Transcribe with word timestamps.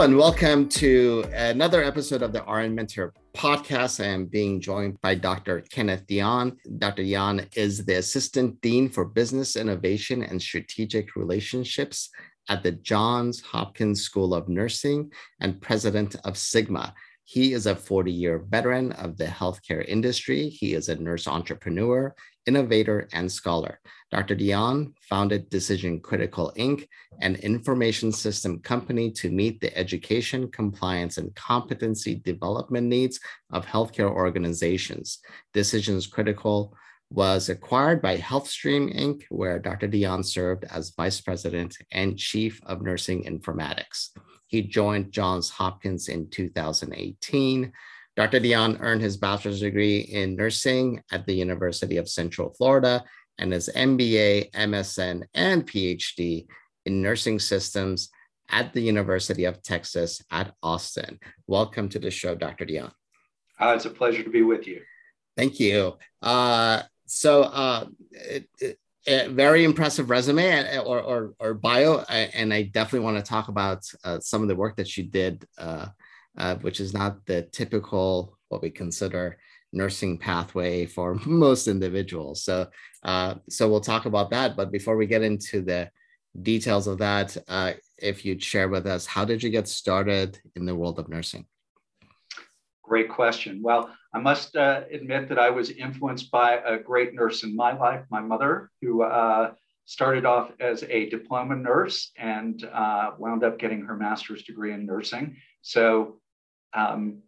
And 0.00 0.16
welcome 0.16 0.66
to 0.66 1.22
another 1.34 1.82
episode 1.84 2.22
of 2.22 2.32
the 2.32 2.42
RN 2.44 2.74
Mentor 2.74 3.12
podcast. 3.34 4.02
I 4.02 4.08
am 4.08 4.24
being 4.24 4.58
joined 4.58 4.98
by 5.02 5.14
Dr. 5.14 5.60
Kenneth 5.70 6.06
Dion. 6.06 6.56
Dr. 6.78 7.02
Dion 7.02 7.42
is 7.54 7.84
the 7.84 7.96
Assistant 7.96 8.58
Dean 8.62 8.88
for 8.88 9.04
Business 9.04 9.56
Innovation 9.56 10.22
and 10.22 10.40
Strategic 10.40 11.16
Relationships 11.16 12.08
at 12.48 12.62
the 12.62 12.72
Johns 12.72 13.42
Hopkins 13.42 14.00
School 14.00 14.32
of 14.32 14.48
Nursing 14.48 15.12
and 15.42 15.60
President 15.60 16.16
of 16.24 16.38
Sigma. 16.38 16.94
He 17.24 17.52
is 17.52 17.66
a 17.66 17.76
40 17.76 18.10
year 18.10 18.38
veteran 18.48 18.92
of 18.92 19.18
the 19.18 19.26
healthcare 19.26 19.86
industry. 19.86 20.48
He 20.48 20.72
is 20.72 20.88
a 20.88 20.96
nurse 20.96 21.28
entrepreneur, 21.28 22.14
innovator, 22.46 23.06
and 23.12 23.30
scholar. 23.30 23.78
Dr. 24.10 24.34
Dion 24.34 24.92
founded 25.08 25.48
Decision 25.50 26.00
Critical 26.00 26.52
Inc., 26.56 26.88
an 27.20 27.36
information 27.36 28.10
system 28.10 28.58
company 28.58 29.10
to 29.12 29.30
meet 29.30 29.60
the 29.60 29.76
education, 29.78 30.50
compliance, 30.50 31.16
and 31.16 31.34
competency 31.36 32.16
development 32.16 32.88
needs 32.88 33.20
of 33.52 33.66
healthcare 33.66 34.10
organizations. 34.10 35.20
Decisions 35.54 36.08
Critical 36.08 36.74
was 37.12 37.48
acquired 37.48 38.02
by 38.02 38.16
HealthStream 38.16 38.96
Inc., 38.96 39.22
where 39.28 39.58
Dr. 39.58 39.86
Dion 39.86 40.22
served 40.24 40.64
as 40.64 40.94
vice 40.96 41.20
president 41.20 41.76
and 41.92 42.18
chief 42.18 42.60
of 42.66 42.82
nursing 42.82 43.24
informatics. 43.24 44.10
He 44.46 44.62
joined 44.62 45.12
Johns 45.12 45.50
Hopkins 45.50 46.08
in 46.08 46.28
2018. 46.30 47.72
Dr. 48.16 48.40
Dion 48.40 48.76
earned 48.80 49.02
his 49.02 49.16
bachelor's 49.16 49.60
degree 49.60 50.00
in 50.00 50.34
nursing 50.34 51.00
at 51.12 51.26
the 51.26 51.34
University 51.34 51.96
of 51.96 52.08
Central 52.08 52.52
Florida 52.54 53.04
and 53.38 53.52
his 53.52 53.70
MBA, 53.74 54.50
MSN, 54.52 55.24
and 55.34 55.66
PhD 55.66 56.46
in 56.86 57.02
nursing 57.02 57.38
systems 57.38 58.10
at 58.50 58.72
the 58.72 58.80
University 58.80 59.44
of 59.44 59.62
Texas 59.62 60.22
at 60.30 60.54
Austin. 60.62 61.18
Welcome 61.46 61.88
to 61.90 61.98
the 61.98 62.10
show, 62.10 62.34
Dr. 62.34 62.64
Dion. 62.64 62.92
Uh, 63.58 63.74
it's 63.76 63.84
a 63.84 63.90
pleasure 63.90 64.22
to 64.22 64.30
be 64.30 64.42
with 64.42 64.66
you. 64.66 64.82
Thank 65.36 65.60
you. 65.60 65.96
Uh, 66.22 66.82
so, 67.06 67.42
uh, 67.42 67.86
it, 68.12 68.48
it, 68.60 68.78
a 69.06 69.28
very 69.28 69.64
impressive 69.64 70.10
resume 70.10 70.76
uh, 70.76 70.82
or, 70.82 71.00
or, 71.00 71.34
or 71.38 71.54
bio, 71.54 72.00
and 72.00 72.52
I 72.52 72.62
definitely 72.62 73.04
want 73.04 73.16
to 73.16 73.22
talk 73.28 73.48
about 73.48 73.90
uh, 74.04 74.20
some 74.20 74.42
of 74.42 74.48
the 74.48 74.56
work 74.56 74.76
that 74.76 74.88
she 74.88 75.02
did, 75.02 75.44
uh, 75.58 75.86
uh, 76.36 76.56
which 76.56 76.80
is 76.80 76.92
not 76.92 77.24
the 77.26 77.42
typical 77.42 78.38
what 78.48 78.62
we 78.62 78.70
consider 78.70 79.38
nursing 79.72 80.18
pathway 80.18 80.86
for 80.86 81.14
most 81.26 81.68
individuals. 81.68 82.42
So, 82.42 82.68
uh, 83.04 83.36
so 83.48 83.68
we'll 83.68 83.80
talk 83.80 84.06
about 84.06 84.30
that. 84.30 84.56
But 84.56 84.72
before 84.72 84.96
we 84.96 85.06
get 85.06 85.22
into 85.22 85.62
the 85.62 85.90
details 86.42 86.86
of 86.86 86.98
that, 86.98 87.36
uh, 87.48 87.72
if 87.98 88.24
you'd 88.24 88.42
share 88.42 88.68
with 88.68 88.86
us, 88.86 89.06
how 89.06 89.24
did 89.24 89.42
you 89.42 89.50
get 89.50 89.68
started 89.68 90.38
in 90.56 90.64
the 90.64 90.74
world 90.74 90.98
of 90.98 91.08
nursing? 91.08 91.46
Great 92.82 93.08
question. 93.08 93.60
Well, 93.62 93.90
I 94.12 94.18
must 94.18 94.56
uh, 94.56 94.82
admit 94.90 95.28
that 95.28 95.38
I 95.38 95.50
was 95.50 95.70
influenced 95.70 96.30
by 96.30 96.54
a 96.56 96.78
great 96.78 97.14
nurse 97.14 97.44
in 97.44 97.54
my 97.54 97.72
life, 97.72 98.04
my 98.10 98.20
mother, 98.20 98.70
who 98.82 99.02
uh, 99.02 99.52
started 99.84 100.24
off 100.24 100.50
as 100.58 100.82
a 100.84 101.08
diploma 101.08 101.54
nurse 101.54 102.10
and 102.16 102.64
uh, 102.72 103.12
wound 103.18 103.44
up 103.44 103.58
getting 103.58 103.82
her 103.82 103.96
master's 103.96 104.42
degree 104.42 104.72
in 104.72 104.86
nursing. 104.86 105.36
So, 105.62 106.20
um, 106.74 107.22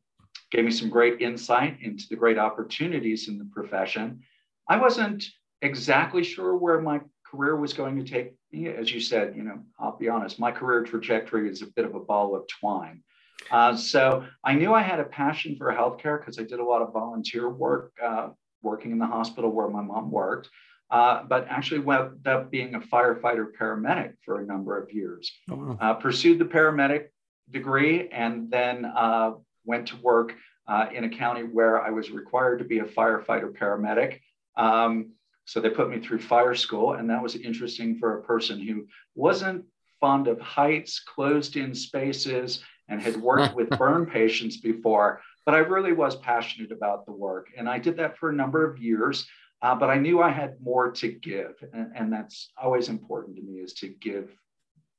gave 0.52 0.64
me 0.66 0.70
some 0.70 0.90
great 0.90 1.20
insight 1.22 1.78
into 1.80 2.04
the 2.10 2.16
great 2.16 2.38
opportunities 2.38 3.26
in 3.26 3.38
the 3.38 3.46
profession. 3.46 4.20
I 4.68 4.76
wasn't 4.76 5.24
exactly 5.62 6.22
sure 6.22 6.56
where 6.56 6.80
my 6.80 7.00
career 7.26 7.56
was 7.56 7.72
going 7.72 7.96
to 7.96 8.10
take 8.10 8.34
me. 8.52 8.68
As 8.68 8.92
you 8.92 9.00
said, 9.00 9.34
you 9.34 9.44
know, 9.44 9.60
I'll 9.80 9.96
be 9.96 10.10
honest, 10.10 10.38
my 10.38 10.52
career 10.52 10.84
trajectory 10.84 11.48
is 11.48 11.62
a 11.62 11.66
bit 11.66 11.86
of 11.86 11.94
a 11.94 12.00
ball 12.00 12.36
of 12.36 12.46
twine. 12.48 13.02
Uh, 13.50 13.74
so 13.74 14.24
I 14.44 14.52
knew 14.54 14.74
I 14.74 14.82
had 14.82 15.00
a 15.00 15.04
passion 15.04 15.56
for 15.56 15.72
healthcare 15.72 16.20
because 16.20 16.38
I 16.38 16.42
did 16.42 16.60
a 16.60 16.64
lot 16.64 16.82
of 16.82 16.92
volunteer 16.92 17.48
work 17.48 17.92
uh, 18.04 18.28
working 18.62 18.92
in 18.92 18.98
the 18.98 19.06
hospital 19.06 19.50
where 19.50 19.69
my 19.69 19.82
mom 19.82 20.10
worked, 20.10 20.50
uh, 20.90 21.22
but 21.24 21.46
actually 21.48 21.80
wound 21.80 22.26
up 22.28 22.50
being 22.50 22.74
a 22.74 22.80
firefighter 22.80 23.46
paramedic 23.58 24.12
for 24.22 24.40
a 24.40 24.46
number 24.46 24.80
of 24.80 24.92
years. 24.92 25.32
Oh, 25.50 25.56
wow. 25.56 25.78
Uh, 25.80 25.94
pursued 25.94 26.38
the 26.38 26.44
paramedic 26.44 27.06
degree 27.50 28.08
and 28.10 28.50
then 28.50 28.84
uh, 28.84 29.32
went 29.65 29.89
to 29.89 29.97
work 29.97 30.34
uh, 30.69 30.87
in 30.93 31.05
a 31.05 31.09
county 31.09 31.43
where 31.43 31.83
I 31.83 31.91
was 31.91 32.11
required 32.11 32.59
to 32.59 32.65
be 32.65 32.78
a 32.78 32.84
firefighter 32.84 33.53
paramedic. 33.56 34.21
Um, 34.56 35.12
so 35.45 35.61
they 35.61 35.71
put 35.71 35.91
me 35.91 36.00
through 36.00 36.21
fire 36.21 36.55
school, 36.55 36.95
and 36.95 37.11
that 37.11 37.23
was 37.23 37.34
interesting 37.34 37.99
for 37.99 38.19
a 38.19 38.23
person 38.23 38.61
who 38.61 38.87
wasn't 39.15 39.65
fond 40.00 40.28
of 40.28 40.41
heights, 40.41 41.00
closed 41.00 41.56
in 41.56 41.75
spaces, 41.75 42.62
and 42.89 43.00
had 43.00 43.17
worked 43.17 43.55
with 43.56 43.71
burn 43.71 44.06
patients 44.06 44.59
before, 44.59 45.21
but 45.45 45.55
I 45.55 45.59
really 45.59 45.93
was 45.93 46.17
passionate 46.17 46.73
about 46.73 47.06
the 47.06 47.12
work. 47.12 47.49
And 47.56 47.69
I 47.69 47.79
did 47.79 47.97
that 47.97 48.19
for 48.19 48.31
a 48.31 48.34
number 48.34 48.69
of 48.69 48.79
years, 48.79 49.27
uh, 49.62 49.75
but 49.75 49.91
I 49.91 49.97
knew 49.97 50.21
I 50.21 50.31
had 50.31 50.56
more 50.62 50.91
to 50.93 51.09
give. 51.09 51.55
And, 51.73 51.93
and 51.94 52.12
that's 52.12 52.50
always 52.61 52.89
important 52.89 53.37
to 53.37 53.43
me 53.43 53.61
is 53.61 53.73
to 53.75 53.89
give 53.89 54.31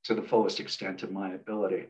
to 0.05 0.13
the 0.13 0.21
fullest 0.21 0.59
extent 0.59 1.03
of 1.03 1.11
my 1.11 1.33
ability. 1.33 1.85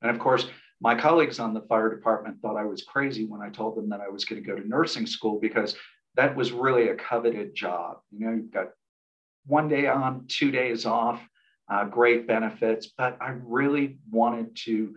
And 0.00 0.10
of 0.10 0.18
course, 0.18 0.46
my 0.80 0.94
colleagues 0.94 1.38
on 1.38 1.54
the 1.54 1.62
fire 1.62 1.92
department 1.94 2.40
thought 2.40 2.56
I 2.56 2.64
was 2.64 2.82
crazy 2.82 3.24
when 3.24 3.40
I 3.40 3.48
told 3.48 3.76
them 3.76 3.88
that 3.88 4.00
I 4.00 4.08
was 4.08 4.24
going 4.24 4.42
to 4.42 4.46
go 4.46 4.56
to 4.56 4.68
nursing 4.68 5.06
school 5.06 5.40
because 5.40 5.74
that 6.14 6.36
was 6.36 6.52
really 6.52 6.88
a 6.88 6.94
coveted 6.94 7.54
job. 7.54 7.98
You 8.10 8.26
know, 8.26 8.32
you've 8.32 8.52
got 8.52 8.68
one 9.46 9.68
day 9.68 9.86
on, 9.86 10.26
two 10.28 10.50
days 10.50 10.86
off, 10.86 11.20
uh, 11.70 11.84
great 11.84 12.26
benefits, 12.26 12.92
but 12.96 13.16
I 13.20 13.36
really 13.42 13.98
wanted 14.10 14.56
to 14.64 14.94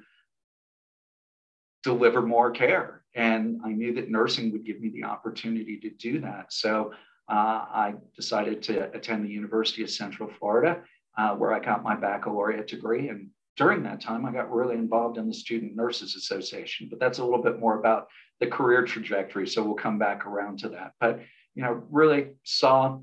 deliver 1.83 2.21
more 2.21 2.51
care. 2.51 3.03
And 3.15 3.59
I 3.65 3.71
knew 3.71 3.93
that 3.95 4.09
nursing 4.09 4.51
would 4.51 4.65
give 4.65 4.79
me 4.79 4.89
the 4.89 5.03
opportunity 5.03 5.79
to 5.79 5.89
do 5.89 6.21
that. 6.21 6.53
So 6.53 6.93
uh, 7.29 7.33
I 7.33 7.95
decided 8.15 8.61
to 8.63 8.93
attend 8.95 9.25
the 9.25 9.29
University 9.29 9.83
of 9.83 9.89
Central 9.89 10.29
Florida, 10.39 10.81
uh, 11.17 11.35
where 11.35 11.53
I 11.53 11.59
got 11.59 11.83
my 11.83 11.95
baccalaureate 11.95 12.67
degree. 12.67 13.09
And 13.09 13.29
during 13.61 13.83
that 13.83 14.01
time, 14.01 14.25
I 14.25 14.31
got 14.31 14.51
really 14.51 14.73
involved 14.73 15.19
in 15.19 15.27
the 15.27 15.33
Student 15.35 15.75
Nurses 15.75 16.15
Association. 16.15 16.87
But 16.89 16.99
that's 16.99 17.19
a 17.19 17.23
little 17.23 17.43
bit 17.43 17.59
more 17.59 17.77
about 17.77 18.07
the 18.39 18.47
career 18.47 18.83
trajectory. 18.83 19.47
So 19.47 19.61
we'll 19.61 19.75
come 19.75 19.99
back 19.99 20.25
around 20.25 20.57
to 20.59 20.69
that. 20.69 20.93
But 20.99 21.19
you 21.53 21.61
know, 21.61 21.83
really 21.91 22.31
saw 22.43 22.97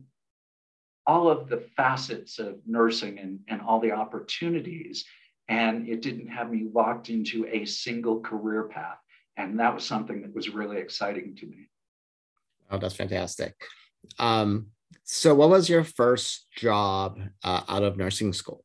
all 1.07 1.31
of 1.31 1.49
the 1.49 1.59
facets 1.77 2.41
of 2.41 2.57
nursing 2.67 3.21
and, 3.21 3.39
and 3.47 3.61
all 3.61 3.79
the 3.79 3.93
opportunities 3.93 5.05
and 5.49 5.89
it 5.89 6.03
didn't 6.03 6.27
have 6.27 6.51
me 6.51 6.67
locked 6.75 7.09
into 7.09 7.47
a 7.47 7.65
single 7.65 8.21
career 8.21 8.65
path. 8.65 8.99
And 9.37 9.61
that 9.61 9.75
was 9.75 9.85
something 9.85 10.23
that 10.23 10.35
was 10.35 10.49
really 10.49 10.79
exciting 10.79 11.37
to 11.37 11.47
me. 11.47 11.69
Oh, 12.71 12.79
that's 12.79 12.97
fantastic. 12.97 13.55
Um, 14.19 14.67
so, 15.05 15.35
what 15.35 15.51
was 15.51 15.71
your 15.71 15.85
first 15.85 16.49
job 16.57 17.19
uh, 17.45 17.63
out 17.69 17.85
of 17.85 17.97
nursing 17.97 18.33
school? 18.33 18.65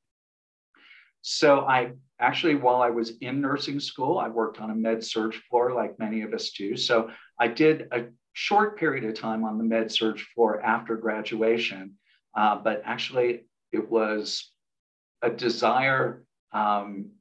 So, 1.25 1.61
I 1.61 1.93
actually, 2.19 2.55
while 2.55 2.81
I 2.81 2.89
was 2.89 3.13
in 3.21 3.39
nursing 3.39 3.79
school, 3.79 4.19
I 4.19 4.27
worked 4.27 4.59
on 4.59 4.69
a 4.71 4.75
med 4.75 5.03
surg 5.03 5.33
floor 5.49 5.73
like 5.73 5.97
many 5.97 6.21
of 6.21 6.33
us 6.33 6.51
do. 6.51 6.75
So, 6.75 7.09
I 7.39 7.47
did 7.47 7.87
a 7.91 8.05
short 8.33 8.77
period 8.77 9.05
of 9.05 9.13
time 9.15 9.45
on 9.45 9.57
the 9.57 9.63
med 9.63 9.89
surg 9.89 10.19
floor 10.19 10.61
after 10.61 10.97
graduation, 10.97 11.93
uh, 12.35 12.57
but 12.57 12.81
actually, 12.83 13.45
it 13.71 13.89
was 13.89 14.51
a 15.21 15.29
desire 15.29 16.25
um, 16.51 17.11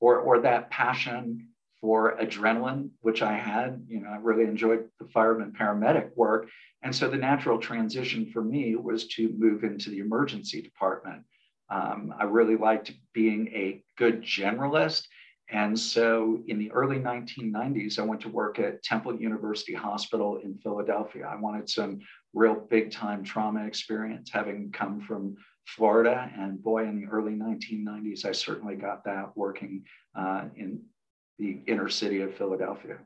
or, 0.00 0.20
or 0.20 0.40
that 0.40 0.70
passion 0.70 1.48
for 1.80 2.16
adrenaline, 2.16 2.90
which 3.02 3.22
I 3.22 3.34
had. 3.34 3.84
You 3.88 4.00
know, 4.00 4.08
I 4.08 4.16
really 4.16 4.44
enjoyed 4.44 4.88
the 4.98 5.06
fireman 5.08 5.52
paramedic 5.52 6.16
work. 6.16 6.48
And 6.82 6.94
so 6.94 7.08
the 7.08 7.16
natural 7.16 7.58
transition 7.58 8.30
for 8.32 8.42
me 8.42 8.74
was 8.74 9.06
to 9.08 9.34
move 9.36 9.64
into 9.64 9.90
the 9.90 9.98
emergency 9.98 10.62
department. 10.62 11.24
Um, 11.70 12.14
I 12.18 12.24
really 12.24 12.56
liked 12.56 12.92
being 13.12 13.48
a 13.48 13.82
good 13.96 14.22
generalist. 14.22 15.04
And 15.50 15.78
so 15.78 16.42
in 16.46 16.58
the 16.58 16.70
early 16.72 16.98
1990s, 16.98 17.98
I 17.98 18.02
went 18.02 18.20
to 18.22 18.28
work 18.28 18.58
at 18.58 18.82
Temple 18.82 19.16
University 19.16 19.72
Hospital 19.72 20.40
in 20.44 20.58
Philadelphia. 20.58 21.26
I 21.26 21.36
wanted 21.36 21.70
some 21.70 22.00
real 22.34 22.54
big 22.54 22.90
time 22.90 23.24
trauma 23.24 23.64
experience, 23.66 24.30
having 24.30 24.70
come 24.72 25.00
from 25.00 25.36
Florida. 25.66 26.30
And 26.36 26.62
boy, 26.62 26.84
in 26.84 27.00
the 27.00 27.06
early 27.06 27.32
1990s, 27.32 28.26
I 28.26 28.32
certainly 28.32 28.76
got 28.76 29.04
that 29.04 29.36
working 29.36 29.84
uh, 30.14 30.44
in 30.56 30.82
the 31.38 31.60
inner 31.66 31.88
city 31.88 32.20
of 32.20 32.34
Philadelphia. 32.34 32.98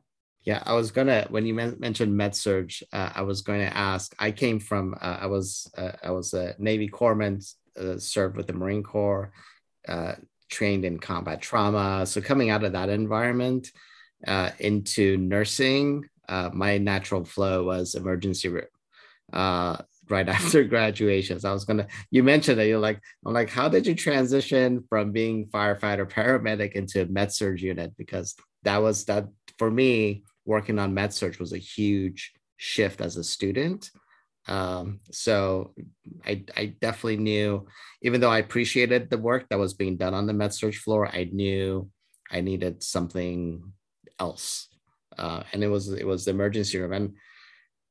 Yeah, 0.44 0.60
I 0.66 0.72
was 0.72 0.90
gonna 0.90 1.26
when 1.30 1.46
you 1.46 1.54
mentioned 1.54 2.18
MedSurg, 2.18 2.82
uh, 2.92 3.10
I 3.14 3.22
was 3.22 3.42
going 3.42 3.60
to 3.60 3.76
ask. 3.76 4.12
I 4.18 4.32
came 4.32 4.58
from 4.58 4.94
uh, 5.00 5.18
I 5.20 5.26
was 5.26 5.70
uh, 5.78 5.92
I 6.02 6.10
was 6.10 6.34
a 6.34 6.56
Navy 6.58 6.88
corpsman, 6.88 7.48
uh, 7.80 7.98
served 7.98 8.36
with 8.36 8.46
the 8.46 8.52
Marine 8.52 8.82
Corps, 8.82 9.32
uh, 9.88 10.14
trained 10.50 10.84
in 10.84 10.98
combat 10.98 11.40
trauma. 11.40 12.06
So 12.06 12.20
coming 12.20 12.50
out 12.50 12.64
of 12.64 12.72
that 12.72 12.88
environment 12.88 13.68
uh, 14.26 14.50
into 14.58 15.16
nursing, 15.16 16.08
my 16.52 16.78
natural 16.78 17.24
flow 17.24 17.64
was 17.64 17.94
emergency 17.94 18.48
room 18.48 18.64
right 20.08 20.28
after 20.38 20.62
graduation. 20.64 21.40
So 21.40 21.50
I 21.50 21.52
was 21.52 21.64
gonna, 21.64 21.86
you 22.10 22.22
mentioned 22.22 22.58
that 22.58 22.66
you're 22.66 22.78
like, 22.78 23.00
I'm 23.26 23.32
like, 23.32 23.50
how 23.50 23.68
did 23.68 23.86
you 23.86 23.94
transition 23.94 24.84
from 24.88 25.12
being 25.12 25.46
firefighter 25.46 26.08
paramedic 26.08 26.72
into 26.72 27.06
med 27.06 27.32
surg 27.32 27.60
unit? 27.60 27.94
Because 27.96 28.34
that 28.62 28.78
was 28.78 29.04
that 29.06 29.26
for 29.58 29.70
me, 29.70 30.24
working 30.44 30.78
on 30.78 30.94
med 30.94 31.12
surg 31.12 31.38
was 31.38 31.52
a 31.52 31.58
huge 31.58 32.32
shift 32.56 33.00
as 33.00 33.16
a 33.16 33.24
student. 33.24 33.90
Um, 34.48 35.00
so 35.10 35.74
I, 36.26 36.44
I 36.56 36.74
definitely 36.80 37.18
knew, 37.18 37.66
even 38.02 38.20
though 38.20 38.30
I 38.30 38.38
appreciated 38.38 39.08
the 39.08 39.18
work 39.18 39.48
that 39.48 39.58
was 39.58 39.74
being 39.74 39.96
done 39.96 40.14
on 40.14 40.26
the 40.26 40.32
med 40.32 40.52
surg 40.52 40.74
floor, 40.74 41.06
I 41.06 41.28
knew 41.32 41.88
I 42.30 42.40
needed 42.40 42.82
something 42.82 43.62
else. 44.18 44.68
Uh, 45.16 45.42
and 45.52 45.62
it 45.62 45.68
was 45.68 45.92
it 45.92 46.06
was 46.06 46.24
the 46.24 46.30
emergency 46.30 46.78
room. 46.78 46.92
And 46.92 47.14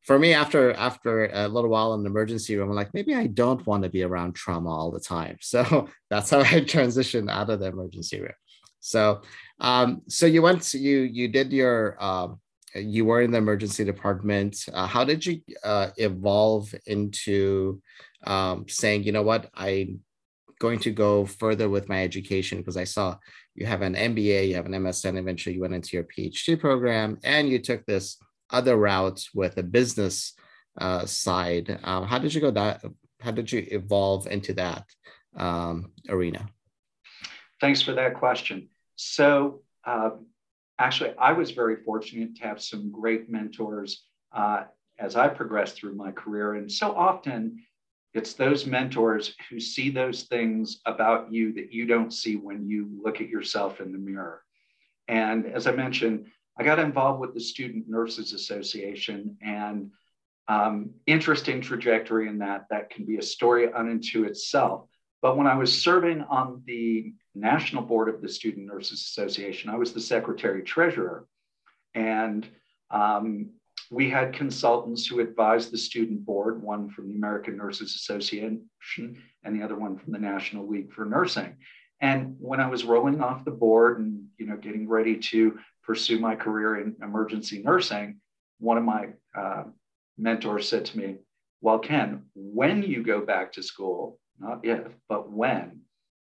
for 0.01 0.17
me, 0.17 0.33
after 0.33 0.73
after 0.73 1.27
a 1.27 1.47
little 1.47 1.69
while 1.69 1.93
in 1.93 2.03
the 2.03 2.09
emergency 2.09 2.55
room, 2.55 2.69
I'm 2.69 2.75
like, 2.75 2.93
maybe 2.93 3.13
I 3.13 3.27
don't 3.27 3.65
want 3.67 3.83
to 3.83 3.89
be 3.89 4.03
around 4.03 4.33
trauma 4.33 4.69
all 4.69 4.91
the 4.91 4.99
time. 4.99 5.37
So 5.41 5.89
that's 6.09 6.31
how 6.31 6.39
I 6.39 6.61
transitioned 6.61 7.29
out 7.29 7.49
of 7.49 7.59
the 7.59 7.67
emergency 7.67 8.19
room. 8.19 8.33
So, 8.79 9.21
um, 9.59 10.01
so 10.07 10.25
you 10.25 10.41
went, 10.41 10.73
you 10.73 11.01
you 11.01 11.27
did 11.27 11.53
your, 11.53 11.97
uh, 11.99 12.29
you 12.75 13.05
were 13.05 13.21
in 13.21 13.31
the 13.31 13.37
emergency 13.37 13.83
department. 13.83 14.57
Uh, 14.73 14.87
how 14.87 15.03
did 15.03 15.25
you 15.25 15.41
uh, 15.63 15.89
evolve 15.97 16.73
into 16.85 17.81
um, 18.25 18.65
saying, 18.67 19.03
you 19.03 19.11
know 19.11 19.23
what, 19.23 19.49
I'm 19.53 19.99
going 20.59 20.79
to 20.79 20.91
go 20.91 21.25
further 21.25 21.69
with 21.69 21.89
my 21.89 22.03
education 22.03 22.59
because 22.59 22.77
I 22.77 22.83
saw 22.83 23.17
you 23.55 23.65
have 23.65 23.81
an 23.81 23.95
MBA, 23.95 24.47
you 24.47 24.55
have 24.55 24.65
an 24.65 24.73
MSN, 24.73 25.17
eventually 25.17 25.55
you 25.55 25.61
went 25.61 25.73
into 25.73 25.97
your 25.97 26.05
PhD 26.05 26.59
program, 26.59 27.17
and 27.23 27.49
you 27.49 27.59
took 27.59 27.85
this 27.85 28.17
other 28.49 28.77
route 28.77 29.23
with 29.33 29.57
a 29.57 29.63
business 29.63 30.33
uh, 30.77 31.05
side. 31.05 31.79
Um, 31.83 32.05
how 32.05 32.19
did 32.19 32.33
you 32.33 32.41
go 32.41 32.51
that? 32.51 32.83
How 33.19 33.31
did 33.31 33.51
you 33.51 33.65
evolve 33.71 34.27
into 34.27 34.53
that 34.53 34.85
um, 35.35 35.91
arena? 36.09 36.47
Thanks 37.59 37.81
for 37.81 37.93
that 37.93 38.15
question. 38.15 38.69
So, 38.95 39.61
uh, 39.85 40.11
actually, 40.81 41.13
I 41.17 41.31
was 41.31 41.51
very 41.51 41.77
fortunate 41.83 42.35
to 42.37 42.43
have 42.43 42.61
some 42.61 42.91
great 42.91 43.29
mentors 43.29 44.03
uh, 44.33 44.63
as 44.97 45.15
I 45.15 45.27
progressed 45.27 45.75
through 45.75 45.95
my 45.95 46.11
career. 46.11 46.55
And 46.55 46.71
so 46.71 46.95
often, 46.95 47.63
it's 48.13 48.33
those 48.33 48.65
mentors 48.65 49.35
who 49.49 49.59
see 49.59 49.89
those 49.89 50.23
things 50.23 50.81
about 50.85 51.31
you 51.31 51.53
that 51.53 51.71
you 51.71 51.85
don't 51.85 52.11
see 52.11 52.35
when 52.35 52.67
you 52.67 52.89
look 53.03 53.21
at 53.21 53.29
yourself 53.29 53.79
in 53.79 53.91
the 53.91 53.97
mirror. 53.97 54.41
And 55.07 55.45
as 55.45 55.67
I 55.67 55.71
mentioned, 55.71 56.25
I 56.57 56.63
got 56.63 56.79
involved 56.79 57.21
with 57.21 57.33
the 57.33 57.39
Student 57.39 57.87
Nurses 57.87 58.33
Association 58.33 59.37
and 59.41 59.91
um, 60.47 60.91
interesting 61.05 61.61
trajectory 61.61 62.27
in 62.27 62.39
that. 62.39 62.65
That 62.69 62.89
can 62.89 63.05
be 63.05 63.17
a 63.17 63.21
story 63.21 63.71
unto 63.71 64.23
itself. 64.23 64.87
But 65.21 65.37
when 65.37 65.47
I 65.47 65.55
was 65.55 65.81
serving 65.81 66.21
on 66.23 66.63
the 66.65 67.13
national 67.35 67.83
board 67.83 68.09
of 68.09 68.21
the 68.21 68.29
Student 68.29 68.67
Nurses 68.67 69.01
Association, 69.01 69.69
I 69.69 69.75
was 69.75 69.93
the 69.93 70.01
secretary 70.01 70.63
treasurer. 70.63 71.25
And 71.93 72.47
um, 72.89 73.51
we 73.89 74.09
had 74.09 74.33
consultants 74.33 75.05
who 75.05 75.19
advised 75.19 75.71
the 75.71 75.77
student 75.77 76.25
board, 76.25 76.61
one 76.61 76.89
from 76.89 77.09
the 77.09 77.15
American 77.15 77.57
Nurses 77.57 77.95
Association 77.95 78.67
and 79.43 79.55
the 79.55 79.63
other 79.63 79.75
one 79.75 79.97
from 79.97 80.13
the 80.13 80.19
National 80.19 80.67
League 80.67 80.93
for 80.93 81.05
Nursing. 81.05 81.57
And 81.99 82.35
when 82.39 82.59
I 82.59 82.67
was 82.67 82.83
rolling 82.83 83.21
off 83.21 83.45
the 83.45 83.51
board 83.51 83.99
and 83.99 84.25
you 84.37 84.47
know 84.47 84.57
getting 84.57 84.87
ready 84.87 85.17
to 85.17 85.59
pursue 85.83 86.19
my 86.19 86.35
career 86.35 86.79
in 86.79 86.95
emergency 87.01 87.61
nursing, 87.63 88.19
one 88.59 88.77
of 88.77 88.83
my 88.83 89.09
uh, 89.35 89.63
mentors 90.17 90.67
said 90.67 90.85
to 90.85 90.97
me, 90.97 91.17
Well, 91.61 91.79
Ken, 91.79 92.23
when 92.33 92.81
you 92.81 93.03
go 93.03 93.21
back 93.21 93.53
to 93.53 93.63
school, 93.63 94.19
not 94.39 94.65
if, 94.65 94.87
but 95.09 95.31
when, 95.31 95.80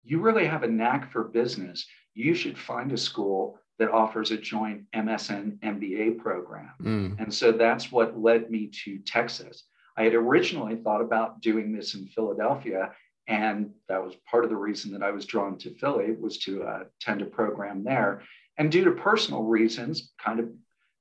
you 0.05 0.21
really 0.21 0.47
have 0.47 0.63
a 0.63 0.69
knack 0.69 1.11
for 1.11 1.25
business. 1.25 1.87
You 2.15 2.35
should 2.35 2.59
find 2.59 2.93
a 2.93 2.97
school 2.97 3.59
that 3.79 3.91
offers 3.91 4.31
a 4.31 4.37
joint 4.37 4.85
MSN 4.95 5.59
MBA 5.61 6.19
program. 6.19 6.71
Mm. 6.81 7.21
And 7.21 7.35
so 7.35 7.51
that's 7.53 7.91
what 7.91 8.21
led 8.21 8.51
me 8.51 8.71
to 8.85 8.99
Texas. 8.99 9.65
I 9.97 10.05
had 10.05 10.15
originally 10.15 10.77
thought 10.77 11.01
about 11.01 11.41
doing 11.41 11.73
this 11.73 11.95
in 11.95 12.07
Philadelphia, 12.07 12.93
and 13.27 13.71
that 13.89 14.05
was 14.05 14.15
part 14.31 14.45
of 14.45 14.51
the 14.51 14.57
reason 14.57 14.93
that 14.93 15.03
I 15.03 15.11
was 15.11 15.25
drawn 15.25 15.57
to 15.59 15.75
Philly 15.75 16.13
was 16.13 16.39
to 16.41 16.63
uh, 16.63 16.85
attend 17.01 17.23
a 17.23 17.27
program 17.27 17.83
there. 17.83 18.23
And 18.59 18.71
due 18.71 18.85
to 18.85 18.93
personal 18.93 19.43
reasons, 19.43 20.13
kind 20.23 20.41
of 20.41 20.49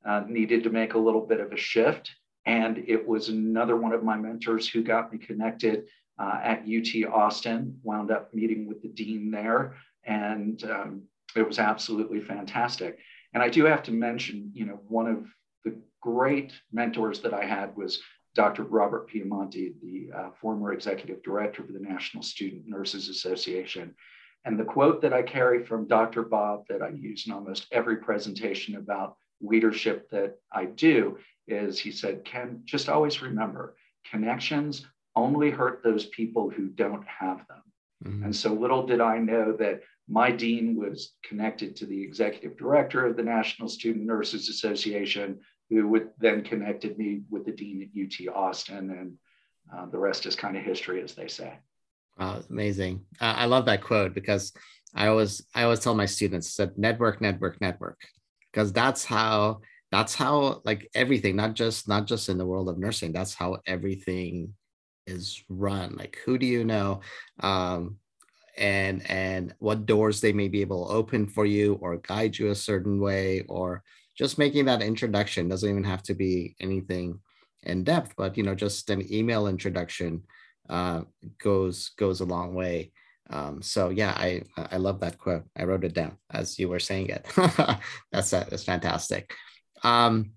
uh, 0.06 0.24
needed 0.28 0.64
to 0.64 0.70
make 0.70 0.94
a 0.94 1.00
little 1.00 1.26
bit 1.26 1.40
of 1.40 1.52
a 1.52 1.58
shift. 1.58 2.12
And 2.46 2.84
it 2.88 3.08
was 3.08 3.30
another 3.30 3.76
one 3.76 3.94
of 3.94 4.04
my 4.04 4.18
mentors 4.18 4.68
who 4.68 4.84
got 4.84 5.12
me 5.12 5.18
connected 5.18 5.86
uh, 6.20 6.40
at 6.44 6.64
UT 6.68 7.12
Austin, 7.12 7.80
wound 7.84 8.12
up 8.12 8.34
meeting 8.34 8.68
with 8.68 8.82
the 8.82 8.90
dean 8.90 9.32
there. 9.32 9.76
And 10.06 10.64
um, 10.66 11.04
it 11.36 11.48
was 11.48 11.60
absolutely 11.60 12.22
fantastic. 12.22 13.00
And 13.34 13.42
I 13.42 13.50
do 13.50 13.66
have 13.66 13.84
to 13.84 13.92
mention, 13.92 14.52
you 14.54 14.66
know, 14.66 14.80
one 14.88 15.08
of 15.08 15.26
the 15.66 15.76
great 16.02 16.54
mentors 16.72 17.22
that 17.22 17.34
I 17.34 17.46
had 17.46 17.76
was 17.76 18.02
Dr. 18.36 18.64
Robert 18.64 19.10
Piemonte, 19.10 19.74
the 19.82 20.10
uh, 20.16 20.30
former 20.42 20.74
executive 20.74 21.22
director 21.24 21.62
of 21.64 21.74
the 21.74 21.80
National 21.80 22.24
Student 22.24 22.68
Nurses 22.68 23.10
Association. 23.10 23.96
And 24.46 24.60
the 24.60 24.66
quote 24.66 25.02
that 25.02 25.14
I 25.14 25.22
carry 25.22 25.64
from 25.64 25.88
Dr. 25.88 26.24
Bob 26.24 26.66
that 26.68 26.82
I 26.82 26.90
use 26.90 27.28
in 27.28 27.34
almost 27.34 27.68
every 27.72 27.98
presentation 27.98 28.76
about 28.76 29.16
leadership 29.42 30.10
that 30.10 30.36
I 30.52 30.66
do 30.66 31.18
is 31.48 31.80
he 31.80 31.92
said, 31.92 32.26
Ken, 32.26 32.62
just 32.66 32.90
always 32.90 33.22
remember 33.22 33.76
connections 34.10 34.86
only 35.16 35.50
hurt 35.50 35.84
those 35.84 36.06
people 36.08 36.50
who 36.50 36.68
don't 36.68 37.06
have 37.08 37.46
them. 37.48 37.64
Mm-hmm. 38.06 38.26
And 38.26 38.36
so 38.36 38.54
little 38.54 38.86
did 38.86 39.02
I 39.02 39.18
know 39.20 39.56
that 39.58 39.82
my 40.08 40.32
dean 40.32 40.76
was 40.76 41.14
connected 41.24 41.76
to 41.78 41.86
the 41.86 42.02
executive 42.02 42.58
director 42.58 43.06
of 43.06 43.16
the 43.16 43.24
National 43.24 43.70
Student 43.70 44.06
Nurses 44.06 44.50
Association, 44.50 45.40
who 45.70 45.88
would 45.88 46.10
then 46.20 46.44
connected 46.44 46.98
me 46.98 47.22
with 47.30 47.46
the 47.46 47.52
dean 47.52 47.82
at 47.82 48.02
UT 48.02 48.36
Austin. 48.36 48.92
And 48.92 49.14
uh, 49.74 49.86
the 49.90 49.98
rest 49.98 50.26
is 50.26 50.36
kind 50.36 50.58
of 50.58 50.64
history, 50.64 51.02
as 51.02 51.14
they 51.14 51.28
say. 51.28 51.54
Wow, 52.18 52.42
amazing. 52.50 53.06
Uh, 53.20 53.36
I 53.38 53.46
love 53.46 53.66
that 53.66 53.82
quote 53.82 54.14
because 54.14 54.52
I 54.94 55.08
always 55.08 55.44
I 55.56 55.64
always 55.64 55.80
tell 55.80 55.96
my 55.96 56.06
students 56.06 56.56
that 56.58 56.78
network, 56.78 57.22
network, 57.22 57.60
network, 57.62 58.00
because 58.52 58.72
that's 58.72 59.06
how 59.06 59.62
that's 59.92 60.14
how 60.14 60.62
like 60.66 60.90
everything, 60.94 61.36
not 61.36 61.54
just 61.54 61.88
not 61.88 62.06
just 62.06 62.30
in 62.30 62.38
the 62.38 62.46
world 62.46 62.70
of 62.70 62.78
nursing, 62.78 63.14
that's 63.14 63.34
how 63.34 63.60
everything 63.66 64.54
is 65.08 65.44
run. 65.50 65.96
Like 65.96 66.18
who 66.26 66.38
do 66.38 66.46
you 66.46 66.64
know? 66.64 67.02
Um, 67.40 67.98
and 68.58 69.10
and 69.10 69.54
what 69.60 69.86
doors 69.86 70.22
they 70.22 70.34
may 70.34 70.48
be 70.48 70.62
able 70.62 70.86
to 70.88 70.94
open 70.94 71.28
for 71.28 71.46
you 71.46 71.80
or 71.82 71.98
guide 71.98 72.38
you 72.38 72.52
a 72.52 72.56
certain 72.56 73.00
way 73.00 73.42
or 73.50 73.84
just 74.16 74.38
making 74.38 74.66
that 74.66 74.84
introduction 74.84 75.50
doesn't 75.50 75.70
even 75.70 75.84
have 75.84 76.04
to 76.04 76.14
be 76.14 76.56
anything 76.60 77.20
in 77.64 77.84
depth 77.84 78.14
but 78.16 78.38
you 78.38 78.44
know 78.44 78.54
just 78.54 78.92
an 78.92 79.12
email 79.12 79.48
introduction 79.48 80.22
uh, 80.70 81.02
goes 81.42 81.90
goes 81.98 82.22
a 82.22 82.26
long 82.26 82.54
way. 82.54 82.92
Um, 83.30 83.62
so 83.62 83.90
yeah, 83.90 84.12
I 84.12 84.44
I 84.58 84.78
love 84.78 85.00
that 85.00 85.18
quote. 85.18 85.44
I 85.58 85.64
wrote 85.64 85.84
it 85.84 85.94
down 85.94 86.18
as 86.32 86.60
you 86.60 86.70
were 86.70 86.80
saying 86.80 87.10
it. 87.10 87.26
that's 88.12 88.32
that's 88.32 88.64
fantastic. 88.64 89.34
Um, 89.84 90.32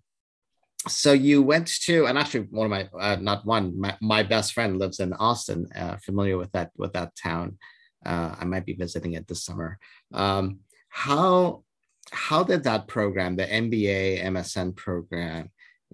so 0.88 1.12
you 1.12 1.42
went 1.42 1.68
to, 1.82 2.06
and 2.06 2.18
actually 2.18 2.46
one 2.50 2.66
of 2.66 2.70
my 2.70 2.88
uh, 2.98 3.16
not 3.16 3.44
one 3.44 3.78
my, 3.78 3.96
my 4.00 4.22
best 4.22 4.52
friend 4.52 4.78
lives 4.78 5.00
in 5.00 5.12
Austin. 5.14 5.66
Uh, 5.74 5.96
familiar 5.96 6.38
with 6.38 6.52
that 6.52 6.70
with 6.76 6.92
that 6.92 7.14
town. 7.16 7.58
Uh, 8.04 8.34
I 8.38 8.44
might 8.44 8.66
be 8.66 8.74
visiting 8.74 9.14
it 9.14 9.26
this 9.26 9.44
summer. 9.44 9.78
Um, 10.12 10.60
how 10.88 11.64
how 12.12 12.44
did 12.44 12.64
that 12.64 12.86
program, 12.86 13.36
the 13.36 13.46
MBA 13.46 14.22
MSN 14.22 14.76
program, 14.76 15.50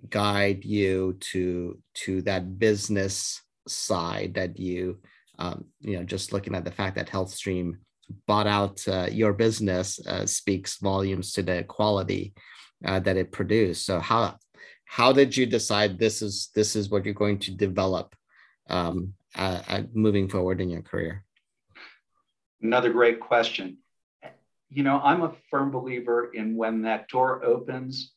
guide 0.09 0.65
you 0.65 1.17
to 1.21 1.79
to 1.95 2.23
that 2.23 2.59
business 2.59 3.41
side 3.67 4.35
that 4.35 4.59
you 4.59 4.99
um, 5.39 5.65
you 5.81 5.97
know, 5.97 6.05
just 6.05 6.33
looking 6.33 6.55
at 6.55 6.65
the 6.65 6.71
fact 6.71 6.97
that 6.97 7.09
HealthStream 7.09 7.75
bought 8.27 8.47
out 8.47 8.87
uh, 8.87 9.09
your 9.11 9.33
business 9.33 9.99
uh, 10.07 10.27
speaks 10.27 10.79
volumes 10.79 11.33
to 11.33 11.43
the 11.43 11.65
quality 11.65 12.35
uh, 12.85 13.01
that 13.01 13.17
it 13.17 13.33
produced. 13.33 13.87
So 13.87 14.01
how 14.01 14.37
how 14.93 15.11
did 15.11 15.35
you 15.35 15.47
decide 15.47 15.99
this 15.99 16.21
is 16.21 16.51
this 16.55 16.77
is 16.77 16.91
what 16.91 17.07
you're 17.07 17.15
going 17.15 17.39
to 17.39 17.51
develop 17.51 18.15
um, 18.69 19.15
moving 19.95 20.29
forward 20.29 20.61
in 20.61 20.69
your 20.69 20.83
career? 20.83 21.25
Another 22.61 22.93
great 22.93 23.19
question. 23.19 23.79
You 24.69 24.83
know, 24.83 25.01
I'm 25.03 25.23
a 25.23 25.33
firm 25.51 25.71
believer 25.71 26.31
in 26.35 26.57
when 26.57 26.83
that 26.83 27.09
door 27.09 27.43
opens, 27.43 28.13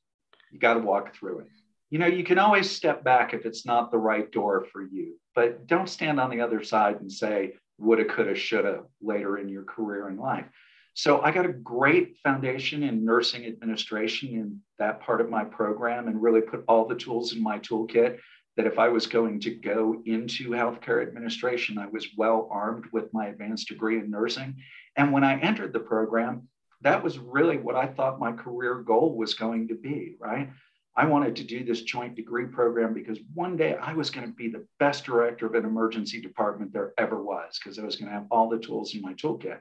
you 0.52 0.60
got 0.60 0.74
to 0.74 0.82
walk 0.82 1.16
through 1.16 1.40
it. 1.40 1.48
You 1.92 2.00
know, 2.00 2.08
you 2.08 2.26
can 2.26 2.40
always 2.40 2.70
step 2.70 3.06
back 3.06 3.34
if 3.34 3.46
it's 3.46 3.66
not 3.66 3.90
the 3.90 3.98
right 3.98 4.30
door 4.30 4.68
for 4.74 4.84
you, 4.84 5.18
but 5.34 5.68
don't 5.68 5.88
stand 5.88 6.20
on 6.20 6.30
the 6.30 6.42
other 6.42 6.62
side 6.62 7.00
and 7.00 7.10
say, 7.10 7.54
woulda, 7.78 8.04
coulda, 8.04 8.36
shoulda 8.36 8.84
later 9.02 9.38
in 9.38 9.48
your 9.48 9.64
career 9.64 10.10
and 10.10 10.20
life. 10.20 10.48
So 10.98 11.20
I 11.20 11.32
got 11.32 11.46
a 11.46 11.52
great 11.52 12.16
foundation 12.24 12.82
in 12.82 13.04
nursing 13.04 13.46
administration 13.46 14.30
in 14.30 14.62
that 14.80 15.02
part 15.02 15.20
of 15.20 15.30
my 15.30 15.44
program 15.44 16.08
and 16.08 16.22
really 16.22 16.40
put 16.40 16.64
all 16.70 16.88
the 16.88 16.96
tools 16.96 17.34
in 17.34 17.44
my 17.44 17.60
toolkit 17.60 18.18
that 18.56 18.66
if 18.66 18.80
I 18.80 18.88
was 18.88 19.06
going 19.06 19.42
to 19.42 19.54
go 19.54 20.02
into 20.06 20.52
healthcare 20.52 21.06
administration, 21.06 21.78
I 21.78 21.88
was 21.88 22.08
well 22.18 22.48
armed 22.50 22.86
with 22.94 23.14
my 23.14 23.28
advanced 23.28 23.68
degree 23.68 24.00
in 24.00 24.10
nursing. 24.10 24.56
And 24.96 25.12
when 25.12 25.26
I 25.26 25.38
entered 25.38 25.74
the 25.74 25.82
program, 25.82 26.48
that 26.80 27.04
was 27.04 27.20
really 27.20 27.58
what 27.58 27.76
I 27.76 27.88
thought 27.88 28.18
my 28.18 28.32
career 28.32 28.76
goal 28.76 29.18
was 29.18 29.34
going 29.34 29.68
to 29.68 29.76
be, 29.76 30.16
right? 30.18 30.50
I 30.96 31.08
wanted 31.08 31.36
to 31.36 31.44
do 31.44 31.66
this 31.66 31.82
joint 31.82 32.16
degree 32.16 32.46
program 32.46 32.94
because 32.94 33.20
one 33.34 33.58
day 33.58 33.76
I 33.76 33.92
was 33.92 34.10
going 34.10 34.28
to 34.28 34.34
be 34.34 34.48
the 34.48 34.66
best 34.80 35.04
director 35.04 35.46
of 35.46 35.56
an 35.56 35.66
emergency 35.66 36.22
department 36.22 36.72
there 36.72 36.94
ever 36.98 37.22
was 37.22 37.60
because 37.62 37.78
I 37.78 37.84
was 37.84 37.98
going 37.98 38.08
to 38.08 38.16
have 38.16 38.28
all 38.32 38.48
the 38.48 38.60
tools 38.60 38.96
in 38.96 39.02
my 39.02 39.14
toolkit. 39.16 39.60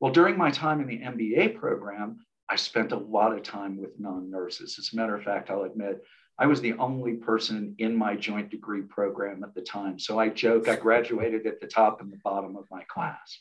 Well, 0.00 0.12
during 0.12 0.36
my 0.36 0.50
time 0.50 0.80
in 0.80 0.86
the 0.86 1.00
MBA 1.00 1.56
program, 1.56 2.18
I 2.48 2.56
spent 2.56 2.92
a 2.92 2.96
lot 2.96 3.32
of 3.32 3.42
time 3.42 3.76
with 3.76 3.98
non 3.98 4.30
nurses. 4.30 4.76
As 4.78 4.90
a 4.92 4.96
matter 4.96 5.14
of 5.14 5.22
fact, 5.22 5.50
I'll 5.50 5.64
admit, 5.64 6.02
I 6.38 6.46
was 6.46 6.60
the 6.60 6.74
only 6.74 7.14
person 7.14 7.74
in 7.78 7.96
my 7.96 8.14
joint 8.14 8.50
degree 8.50 8.82
program 8.82 9.42
at 9.42 9.54
the 9.54 9.60
time. 9.60 9.98
So 9.98 10.18
I 10.18 10.28
joke 10.28 10.68
I 10.68 10.76
graduated 10.76 11.46
at 11.46 11.60
the 11.60 11.66
top 11.66 12.00
and 12.00 12.12
the 12.12 12.20
bottom 12.22 12.56
of 12.56 12.64
my 12.70 12.84
class. 12.84 13.40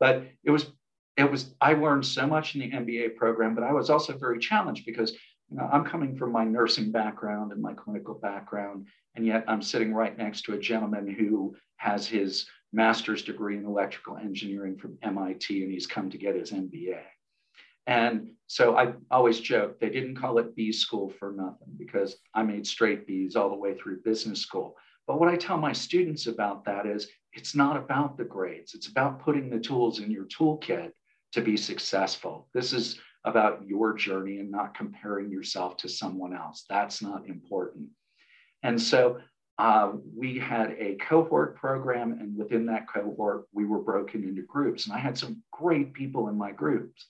But 0.00 0.24
it 0.44 0.50
was, 0.50 0.70
it 1.16 1.30
was, 1.30 1.54
I 1.60 1.74
learned 1.74 2.04
so 2.04 2.26
much 2.26 2.54
in 2.54 2.60
the 2.60 2.70
MBA 2.70 3.16
program, 3.16 3.54
but 3.54 3.64
I 3.64 3.72
was 3.72 3.88
also 3.88 4.16
very 4.16 4.40
challenged 4.40 4.84
because 4.84 5.12
you 5.50 5.56
know, 5.56 5.68
I'm 5.72 5.84
coming 5.84 6.16
from 6.16 6.32
my 6.32 6.44
nursing 6.44 6.90
background 6.90 7.52
and 7.52 7.62
my 7.62 7.72
clinical 7.72 8.14
background, 8.14 8.86
and 9.14 9.24
yet 9.24 9.44
I'm 9.48 9.62
sitting 9.62 9.94
right 9.94 10.16
next 10.16 10.42
to 10.42 10.54
a 10.54 10.58
gentleman 10.58 11.08
who 11.08 11.56
has 11.76 12.06
his 12.06 12.46
master's 12.72 13.22
degree 13.22 13.56
in 13.56 13.64
electrical 13.64 14.16
engineering 14.16 14.76
from 14.76 14.98
MIT, 15.02 15.62
and 15.62 15.72
he's 15.72 15.86
come 15.86 16.10
to 16.10 16.18
get 16.18 16.36
his 16.36 16.52
MBA. 16.52 17.00
And 17.86 18.32
so 18.46 18.76
I 18.76 18.92
always 19.10 19.40
joke 19.40 19.80
they 19.80 19.88
didn't 19.88 20.16
call 20.16 20.38
it 20.38 20.54
B 20.54 20.72
school 20.72 21.08
for 21.18 21.32
nothing 21.32 21.68
because 21.78 22.16
I 22.34 22.42
made 22.42 22.66
straight 22.66 23.06
B's 23.06 23.34
all 23.34 23.48
the 23.48 23.56
way 23.56 23.74
through 23.74 24.02
business 24.02 24.40
school. 24.40 24.76
But 25.06 25.18
what 25.18 25.30
I 25.30 25.36
tell 25.36 25.56
my 25.56 25.72
students 25.72 26.26
about 26.26 26.66
that 26.66 26.86
is 26.86 27.08
it's 27.32 27.54
not 27.54 27.78
about 27.78 28.18
the 28.18 28.24
grades, 28.24 28.74
it's 28.74 28.88
about 28.88 29.20
putting 29.20 29.48
the 29.48 29.58
tools 29.58 30.00
in 30.00 30.10
your 30.10 30.26
toolkit 30.26 30.92
to 31.32 31.40
be 31.40 31.56
successful. 31.56 32.48
This 32.52 32.74
is 32.74 33.00
about 33.24 33.66
your 33.66 33.94
journey 33.94 34.38
and 34.38 34.50
not 34.50 34.76
comparing 34.76 35.30
yourself 35.30 35.78
to 35.78 35.88
someone 35.88 36.34
else. 36.34 36.64
That's 36.68 37.00
not 37.00 37.26
important. 37.26 37.88
And 38.62 38.80
so 38.80 39.18
uh, 39.58 39.92
we 40.16 40.38
had 40.38 40.76
a 40.78 40.94
cohort 40.96 41.56
program, 41.56 42.12
and 42.12 42.36
within 42.36 42.66
that 42.66 42.86
cohort, 42.88 43.46
we 43.52 43.64
were 43.64 43.80
broken 43.80 44.22
into 44.22 44.42
groups. 44.42 44.86
And 44.86 44.94
I 44.94 44.98
had 44.98 45.18
some 45.18 45.42
great 45.50 45.92
people 45.92 46.28
in 46.28 46.38
my 46.38 46.52
groups. 46.52 47.06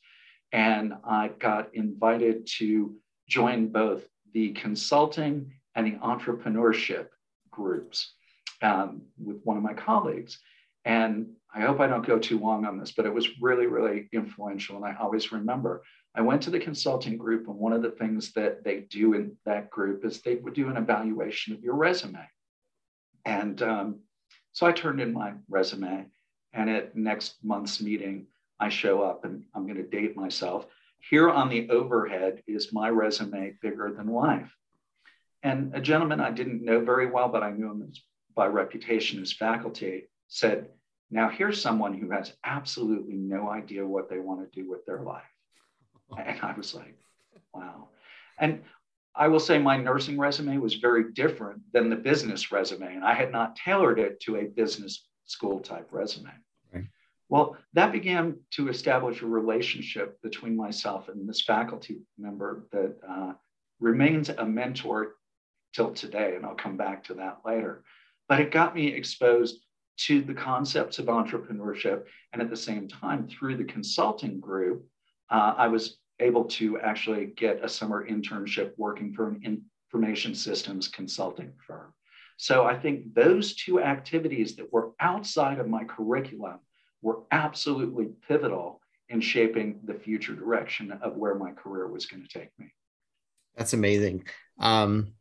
And 0.52 0.95
I 1.05 1.28
got 1.28 1.75
invited 1.75 2.47
to 2.59 2.95
join 3.28 3.69
both 3.69 4.09
the 4.33 4.52
consulting 4.52 5.52
and 5.75 5.87
the 5.87 5.99
entrepreneurship 5.99 7.09
groups 7.50 8.14
um, 8.62 9.02
with 9.23 9.43
one 9.45 9.59
of 9.59 9.62
my 9.62 9.75
colleagues. 9.75 10.38
And 10.87 11.26
I 11.55 11.61
hope 11.61 11.81
I 11.81 11.87
don't 11.87 12.07
go 12.07 12.19
too 12.19 12.38
long 12.38 12.64
on 12.64 12.78
this, 12.78 12.93
but 12.93 13.05
it 13.05 13.12
was 13.12 13.40
really, 13.43 13.67
really 13.67 14.09
influential. 14.12 14.76
And 14.76 14.87
I 14.87 14.97
always 14.99 15.33
remember 15.33 15.83
I 16.14 16.23
went 16.23 16.43
to 16.43 16.50
the 16.50 16.59
consulting 16.59 17.19
group, 17.19 17.47
and 17.47 17.57
one 17.57 17.75
of 17.75 17.83
the 17.83 17.90
things 17.90 18.33
that 18.33 18.64
they 18.64 18.81
do 18.90 19.12
in 19.12 19.37
that 19.45 19.69
group 19.69 20.05
is 20.05 20.21
they 20.21 20.37
would 20.37 20.55
do 20.55 20.69
an 20.69 20.78
evaluation 20.78 21.52
of 21.52 21.62
your 21.62 21.75
resume. 21.75 22.26
And 23.28 23.61
um, 23.62 24.00
so 24.52 24.66
I 24.66 24.73
turned 24.73 25.02
in 25.02 25.12
my 25.12 25.35
resume. 25.50 26.06
And 26.54 26.70
at 26.70 26.97
next 26.97 27.35
month's 27.44 27.80
meeting, 27.80 28.26
I 28.58 28.70
show 28.70 29.02
up 29.02 29.26
and 29.26 29.44
I'm 29.54 29.64
going 29.64 29.76
to 29.76 29.82
date 29.82 30.16
myself. 30.16 30.66
Here 31.11 31.28
on 31.28 31.50
the 31.50 31.68
overhead 31.68 32.42
is 32.47 32.73
my 32.73 32.88
resume 32.88 33.54
bigger 33.61 33.92
than 33.94 34.08
life. 34.08 34.50
And 35.42 35.75
a 35.75 35.80
gentleman 35.80 36.20
I 36.20 36.30
didn't 36.30 36.64
know 36.64 36.80
very 36.80 37.06
well, 37.06 37.28
but 37.28 37.42
I 37.42 37.50
knew 37.50 37.70
him 37.70 37.92
by 38.35 38.47
reputation 38.47 39.20
as 39.20 39.32
faculty, 39.32 40.08
said, 40.28 40.70
Now 41.11 41.28
here's 41.28 41.61
someone 41.61 41.92
who 41.92 42.11
has 42.11 42.32
absolutely 42.44 43.14
no 43.14 43.50
idea 43.50 43.87
what 43.87 44.08
they 44.08 44.18
want 44.18 44.40
to 44.40 44.61
do 44.61 44.68
with 44.68 44.87
their 44.87 45.02
life. 45.02 45.23
And 46.18 46.40
I 46.40 46.54
was 46.56 46.75
like, 46.75 46.97
Wow. 47.52 47.88
And 48.38 48.62
I 49.18 49.26
will 49.26 49.40
say 49.40 49.58
my 49.58 49.76
nursing 49.76 50.16
resume 50.16 50.58
was 50.58 50.75
very 50.75 51.12
different 51.12 51.60
than 51.72 51.90
the 51.90 51.96
business 51.96 52.52
resume, 52.52 52.94
and 52.94 53.04
I 53.04 53.14
had 53.14 53.32
not 53.32 53.56
tailored 53.56 53.98
it 53.98 54.20
to 54.20 54.37
a 54.37 54.44
business 54.44 55.08
school 55.25 55.58
type 55.58 55.88
resume. 55.90 56.30
Well, 57.28 57.58
that 57.75 57.92
began 57.92 58.38
to 58.52 58.68
establish 58.68 59.20
a 59.20 59.26
relationship 59.26 60.20
between 60.22 60.56
myself 60.56 61.08
and 61.08 61.28
this 61.28 61.42
faculty 61.42 62.00
member 62.16 62.66
that 62.72 62.96
uh, 63.06 63.32
remains 63.80 64.30
a 64.30 64.46
mentor 64.46 65.16
till 65.75 65.92
today, 65.92 66.37
and 66.37 66.46
I'll 66.46 66.54
come 66.54 66.76
back 66.76 67.04
to 67.04 67.14
that 67.14 67.40
later. 67.44 67.84
But 68.28 68.40
it 68.40 68.50
got 68.50 68.75
me 68.75 68.87
exposed 68.87 69.58
to 70.06 70.22
the 70.22 70.32
concepts 70.32 70.98
of 70.98 71.06
entrepreneurship, 71.06 72.04
and 72.32 72.40
at 72.40 72.48
the 72.48 72.56
same 72.56 72.88
time, 72.88 73.28
through 73.28 73.56
the 73.56 73.64
consulting 73.64 74.40
group, 74.40 74.87
uh, 75.30 75.54
I 75.56 75.68
was 75.68 75.98
able 76.20 76.44
to 76.44 76.78
actually 76.80 77.26
get 77.26 77.64
a 77.64 77.68
summer 77.68 78.06
internship 78.08 78.72
working 78.76 79.12
for 79.12 79.28
an 79.28 79.62
information 79.92 80.34
systems 80.34 80.88
consulting 80.88 81.52
firm. 81.66 81.92
So 82.37 82.64
I 82.64 82.78
think 82.78 83.14
those 83.14 83.54
two 83.54 83.80
activities 83.80 84.56
that 84.56 84.72
were 84.72 84.92
outside 85.00 85.58
of 85.58 85.68
my 85.68 85.84
curriculum 85.84 86.60
were 87.02 87.20
absolutely 87.30 88.10
pivotal 88.26 88.80
in 89.08 89.20
shaping 89.20 89.80
the 89.84 89.94
future 89.94 90.34
direction 90.34 90.92
of 90.92 91.16
where 91.16 91.34
my 91.34 91.52
career 91.52 91.88
was 91.88 92.06
going 92.06 92.22
to 92.22 92.28
take 92.28 92.50
me. 92.58 92.72
That's 93.56 93.72
amazing. 93.72 94.25
Um, 94.60 95.14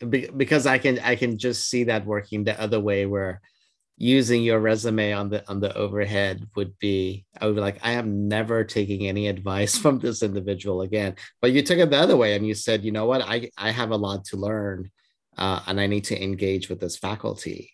because 0.00 0.66
I 0.66 0.78
can 0.78 0.98
I 0.98 1.14
can 1.16 1.38
just 1.38 1.68
see 1.68 1.84
that 1.84 2.06
working 2.06 2.44
the 2.44 2.60
other 2.60 2.80
way 2.80 3.06
where 3.06 3.40
using 3.96 4.42
your 4.42 4.58
resume 4.58 5.12
on 5.12 5.30
the 5.30 5.48
on 5.48 5.60
the 5.60 5.74
overhead 5.76 6.46
would 6.56 6.78
be 6.78 7.24
I 7.40 7.46
would 7.46 7.54
be 7.54 7.60
like 7.60 7.78
I 7.82 7.92
am 7.92 8.28
never 8.28 8.64
taking 8.64 9.06
any 9.06 9.28
advice 9.28 9.76
from 9.82 9.98
this 9.98 10.22
individual 10.22 10.82
again. 10.82 11.16
But 11.40 11.52
you 11.52 11.62
took 11.62 11.78
it 11.78 11.90
the 11.90 11.98
other 11.98 12.16
way 12.16 12.34
and 12.34 12.46
you 12.46 12.54
said, 12.54 12.84
you 12.84 12.92
know 12.92 13.06
what, 13.06 13.22
I 13.22 13.50
I 13.56 13.70
have 13.70 13.90
a 13.90 13.96
lot 13.96 14.24
to 14.26 14.36
learn, 14.36 14.90
uh, 15.36 15.60
and 15.66 15.80
I 15.80 15.86
need 15.86 16.04
to 16.04 16.22
engage 16.22 16.68
with 16.68 16.80
this 16.80 16.96
faculty 16.96 17.70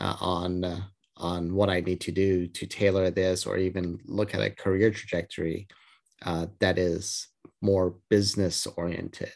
uh, 0.00 0.16
on 0.20 0.64
uh, 0.64 0.80
on 1.16 1.54
what 1.54 1.70
I 1.70 1.80
need 1.80 2.00
to 2.02 2.12
do 2.12 2.46
to 2.48 2.66
tailor 2.66 3.10
this 3.10 3.46
or 3.46 3.56
even 3.56 3.98
look 4.04 4.34
at 4.34 4.42
a 4.42 4.50
career 4.50 4.90
trajectory 4.90 5.68
uh, 6.24 6.46
that 6.60 6.78
is 6.78 7.28
more 7.60 7.96
business 8.10 8.66
oriented. 8.66 9.32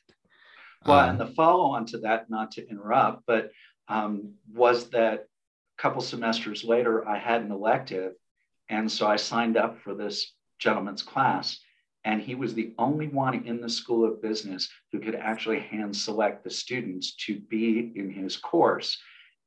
Well, 0.86 0.98
um, 0.98 1.10
and 1.10 1.20
the 1.20 1.34
follow 1.34 1.70
on 1.70 1.86
to 1.86 1.98
that, 1.98 2.30
not 2.30 2.52
to 2.52 2.68
interrupt, 2.68 3.22
but 3.26 3.50
um, 3.88 4.34
was 4.52 4.90
that 4.90 5.26
couple 5.78 6.02
semesters 6.02 6.64
later, 6.64 7.08
I 7.08 7.18
had 7.18 7.42
an 7.42 7.52
elective. 7.52 8.12
And 8.68 8.90
so 8.90 9.06
I 9.06 9.16
signed 9.16 9.56
up 9.56 9.78
for 9.80 9.94
this 9.94 10.34
gentleman's 10.58 11.02
class. 11.02 11.58
And 12.04 12.20
he 12.20 12.34
was 12.34 12.54
the 12.54 12.74
only 12.78 13.08
one 13.08 13.46
in 13.46 13.60
the 13.60 13.68
School 13.68 14.04
of 14.04 14.22
Business 14.22 14.68
who 14.92 14.98
could 14.98 15.14
actually 15.14 15.60
hand 15.60 15.96
select 15.96 16.44
the 16.44 16.50
students 16.50 17.14
to 17.26 17.40
be 17.40 17.92
in 17.96 18.10
his 18.10 18.36
course. 18.36 18.98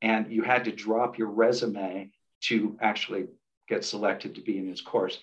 And 0.01 0.31
you 0.31 0.41
had 0.41 0.65
to 0.65 0.71
drop 0.71 1.17
your 1.17 1.29
resume 1.29 2.11
to 2.41 2.77
actually 2.81 3.27
get 3.67 3.85
selected 3.85 4.35
to 4.35 4.41
be 4.41 4.57
in 4.57 4.67
his 4.67 4.81
course. 4.81 5.19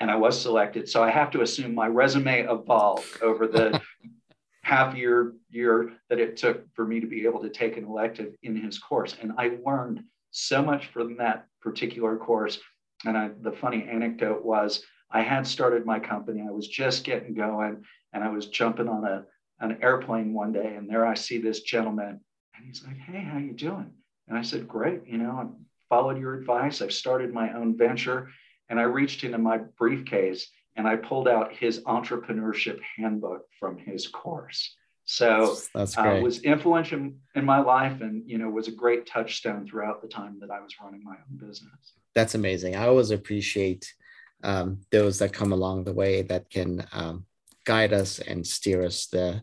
And 0.00 0.10
I 0.10 0.16
was 0.16 0.40
selected. 0.40 0.88
So 0.88 1.02
I 1.02 1.10
have 1.10 1.30
to 1.32 1.42
assume 1.42 1.74
my 1.74 1.86
resume 1.86 2.46
evolved 2.48 3.22
over 3.22 3.46
the 3.46 3.80
half 4.62 4.94
year 4.94 5.34
year 5.50 5.92
that 6.08 6.20
it 6.20 6.36
took 6.36 6.62
for 6.74 6.86
me 6.86 7.00
to 7.00 7.06
be 7.06 7.24
able 7.24 7.40
to 7.40 7.48
take 7.50 7.76
an 7.76 7.84
elective 7.84 8.34
in 8.42 8.56
his 8.56 8.78
course. 8.78 9.16
And 9.20 9.32
I 9.36 9.58
learned 9.64 10.04
so 10.30 10.62
much 10.62 10.86
from 10.86 11.16
that 11.16 11.46
particular 11.60 12.16
course. 12.16 12.58
And 13.04 13.16
I, 13.16 13.30
the 13.40 13.52
funny 13.52 13.86
anecdote 13.90 14.44
was 14.44 14.82
I 15.10 15.22
had 15.22 15.46
started 15.46 15.86
my 15.86 15.98
company. 15.98 16.44
I 16.46 16.50
was 16.50 16.68
just 16.68 17.04
getting 17.04 17.34
going 17.34 17.84
and 18.12 18.22
I 18.22 18.28
was 18.28 18.46
jumping 18.46 18.88
on 18.88 19.04
a, 19.04 19.24
an 19.60 19.78
airplane 19.82 20.32
one 20.32 20.52
day 20.52 20.74
and 20.76 20.88
there 20.88 21.06
I 21.06 21.14
see 21.14 21.38
this 21.38 21.60
gentleman 21.62 22.20
and 22.54 22.66
he's 22.66 22.84
like, 22.84 22.98
Hey, 22.98 23.22
how 23.22 23.38
you 23.38 23.52
doing? 23.52 23.90
And 24.28 24.38
I 24.38 24.42
said, 24.42 24.68
great. 24.68 25.06
You 25.06 25.18
know, 25.18 25.32
I'm 25.32 25.66
followed 25.90 26.18
your 26.18 26.34
advice. 26.34 26.80
I've 26.80 26.92
started 26.92 27.34
my 27.34 27.52
own 27.52 27.76
venture. 27.76 28.30
And 28.70 28.78
I 28.78 28.84
reached 28.84 29.24
into 29.24 29.38
my 29.38 29.58
briefcase 29.76 30.48
and 30.76 30.86
I 30.86 30.96
pulled 30.96 31.28
out 31.28 31.52
his 31.52 31.80
entrepreneurship 31.80 32.78
handbook 32.96 33.42
from 33.58 33.76
his 33.76 34.06
course. 34.06 34.76
So 35.10 35.56
that's 35.74 35.98
uh, 35.98 36.02
great. 36.02 36.20
Uh, 36.20 36.22
was 36.22 36.38
influential 36.42 37.10
in 37.34 37.44
my 37.44 37.58
life 37.58 38.00
and 38.00 38.22
you 38.30 38.38
know 38.38 38.48
was 38.48 38.68
a 38.68 38.72
great 38.72 39.06
touchstone 39.06 39.66
throughout 39.66 40.00
the 40.00 40.06
time 40.06 40.38
that 40.40 40.52
I 40.52 40.60
was 40.60 40.72
running 40.80 41.02
my 41.02 41.16
own 41.16 41.48
business. 41.48 41.94
That's 42.14 42.36
amazing. 42.36 42.76
I 42.76 42.86
always 42.86 43.10
appreciate 43.10 43.92
um, 44.44 44.82
those 44.92 45.18
that 45.18 45.32
come 45.32 45.50
along 45.50 45.82
the 45.82 45.92
way 45.92 46.22
that 46.22 46.48
can 46.48 46.86
um, 46.92 47.26
guide 47.64 47.92
us 47.92 48.20
and 48.20 48.46
steer 48.46 48.84
us 48.84 49.08
the 49.08 49.42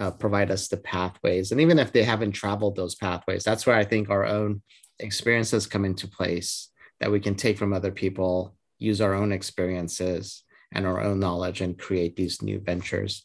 uh, 0.00 0.10
provide 0.10 0.50
us 0.50 0.66
the 0.66 0.78
pathways. 0.78 1.52
And 1.52 1.60
even 1.60 1.78
if 1.78 1.92
they 1.92 2.02
haven't 2.02 2.32
traveled 2.32 2.74
those 2.74 2.96
pathways, 2.96 3.44
that's 3.44 3.66
where 3.66 3.76
I 3.76 3.84
think 3.84 4.10
our 4.10 4.24
own 4.24 4.62
experiences 4.98 5.68
come 5.68 5.84
into 5.84 6.08
place 6.08 6.70
that 6.98 7.12
we 7.12 7.20
can 7.20 7.36
take 7.36 7.56
from 7.56 7.72
other 7.72 7.92
people, 7.92 8.56
use 8.80 9.00
our 9.00 9.14
own 9.14 9.30
experiences 9.30 10.42
and 10.72 10.84
our 10.84 11.00
own 11.00 11.20
knowledge 11.20 11.60
and 11.60 11.78
create 11.78 12.16
these 12.16 12.42
new 12.42 12.58
ventures. 12.58 13.24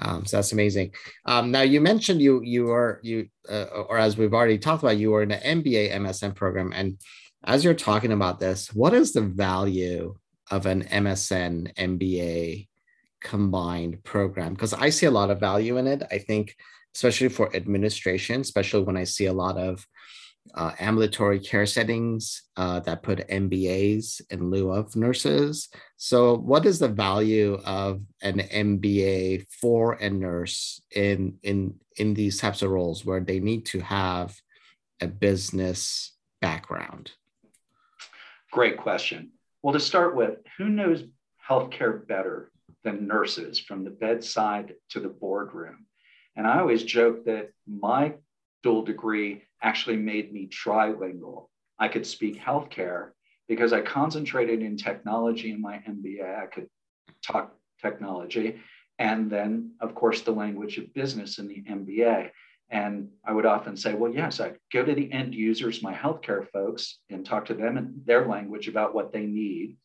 Um, 0.00 0.24
so 0.24 0.36
that's 0.36 0.52
amazing. 0.52 0.92
Um, 1.24 1.50
now 1.50 1.62
you 1.62 1.80
mentioned 1.80 2.20
you 2.20 2.42
you 2.42 2.70
are 2.70 3.00
you 3.02 3.28
uh, 3.50 3.64
or 3.88 3.98
as 3.98 4.16
we've 4.16 4.34
already 4.34 4.58
talked 4.58 4.82
about, 4.82 4.98
you 4.98 5.10
were 5.10 5.22
in 5.22 5.32
an 5.32 5.62
MBA 5.62 5.92
MSN 5.92 6.34
program, 6.34 6.72
and 6.74 6.98
as 7.44 7.64
you're 7.64 7.74
talking 7.74 8.12
about 8.12 8.40
this, 8.40 8.72
what 8.74 8.94
is 8.94 9.12
the 9.12 9.22
value 9.22 10.14
of 10.50 10.66
an 10.66 10.84
MSN 10.84 11.74
MBA 11.74 12.68
combined 13.20 14.02
program? 14.04 14.54
Because 14.54 14.74
I 14.74 14.90
see 14.90 15.06
a 15.06 15.10
lot 15.10 15.30
of 15.30 15.40
value 15.40 15.76
in 15.76 15.86
it. 15.86 16.02
I 16.10 16.18
think, 16.18 16.56
especially 16.94 17.28
for 17.28 17.54
administration, 17.54 18.40
especially 18.40 18.82
when 18.82 18.96
I 18.96 19.04
see 19.04 19.26
a 19.26 19.32
lot 19.32 19.56
of 19.56 19.86
uh, 20.54 20.72
ambulatory 20.78 21.40
care 21.40 21.66
settings 21.66 22.42
uh, 22.56 22.80
that 22.80 23.02
put 23.02 23.28
MBAs 23.28 24.20
in 24.30 24.50
lieu 24.50 24.70
of 24.70 24.96
nurses. 24.96 25.68
So, 25.96 26.36
what 26.36 26.66
is 26.66 26.78
the 26.78 26.88
value 26.88 27.60
of 27.64 28.02
an 28.22 28.38
MBA 28.38 29.46
for 29.60 29.94
a 29.94 30.10
nurse 30.10 30.80
in 30.94 31.38
in 31.42 31.74
in 31.96 32.14
these 32.14 32.38
types 32.38 32.62
of 32.62 32.70
roles 32.70 33.04
where 33.04 33.20
they 33.20 33.40
need 33.40 33.66
to 33.66 33.80
have 33.80 34.36
a 35.00 35.06
business 35.06 36.14
background? 36.40 37.12
Great 38.50 38.76
question. 38.76 39.32
Well, 39.62 39.74
to 39.74 39.80
start 39.80 40.14
with, 40.14 40.38
who 40.56 40.68
knows 40.68 41.04
healthcare 41.48 42.06
better 42.06 42.50
than 42.84 43.06
nurses 43.06 43.58
from 43.58 43.84
the 43.84 43.90
bedside 43.90 44.74
to 44.90 45.00
the 45.00 45.08
boardroom? 45.08 45.86
And 46.36 46.46
I 46.46 46.60
always 46.60 46.84
joke 46.84 47.24
that 47.24 47.50
my 47.66 48.14
dual 48.62 48.82
degree 48.82 49.42
actually 49.62 49.96
made 49.96 50.32
me 50.32 50.48
trilingual. 50.48 51.48
I 51.78 51.88
could 51.88 52.06
speak 52.06 52.40
healthcare 52.40 53.10
because 53.48 53.72
I 53.72 53.80
concentrated 53.80 54.62
in 54.62 54.76
technology 54.76 55.50
in 55.50 55.60
my 55.60 55.78
MBA. 55.88 56.42
I 56.42 56.46
could 56.46 56.68
talk 57.22 57.54
technology. 57.80 58.60
And 58.98 59.30
then, 59.30 59.72
of 59.80 59.94
course, 59.94 60.22
the 60.22 60.32
language 60.32 60.76
of 60.78 60.92
business 60.92 61.38
in 61.38 61.48
the 61.48 61.62
MBA. 61.62 62.30
And 62.70 63.08
I 63.24 63.32
would 63.32 63.46
often 63.46 63.76
say, 63.76 63.94
well, 63.94 64.12
yes, 64.12 64.40
I 64.40 64.52
go 64.72 64.84
to 64.84 64.94
the 64.94 65.10
end 65.10 65.34
users, 65.34 65.82
my 65.82 65.94
healthcare 65.94 66.46
folks, 66.50 66.98
and 67.08 67.24
talk 67.24 67.46
to 67.46 67.54
them 67.54 67.78
in 67.78 68.02
their 68.04 68.26
language 68.26 68.68
about 68.68 68.94
what 68.94 69.12
they 69.12 69.24
need. 69.24 69.76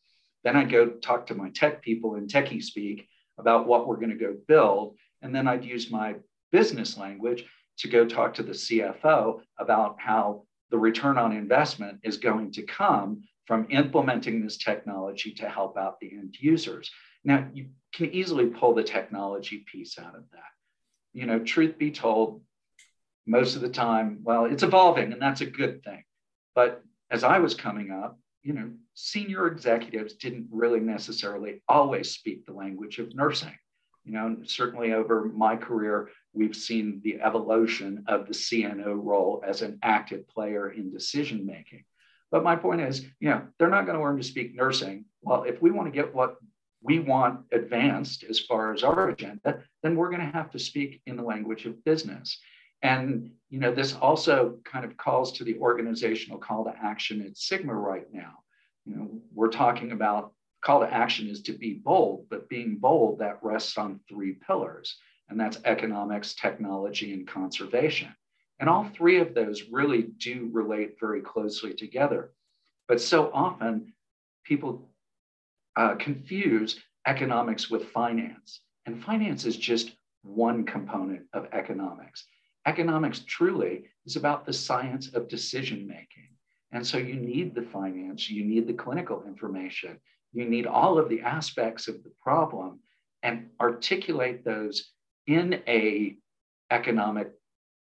Then 0.42 0.56
I 0.56 0.64
go 0.64 0.88
talk 0.88 1.26
to 1.28 1.34
my 1.34 1.48
tech 1.50 1.80
people 1.80 2.16
in 2.16 2.26
techie 2.26 2.62
speak 2.62 3.08
about 3.38 3.66
what 3.66 3.86
we're 3.86 3.96
going 3.96 4.10
to 4.10 4.16
go 4.16 4.36
build. 4.46 4.96
And 5.22 5.34
then 5.34 5.48
I'd 5.48 5.64
use 5.64 5.90
my 5.90 6.16
business 6.52 6.98
language 6.98 7.46
to 7.78 7.88
go 7.88 8.04
talk 8.06 8.34
to 8.34 8.42
the 8.42 8.52
CFO 8.52 9.40
about 9.58 9.96
how 9.98 10.44
the 10.70 10.78
return 10.78 11.18
on 11.18 11.32
investment 11.32 12.00
is 12.02 12.16
going 12.16 12.52
to 12.52 12.62
come 12.62 13.22
from 13.46 13.66
implementing 13.70 14.42
this 14.42 14.56
technology 14.56 15.32
to 15.34 15.48
help 15.48 15.76
out 15.76 16.00
the 16.00 16.10
end 16.10 16.34
users. 16.40 16.90
Now, 17.24 17.46
you 17.52 17.68
can 17.92 18.10
easily 18.12 18.46
pull 18.46 18.74
the 18.74 18.82
technology 18.82 19.64
piece 19.70 19.98
out 19.98 20.14
of 20.14 20.24
that. 20.32 20.40
You 21.12 21.26
know, 21.26 21.38
truth 21.38 21.78
be 21.78 21.90
told, 21.90 22.42
most 23.26 23.56
of 23.56 23.62
the 23.62 23.68
time, 23.68 24.18
well, 24.22 24.44
it's 24.44 24.62
evolving 24.62 25.12
and 25.12 25.22
that's 25.22 25.40
a 25.40 25.46
good 25.46 25.82
thing. 25.82 26.04
But 26.54 26.82
as 27.10 27.24
I 27.24 27.38
was 27.38 27.54
coming 27.54 27.90
up, 27.90 28.18
you 28.42 28.52
know, 28.52 28.70
senior 28.94 29.46
executives 29.46 30.14
didn't 30.14 30.48
really 30.50 30.80
necessarily 30.80 31.62
always 31.68 32.10
speak 32.10 32.44
the 32.44 32.52
language 32.52 32.98
of 32.98 33.14
nursing. 33.14 33.56
You 34.04 34.12
know, 34.12 34.36
certainly 34.44 34.92
over 34.92 35.24
my 35.24 35.56
career, 35.56 36.10
we've 36.34 36.56
seen 36.56 37.00
the 37.02 37.20
evolution 37.20 38.04
of 38.06 38.26
the 38.26 38.34
CNO 38.34 39.02
role 39.02 39.42
as 39.46 39.62
an 39.62 39.78
active 39.82 40.28
player 40.28 40.70
in 40.70 40.92
decision 40.92 41.46
making. 41.46 41.84
But 42.30 42.44
my 42.44 42.56
point 42.56 42.80
is, 42.80 43.06
you 43.20 43.30
know, 43.30 43.42
they're 43.58 43.68
not 43.68 43.86
going 43.86 43.96
to 43.96 44.02
learn 44.02 44.16
to 44.16 44.22
speak 44.22 44.54
nursing. 44.54 45.04
Well, 45.22 45.44
if 45.44 45.62
we 45.62 45.70
want 45.70 45.86
to 45.86 45.92
get 45.92 46.14
what 46.14 46.36
we 46.82 46.98
want 46.98 47.40
advanced 47.52 48.24
as 48.24 48.40
far 48.40 48.74
as 48.74 48.82
our 48.82 49.08
agenda, 49.08 49.62
then 49.82 49.96
we're 49.96 50.10
going 50.10 50.26
to 50.26 50.36
have 50.36 50.50
to 50.50 50.58
speak 50.58 51.00
in 51.06 51.16
the 51.16 51.22
language 51.22 51.64
of 51.64 51.82
business. 51.84 52.38
And 52.82 53.30
you 53.48 53.58
know, 53.58 53.72
this 53.74 53.94
also 53.94 54.58
kind 54.64 54.84
of 54.84 54.96
calls 54.96 55.32
to 55.32 55.44
the 55.44 55.56
organizational 55.58 56.38
call 56.38 56.64
to 56.64 56.74
action 56.82 57.22
at 57.22 57.38
Sigma 57.38 57.74
right 57.74 58.06
now. 58.12 58.34
You 58.84 58.96
know, 58.96 59.08
we're 59.32 59.48
talking 59.48 59.92
about 59.92 60.32
call 60.62 60.80
to 60.80 60.92
action 60.92 61.28
is 61.28 61.42
to 61.42 61.52
be 61.52 61.74
bold, 61.74 62.26
but 62.30 62.48
being 62.48 62.76
bold 62.76 63.20
that 63.20 63.38
rests 63.42 63.78
on 63.78 64.00
three 64.08 64.32
pillars, 64.46 64.96
and 65.28 65.40
that's 65.40 65.58
economics, 65.64 66.34
technology, 66.34 67.12
and 67.12 67.26
conservation. 67.26 68.14
And 68.60 68.68
all 68.68 68.84
three 68.84 69.18
of 69.20 69.34
those 69.34 69.64
really 69.70 70.02
do 70.02 70.48
relate 70.52 70.96
very 71.00 71.20
closely 71.20 71.74
together. 71.74 72.32
But 72.86 73.00
so 73.00 73.30
often 73.32 73.94
people 74.44 74.88
uh, 75.76 75.96
confuse 75.96 76.80
economics 77.06 77.70
with 77.70 77.88
finance, 77.88 78.60
and 78.86 79.02
finance 79.02 79.44
is 79.44 79.56
just 79.56 79.92
one 80.22 80.64
component 80.64 81.22
of 81.32 81.48
economics. 81.52 82.26
Economics 82.66 83.20
truly 83.26 83.84
is 84.06 84.16
about 84.16 84.46
the 84.46 84.52
science 84.52 85.08
of 85.14 85.28
decision 85.28 85.86
making. 85.86 86.28
And 86.72 86.86
so 86.86 86.98
you 86.98 87.14
need 87.14 87.54
the 87.54 87.62
finance, 87.62 88.30
you 88.30 88.44
need 88.44 88.66
the 88.66 88.72
clinical 88.72 89.22
information, 89.26 89.98
you 90.32 90.44
need 90.44 90.66
all 90.66 90.98
of 90.98 91.08
the 91.08 91.20
aspects 91.20 91.88
of 91.88 92.02
the 92.02 92.12
problem 92.20 92.80
and 93.22 93.48
articulate 93.60 94.44
those 94.44 94.92
in 95.26 95.62
a 95.66 96.16
economic 96.70 97.32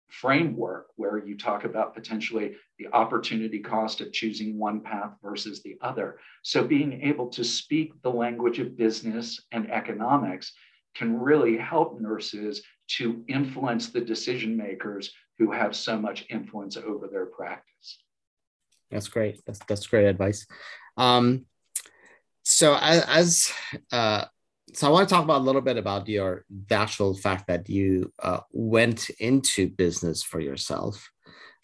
framework 0.09 0.87
where 0.97 1.19
you 1.19 1.37
talk 1.37 1.65
about 1.65 1.95
potentially 1.95 2.55
the 2.79 2.87
opportunity 2.93 3.59
cost 3.59 4.01
of 4.01 4.13
choosing 4.13 4.59
one 4.59 4.81
path 4.81 5.13
versus 5.23 5.63
the 5.63 5.77
other. 5.81 6.19
So 6.43 6.65
being 6.65 7.03
able 7.03 7.29
to 7.31 7.43
speak 7.43 8.01
the 8.03 8.11
language 8.11 8.59
of 8.59 8.77
business 8.77 9.43
and 9.51 9.71
economics 9.71 10.53
can 10.95 11.19
really 11.19 11.57
help 11.57 12.01
nurses 12.01 12.63
to 12.87 13.25
influence 13.29 13.89
the 13.91 14.01
decision 14.01 14.57
makers 14.57 15.11
who 15.39 15.51
have 15.51 15.75
so 15.75 15.99
much 15.99 16.27
influence 16.31 16.77
over 16.77 17.09
their 17.09 17.27
practice. 17.27 17.99
That's 18.91 19.09
great. 19.09 19.41
That's 19.47 19.59
that's 19.67 19.87
great 19.87 20.07
advice. 20.07 20.47
Um, 20.97 21.47
so 22.45 22.77
as, 22.81 23.05
as 23.09 23.53
uh, 23.91 24.27
so 24.75 24.89
I 24.89 24.91
want 24.91 25.09
to 25.09 25.15
talk 25.15 25.25
about 25.25 25.41
a 25.41 25.45
little 25.45 25.61
bit 25.61 25.77
about 25.77 26.09
your 26.09 26.45
the 26.69 26.75
actual 26.75 27.17
fact 27.17 27.47
that 27.47 27.69
you 27.69 28.13
uh, 28.23 28.41
went 28.53 29.09
into 29.21 29.71
business 29.71 30.23
for 30.23 30.41
yourself. 30.41 31.11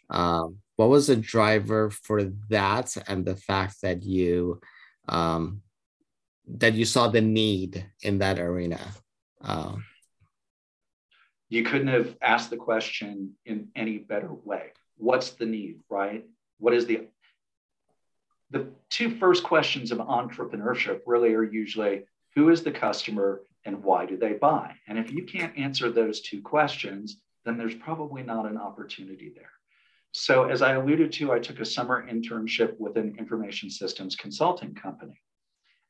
Um, 0.08 0.58
what 0.76 0.88
was 0.88 1.08
the 1.08 1.16
driver 1.16 1.90
for 1.90 2.24
that, 2.48 2.96
and 3.08 3.24
the 3.24 3.36
fact 3.36 3.82
that 3.82 4.02
you 4.02 4.60
um, 5.08 5.62
that 6.46 6.74
you 6.74 6.84
saw 6.84 7.08
the 7.08 7.20
need 7.20 7.84
in 8.02 8.18
that 8.18 8.38
arena? 8.38 8.80
Um, 9.42 9.84
you 11.48 11.64
couldn't 11.64 11.88
have 11.88 12.16
asked 12.22 12.50
the 12.50 12.56
question 12.56 13.32
in 13.44 13.68
any 13.74 13.98
better 13.98 14.32
way. 14.32 14.72
What's 14.96 15.30
the 15.30 15.46
need, 15.46 15.80
right? 15.90 16.24
What 16.58 16.74
is 16.74 16.86
the 16.86 17.08
the 18.50 18.68
two 18.88 19.16
first 19.16 19.42
questions 19.42 19.90
of 19.90 19.98
entrepreneurship 19.98 21.00
really 21.06 21.34
are 21.34 21.44
usually 21.44 22.04
who 22.34 22.48
is 22.48 22.62
the 22.62 22.72
customer 22.72 23.42
and 23.64 23.82
why 23.82 24.06
do 24.06 24.16
they 24.16 24.34
buy? 24.34 24.74
And 24.88 24.98
if 24.98 25.10
you 25.10 25.24
can't 25.24 25.56
answer 25.56 25.90
those 25.90 26.20
two 26.20 26.40
questions, 26.40 27.20
then 27.44 27.56
there's 27.56 27.74
probably 27.74 28.22
not 28.22 28.46
an 28.46 28.56
opportunity 28.56 29.32
there. 29.34 29.52
So, 30.12 30.44
as 30.44 30.60
I 30.60 30.72
alluded 30.72 31.12
to, 31.12 31.32
I 31.32 31.38
took 31.38 31.60
a 31.60 31.64
summer 31.64 32.06
internship 32.10 32.78
with 32.78 32.96
an 32.96 33.14
information 33.18 33.70
systems 33.70 34.16
consulting 34.16 34.74
company, 34.74 35.20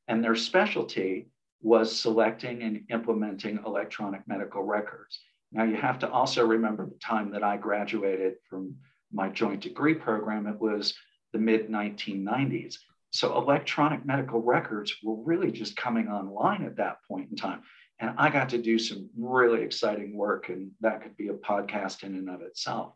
and 0.09 0.23
their 0.23 0.35
specialty 0.35 1.29
was 1.63 1.99
selecting 1.99 2.63
and 2.63 2.83
implementing 2.91 3.61
electronic 3.65 4.27
medical 4.27 4.63
records. 4.63 5.21
Now, 5.53 5.65
you 5.65 5.77
have 5.77 5.99
to 6.01 6.11
also 6.11 6.47
remember 6.47 6.87
the 6.87 6.99
time 6.99 7.31
that 7.33 7.43
I 7.43 7.57
graduated 7.57 8.35
from 8.49 8.77
my 9.13 9.29
joint 9.29 9.63
degree 9.63 9.95
program. 9.95 10.47
It 10.47 10.61
was 10.61 10.95
the 11.33 11.39
mid 11.39 11.69
1990s. 11.69 12.77
So 13.11 13.37
electronic 13.37 14.07
medical 14.07 14.41
records 14.41 14.95
were 15.03 15.17
really 15.17 15.51
just 15.51 15.77
coming 15.77 16.09
online 16.09 16.65
at 16.65 16.77
that 16.77 16.99
point 17.09 17.31
in 17.31 17.37
time. 17.37 17.63
And 17.99 18.15
I 18.17 18.31
got 18.31 18.51
to 18.51 18.59
do 18.59 18.79
some 18.79 19.11
really 19.19 19.63
exciting 19.63 20.17
work, 20.17 20.49
and 20.49 20.71
that 20.81 21.03
could 21.03 21.17
be 21.17 21.29
a 21.29 21.35
podcast 21.35 22.03
in 22.03 22.15
and 22.15 22.31
of 22.31 22.41
itself. 22.41 22.95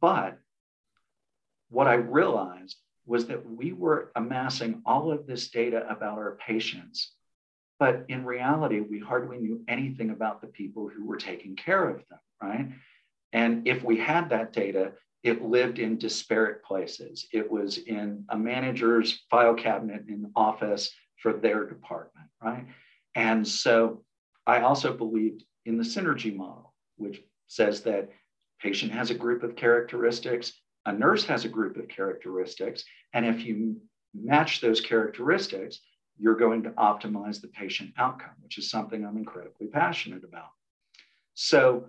But 0.00 0.38
what 1.68 1.88
I 1.88 1.94
realized 1.94 2.76
was 3.06 3.26
that 3.26 3.48
we 3.48 3.72
were 3.72 4.12
amassing 4.14 4.82
all 4.86 5.10
of 5.10 5.26
this 5.26 5.50
data 5.50 5.84
about 5.88 6.18
our 6.18 6.38
patients, 6.46 7.12
but 7.78 8.04
in 8.08 8.24
reality, 8.24 8.80
we 8.80 9.00
hardly 9.00 9.38
knew 9.38 9.64
anything 9.66 10.10
about 10.10 10.40
the 10.40 10.46
people 10.46 10.88
who 10.88 11.06
were 11.06 11.16
taking 11.16 11.56
care 11.56 11.88
of 11.88 12.02
them, 12.08 12.18
right? 12.42 12.68
And 13.32 13.66
if 13.66 13.82
we 13.82 13.98
had 13.98 14.30
that 14.30 14.52
data, 14.52 14.92
it 15.22 15.42
lived 15.42 15.78
in 15.78 15.98
disparate 15.98 16.64
places. 16.64 17.26
It 17.32 17.50
was 17.50 17.78
in 17.78 18.24
a 18.30 18.38
manager's 18.38 19.24
file 19.30 19.54
cabinet 19.54 20.04
in 20.08 20.30
office 20.34 20.90
for 21.22 21.32
their 21.32 21.66
department, 21.66 22.28
right? 22.42 22.66
And 23.14 23.46
so 23.46 24.02
I 24.46 24.60
also 24.60 24.92
believed 24.92 25.44
in 25.66 25.76
the 25.76 25.84
synergy 25.84 26.34
model, 26.34 26.74
which 26.96 27.22
says 27.48 27.82
that 27.82 28.08
patient 28.60 28.92
has 28.92 29.10
a 29.10 29.14
group 29.14 29.42
of 29.42 29.56
characteristics, 29.56 30.52
a 30.86 30.92
nurse 30.92 31.24
has 31.24 31.44
a 31.44 31.48
group 31.48 31.76
of 31.76 31.88
characteristics, 31.88 32.84
and 33.12 33.26
if 33.26 33.44
you 33.44 33.76
match 34.14 34.60
those 34.60 34.80
characteristics, 34.80 35.80
you're 36.18 36.36
going 36.36 36.62
to 36.62 36.70
optimize 36.70 37.40
the 37.40 37.48
patient 37.48 37.92
outcome, 37.96 38.34
which 38.42 38.58
is 38.58 38.70
something 38.70 39.04
I'm 39.04 39.16
incredibly 39.16 39.66
passionate 39.66 40.24
about. 40.24 40.50
So, 41.34 41.86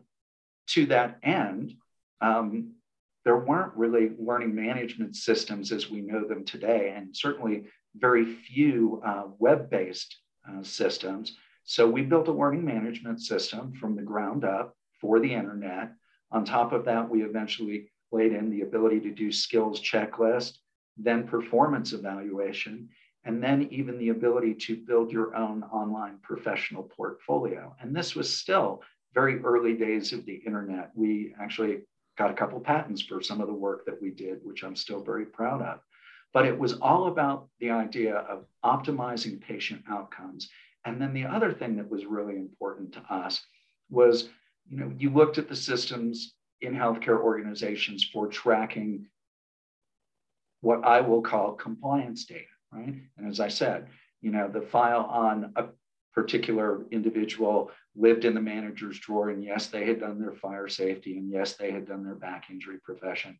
to 0.68 0.86
that 0.88 1.20
end, 1.24 1.74
um, 2.22 2.76
there 3.24 3.38
weren't 3.38 3.76
really 3.76 4.12
learning 4.20 4.56
management 4.56 5.16
systems 5.16 5.72
as 5.72 5.90
we 5.90 6.02
know 6.02 6.28
them 6.28 6.44
today, 6.44 6.94
and 6.96 7.16
certainly 7.16 7.66
very 7.96 8.26
few 8.26 9.02
uh, 9.06 9.24
web 9.38 9.70
based 9.70 10.16
uh, 10.50 10.64
systems. 10.64 11.36
So, 11.64 11.88
we 11.88 12.02
built 12.02 12.28
a 12.28 12.32
learning 12.32 12.66
management 12.66 13.22
system 13.22 13.74
from 13.74 13.96
the 13.96 14.02
ground 14.02 14.44
up 14.44 14.76
for 15.00 15.20
the 15.20 15.34
internet. 15.34 15.92
On 16.32 16.44
top 16.44 16.74
of 16.74 16.86
that, 16.86 17.10
we 17.10 17.24
eventually 17.24 17.92
laid 18.12 18.34
in 18.34 18.50
the 18.50 18.62
ability 18.62 19.00
to 19.02 19.12
do 19.12 19.32
skills 19.32 19.82
checklist, 19.82 20.58
then 20.98 21.28
performance 21.28 21.94
evaluation, 21.94 22.90
and 23.24 23.44
then 23.44 23.68
even 23.72 23.98
the 23.98 24.10
ability 24.10 24.54
to 24.56 24.76
build 24.76 25.12
your 25.12 25.36
own 25.36 25.64
online 25.64 26.18
professional 26.24 26.84
portfolio. 26.84 27.76
And 27.80 27.96
this 27.96 28.16
was 28.16 28.36
still 28.36 28.82
very 29.14 29.40
early 29.42 29.74
days 29.74 30.14
of 30.14 30.26
the 30.26 30.42
internet. 30.46 30.92
We 30.96 31.34
actually 31.40 31.82
got 32.18 32.32
a 32.32 32.36
couple 32.36 32.60
patents 32.60 33.02
for 33.02 33.22
some 33.22 33.42
of 33.42 33.48
the 33.48 33.54
work 33.54 33.86
that 33.86 34.02
we 34.02 34.12
did, 34.12 34.40
which 34.44 34.64
I'm 34.64 34.76
still 34.76 35.04
very 35.04 35.26
proud 35.26 35.62
of. 35.62 35.80
But 36.34 36.46
it 36.46 36.58
was 36.58 36.74
all 36.74 37.08
about 37.08 37.48
the 37.60 37.72
idea 37.72 38.16
of 38.16 38.46
optimizing 38.64 39.42
patient 39.42 39.84
outcomes. 39.90 40.50
And 40.86 41.02
then 41.02 41.14
the 41.14 41.26
other 41.26 41.52
thing 41.52 41.76
that 41.76 41.90
was 41.90 42.06
really 42.06 42.36
important 42.36 42.94
to 42.94 43.02
us 43.14 43.42
was, 43.90 44.30
you 44.70 44.78
know, 44.78 44.92
you 44.98 45.10
looked 45.10 45.38
at 45.38 45.50
the 45.50 45.56
systems 45.56 46.36
in 46.62 46.74
healthcare 46.74 47.20
organizations 47.20 48.04
for 48.04 48.28
tracking 48.28 49.08
what 50.62 50.86
I 50.86 51.02
will 51.02 51.22
call 51.22 51.54
compliance 51.54 52.26
data, 52.26 52.46
right? 52.72 52.96
And 53.18 53.28
as 53.28 53.40
I 53.40 53.48
said, 53.48 53.88
you 54.22 54.32
know, 54.32 54.48
the 54.48 54.62
file 54.62 55.08
on 55.10 55.52
a 55.56 55.66
particular 56.14 56.86
individual 56.92 57.72
lived 57.96 58.26
in 58.26 58.34
the 58.34 58.42
manager's 58.42 59.00
drawer, 59.00 59.30
and 59.30 59.44
yes, 59.44 59.68
they 59.68 59.86
had 59.86 60.00
done 60.00 60.20
their 60.20 60.34
fire 60.34 60.68
safety, 60.68 61.18
and 61.18 61.30
yes, 61.30 61.54
they 61.54 61.72
had 61.72 61.88
done 61.88 62.04
their 62.04 62.16
back 62.16 62.46
injury 62.50 62.78
profession 62.84 63.38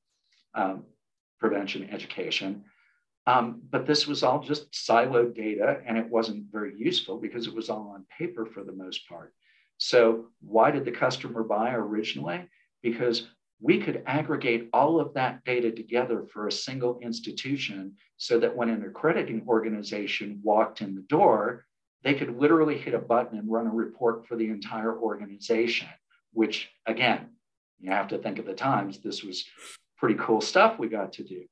um, 0.54 0.84
prevention 1.40 1.90
education. 1.92 2.64
Um, 3.28 3.62
but 3.70 3.86
this 3.86 4.08
was 4.08 4.24
all 4.24 4.40
just 4.40 4.72
siloed 4.72 5.36
data, 5.36 5.82
and 5.86 5.98
it 5.98 6.10
wasn't 6.10 6.52
very 6.52 6.74
useful 6.78 7.18
because 7.18 7.48
it 7.48 7.54
was 7.54 7.70
all 7.70 7.94
on 7.94 8.06
paper 8.18 8.46
for 8.46 8.64
the 8.64 8.72
most 8.72 9.08
part. 9.08 9.34
So, 9.78 10.26
why 10.42 10.72
did 10.72 10.86
the 10.86 10.92
customer 10.92 11.44
buy 11.44 11.74
originally? 11.74 12.48
Because 12.82 13.28
we 13.60 13.80
could 13.80 14.04
aggregate 14.08 14.70
all 14.74 15.00
of 15.00 15.14
that 15.14 15.44
data 15.44 15.72
together 15.72 16.26
for 16.34 16.48
a 16.48 16.52
single 16.52 17.00
institution 17.02 17.96
so 18.18 18.40
that 18.40 18.56
when 18.56 18.70
an 18.70 18.84
accrediting 18.84 19.44
organization 19.48 20.40
walked 20.44 20.82
in 20.82 20.96
the 20.96 21.02
door, 21.02 21.66
they 22.04 22.14
could 22.14 22.40
literally 22.40 22.78
hit 22.78 22.94
a 22.94 23.00
button 23.00 23.38
and 23.38 23.52
run 23.52 23.68
a 23.68 23.72
report 23.72 24.28
for 24.28 24.36
the 24.36 24.50
entire 24.50 24.98
organization, 24.98 25.88
which 26.34 26.70
again, 26.86 27.30
you 27.80 27.92
have 27.92 28.08
to 28.10 28.18
think 28.18 28.40
of 28.40 28.46
the 28.46 28.54
times, 28.54 29.00
this 29.00 29.24
was 29.24 29.46
pretty 29.98 30.16
cool 30.20 30.42
stuff 30.42 30.80
we 30.80 30.88
got 30.88 31.14
to 31.14 31.24
do. 31.24 31.44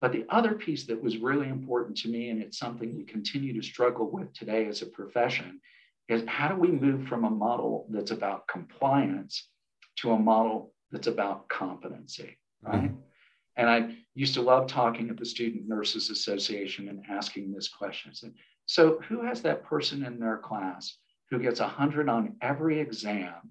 But 0.00 0.12
the 0.12 0.26
other 0.28 0.54
piece 0.54 0.84
that 0.84 1.02
was 1.02 1.16
really 1.16 1.48
important 1.48 1.96
to 1.98 2.08
me, 2.08 2.28
and 2.28 2.42
it's 2.42 2.58
something 2.58 2.94
we 2.94 3.04
continue 3.04 3.54
to 3.54 3.66
struggle 3.66 4.10
with 4.10 4.32
today 4.34 4.66
as 4.66 4.82
a 4.82 4.86
profession, 4.86 5.60
is 6.08 6.22
how 6.26 6.48
do 6.48 6.56
we 6.56 6.68
move 6.68 7.08
from 7.08 7.24
a 7.24 7.30
model 7.30 7.86
that's 7.88 8.10
about 8.10 8.46
compliance 8.46 9.48
to 9.96 10.12
a 10.12 10.18
model 10.18 10.74
that's 10.90 11.06
about 11.06 11.48
competency, 11.48 12.36
right? 12.62 12.82
Mm-hmm. 12.82 12.96
And 13.56 13.70
I 13.70 13.94
used 14.14 14.34
to 14.34 14.42
love 14.42 14.66
talking 14.66 15.08
at 15.10 15.16
the 15.16 15.24
Student 15.24 15.68
Nurses 15.68 16.10
Association 16.10 16.88
and 16.88 17.02
asking 17.08 17.52
this 17.52 17.68
question. 17.68 18.10
I 18.10 18.14
said, 18.14 18.34
so 18.66 19.00
who 19.08 19.22
has 19.22 19.42
that 19.42 19.64
person 19.64 20.04
in 20.04 20.18
their 20.18 20.38
class 20.38 20.96
who 21.30 21.38
gets 21.38 21.60
100 21.60 22.08
on 22.08 22.36
every 22.40 22.80
exam, 22.80 23.50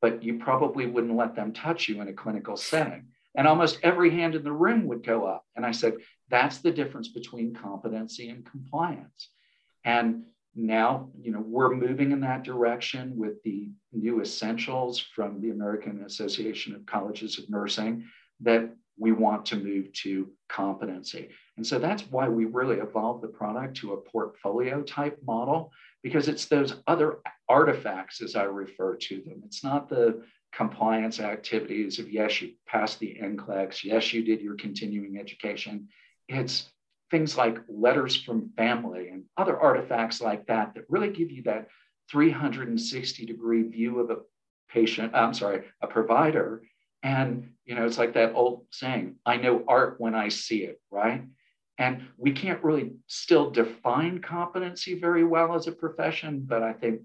but 0.00 0.22
you 0.22 0.38
probably 0.38 0.86
wouldn't 0.86 1.16
let 1.16 1.34
them 1.34 1.52
touch 1.52 1.88
you 1.88 2.00
in 2.00 2.08
a 2.08 2.12
clinical 2.12 2.56
setting? 2.56 3.08
And 3.34 3.46
almost 3.46 3.78
every 3.82 4.10
hand 4.10 4.34
in 4.34 4.42
the 4.42 4.52
room 4.52 4.86
would 4.86 5.04
go 5.04 5.26
up. 5.26 5.44
And 5.54 5.64
I 5.64 5.72
said, 5.72 5.94
that's 6.28 6.58
the 6.58 6.70
difference 6.70 7.08
between 7.08 7.54
competency 7.54 8.28
and 8.28 8.44
compliance. 8.44 9.30
And 9.84 10.24
now, 10.54 11.10
you 11.20 11.30
know, 11.30 11.42
we're 11.44 11.74
moving 11.74 12.10
in 12.10 12.20
that 12.20 12.42
direction 12.42 13.16
with 13.16 13.42
the 13.44 13.70
new 13.92 14.20
essentials 14.20 14.98
from 14.98 15.40
the 15.40 15.50
American 15.50 16.02
Association 16.04 16.74
of 16.74 16.84
Colleges 16.84 17.38
of 17.38 17.48
Nursing 17.48 18.04
that 18.40 18.70
we 18.98 19.12
want 19.12 19.46
to 19.46 19.56
move 19.56 19.92
to 19.92 20.30
competency. 20.48 21.28
And 21.58 21.66
so 21.66 21.80
that's 21.80 22.02
why 22.02 22.28
we 22.28 22.44
really 22.44 22.76
evolved 22.76 23.20
the 23.20 23.28
product 23.28 23.78
to 23.78 23.94
a 23.94 24.00
portfolio 24.00 24.80
type 24.80 25.18
model, 25.26 25.72
because 26.04 26.28
it's 26.28 26.46
those 26.46 26.76
other 26.86 27.18
artifacts, 27.48 28.22
as 28.22 28.36
I 28.36 28.44
refer 28.44 28.94
to 28.94 29.20
them. 29.26 29.42
It's 29.44 29.64
not 29.64 29.88
the 29.88 30.22
compliance 30.52 31.18
activities 31.18 31.98
of, 31.98 32.12
yes, 32.12 32.40
you 32.40 32.52
passed 32.68 33.00
the 33.00 33.18
NCLEX, 33.20 33.82
yes, 33.82 34.12
you 34.12 34.22
did 34.22 34.40
your 34.40 34.54
continuing 34.54 35.18
education. 35.18 35.88
It's 36.28 36.70
things 37.10 37.36
like 37.36 37.58
letters 37.68 38.14
from 38.14 38.52
family 38.56 39.08
and 39.08 39.24
other 39.36 39.58
artifacts 39.58 40.20
like 40.20 40.46
that 40.46 40.74
that 40.74 40.84
really 40.88 41.10
give 41.10 41.32
you 41.32 41.42
that 41.42 41.66
360 42.08 43.26
degree 43.26 43.64
view 43.64 43.98
of 43.98 44.10
a 44.10 44.18
patient, 44.68 45.12
I'm 45.12 45.34
sorry, 45.34 45.64
a 45.82 45.88
provider 45.88 46.62
and, 47.02 47.50
you 47.64 47.74
know, 47.74 47.84
it's 47.84 47.98
like 47.98 48.14
that 48.14 48.34
old 48.34 48.66
saying, 48.70 49.16
I 49.26 49.36
know 49.36 49.64
art 49.66 49.96
when 49.98 50.14
I 50.14 50.28
see 50.28 50.64
it, 50.64 50.80
right? 50.90 51.24
And 51.78 52.08
we 52.16 52.32
can't 52.32 52.62
really 52.62 52.92
still 53.06 53.50
define 53.50 54.20
competency 54.20 54.98
very 54.98 55.24
well 55.24 55.54
as 55.54 55.68
a 55.68 55.72
profession, 55.72 56.40
but 56.44 56.62
I 56.62 56.72
think 56.72 57.02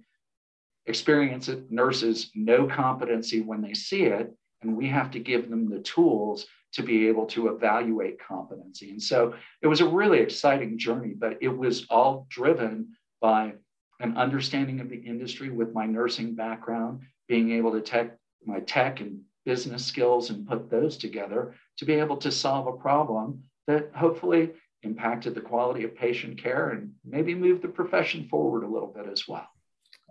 experienced 0.88 1.52
nurses 1.70 2.32
know 2.34 2.66
competency 2.66 3.42
when 3.42 3.62
they 3.62 3.74
see 3.74 4.04
it, 4.04 4.34
and 4.62 4.76
we 4.76 4.88
have 4.88 5.12
to 5.12 5.20
give 5.20 5.50
them 5.50 5.70
the 5.70 5.80
tools 5.80 6.48
to 6.74 6.82
be 6.82 7.08
able 7.08 7.28
to 7.28 7.50
evaluate 7.50 8.20
competency. 8.20 8.90
And 8.90 9.02
so 9.02 9.36
it 9.62 9.68
was 9.68 9.82
a 9.82 9.88
really 9.88 10.20
exciting 10.20 10.78
journey, 10.78 11.14
but 11.16 11.38
it 11.40 11.56
was 11.56 11.86
all 11.90 12.26
driven 12.30 12.94
by 13.22 13.54
an 14.00 14.18
understanding 14.18 14.80
of 14.80 14.90
the 14.90 14.98
industry 14.98 15.50
with 15.50 15.74
my 15.74 15.86
nursing 15.86 16.34
background, 16.34 17.02
being 17.28 17.52
able 17.52 17.72
to 17.74 17.82
tech 17.82 18.18
my 18.46 18.60
tech 18.62 19.00
and 19.00 19.22
business 19.46 19.86
skills 19.86 20.30
and 20.30 20.48
put 20.48 20.70
those 20.70 20.98
together 20.98 21.54
to 21.78 21.86
be 21.86 21.94
able 21.94 22.18
to 22.18 22.32
solve 22.32 22.68
a 22.68 22.74
problem 22.74 23.44
that 23.68 23.92
hopefully 23.96 24.52
impacted 24.84 25.36
the 25.36 25.42
quality 25.42 25.84
of 25.84 25.96
patient 25.96 26.38
care 26.38 26.70
and 26.70 26.92
maybe 27.06 27.34
move 27.34 27.62
the 27.62 27.68
profession 27.68 28.28
forward 28.30 28.64
a 28.64 28.68
little 28.68 28.88
bit 28.88 29.08
as 29.08 29.28
well. 29.28 29.48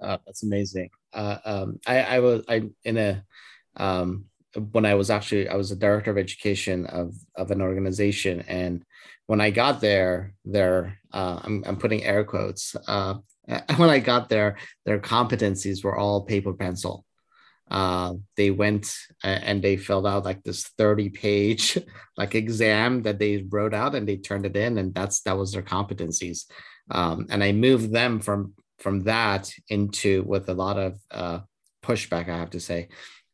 Uh, 0.00 0.18
that's 0.26 0.42
amazing. 0.42 0.90
Uh, 1.12 1.38
um, 1.44 1.78
I, 1.86 2.00
I, 2.00 2.20
was 2.20 2.44
I 2.48 2.62
in 2.84 2.96
a 2.96 3.24
um, 3.76 4.24
when 4.72 4.84
I 4.84 4.94
was 4.94 5.10
actually 5.10 5.48
I 5.48 5.54
was 5.54 5.70
a 5.70 5.76
director 5.76 6.10
of 6.10 6.18
education 6.18 6.86
of 6.86 7.14
of 7.36 7.50
an 7.50 7.62
organization, 7.62 8.40
and 8.48 8.84
when 9.26 9.40
I 9.40 9.50
got 9.50 9.80
there, 9.80 10.34
there 10.44 10.98
uh, 11.12 11.40
I'm 11.42 11.62
I'm 11.66 11.76
putting 11.76 12.04
air 12.04 12.24
quotes. 12.24 12.74
Uh, 12.86 13.14
when 13.76 13.90
I 13.90 13.98
got 13.98 14.28
there, 14.28 14.56
their 14.84 14.98
competencies 14.98 15.84
were 15.84 15.96
all 15.96 16.24
paper 16.24 16.52
pencil 16.52 17.04
uh, 17.72 18.12
they 18.36 18.50
went 18.50 18.94
and 19.24 19.62
they 19.62 19.78
filled 19.78 20.06
out 20.06 20.26
like 20.26 20.42
this 20.42 20.68
30 20.76 21.08
page 21.08 21.78
like 22.18 22.34
exam 22.34 23.02
that 23.02 23.18
they 23.18 23.46
wrote 23.48 23.72
out 23.72 23.94
and 23.94 24.06
they 24.06 24.18
turned 24.18 24.44
it 24.44 24.56
in 24.56 24.76
and 24.76 24.94
that's 24.94 25.22
that 25.22 25.38
was 25.38 25.52
their 25.52 25.62
competencies. 25.62 26.44
Um, 26.90 27.26
and 27.30 27.42
i 27.42 27.52
moved 27.52 27.92
them 27.92 28.20
from 28.20 28.54
from 28.78 29.04
that 29.04 29.50
into 29.68 30.22
with 30.24 30.48
a 30.48 30.54
lot 30.54 30.78
of 30.78 30.98
uh, 31.10 31.40
pushback 31.82 32.28
i 32.28 32.36
have 32.36 32.50
to 32.50 32.60
say 32.60 32.88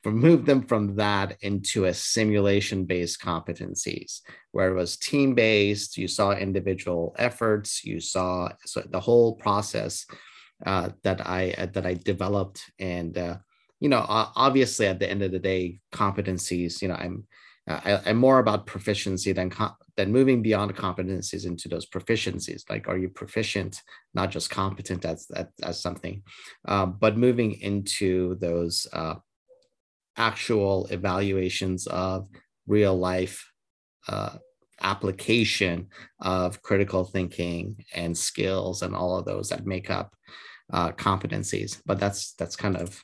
moved 0.04 0.46
them 0.46 0.62
from 0.62 0.96
that 0.96 1.36
into 1.42 1.84
a 1.84 1.92
simulation 1.92 2.84
based 2.84 3.20
competencies 3.20 4.20
where 4.52 4.70
it 4.70 4.74
was 4.74 4.96
team 4.96 5.34
based 5.34 5.96
you 5.96 6.08
saw 6.08 6.32
individual 6.32 7.14
efforts 7.18 7.84
you 7.84 8.00
saw 8.00 8.48
so 8.64 8.80
the 8.90 9.00
whole 9.00 9.34
process 9.34 10.06
uh, 10.66 10.88
that 11.02 11.26
i 11.26 11.54
uh, 11.58 11.66
that 11.66 11.84
i 11.84 11.94
developed 11.94 12.62
and 12.78 13.18
uh, 13.18 13.36
you 13.80 13.88
know, 13.88 14.04
obviously 14.08 14.86
at 14.86 14.98
the 14.98 15.08
end 15.08 15.22
of 15.22 15.32
the 15.32 15.38
day, 15.38 15.80
competencies, 15.92 16.82
you 16.82 16.88
know, 16.88 16.94
I'm, 16.94 17.26
I, 17.66 18.10
am 18.10 18.16
more 18.16 18.38
about 18.38 18.66
proficiency 18.66 19.32
than 19.32 19.52
then 19.96 20.10
moving 20.10 20.42
beyond 20.42 20.74
competencies 20.74 21.44
into 21.44 21.68
those 21.68 21.86
proficiencies. 21.86 22.62
Like 22.70 22.88
are 22.88 22.96
you 22.96 23.08
proficient? 23.08 23.82
Not 24.14 24.30
just 24.30 24.48
competent 24.48 25.04
as 25.04 25.26
as, 25.34 25.46
as 25.62 25.80
something. 25.80 26.22
Uh, 26.66 26.86
but 26.86 27.18
moving 27.18 27.52
into 27.60 28.36
those 28.36 28.86
uh, 28.92 29.16
actual 30.16 30.86
evaluations 30.86 31.86
of 31.88 32.28
real 32.66 32.96
life 32.96 33.50
uh, 34.08 34.38
application 34.80 35.88
of 36.20 36.62
critical 36.62 37.04
thinking 37.04 37.84
and 37.94 38.16
skills 38.16 38.82
and 38.82 38.94
all 38.94 39.18
of 39.18 39.24
those 39.24 39.48
that 39.48 39.66
make 39.66 39.90
up 39.90 40.14
uh, 40.72 40.92
competencies. 40.92 41.80
But 41.84 41.98
that's 41.98 42.32
that's 42.34 42.56
kind 42.56 42.76
of 42.76 43.02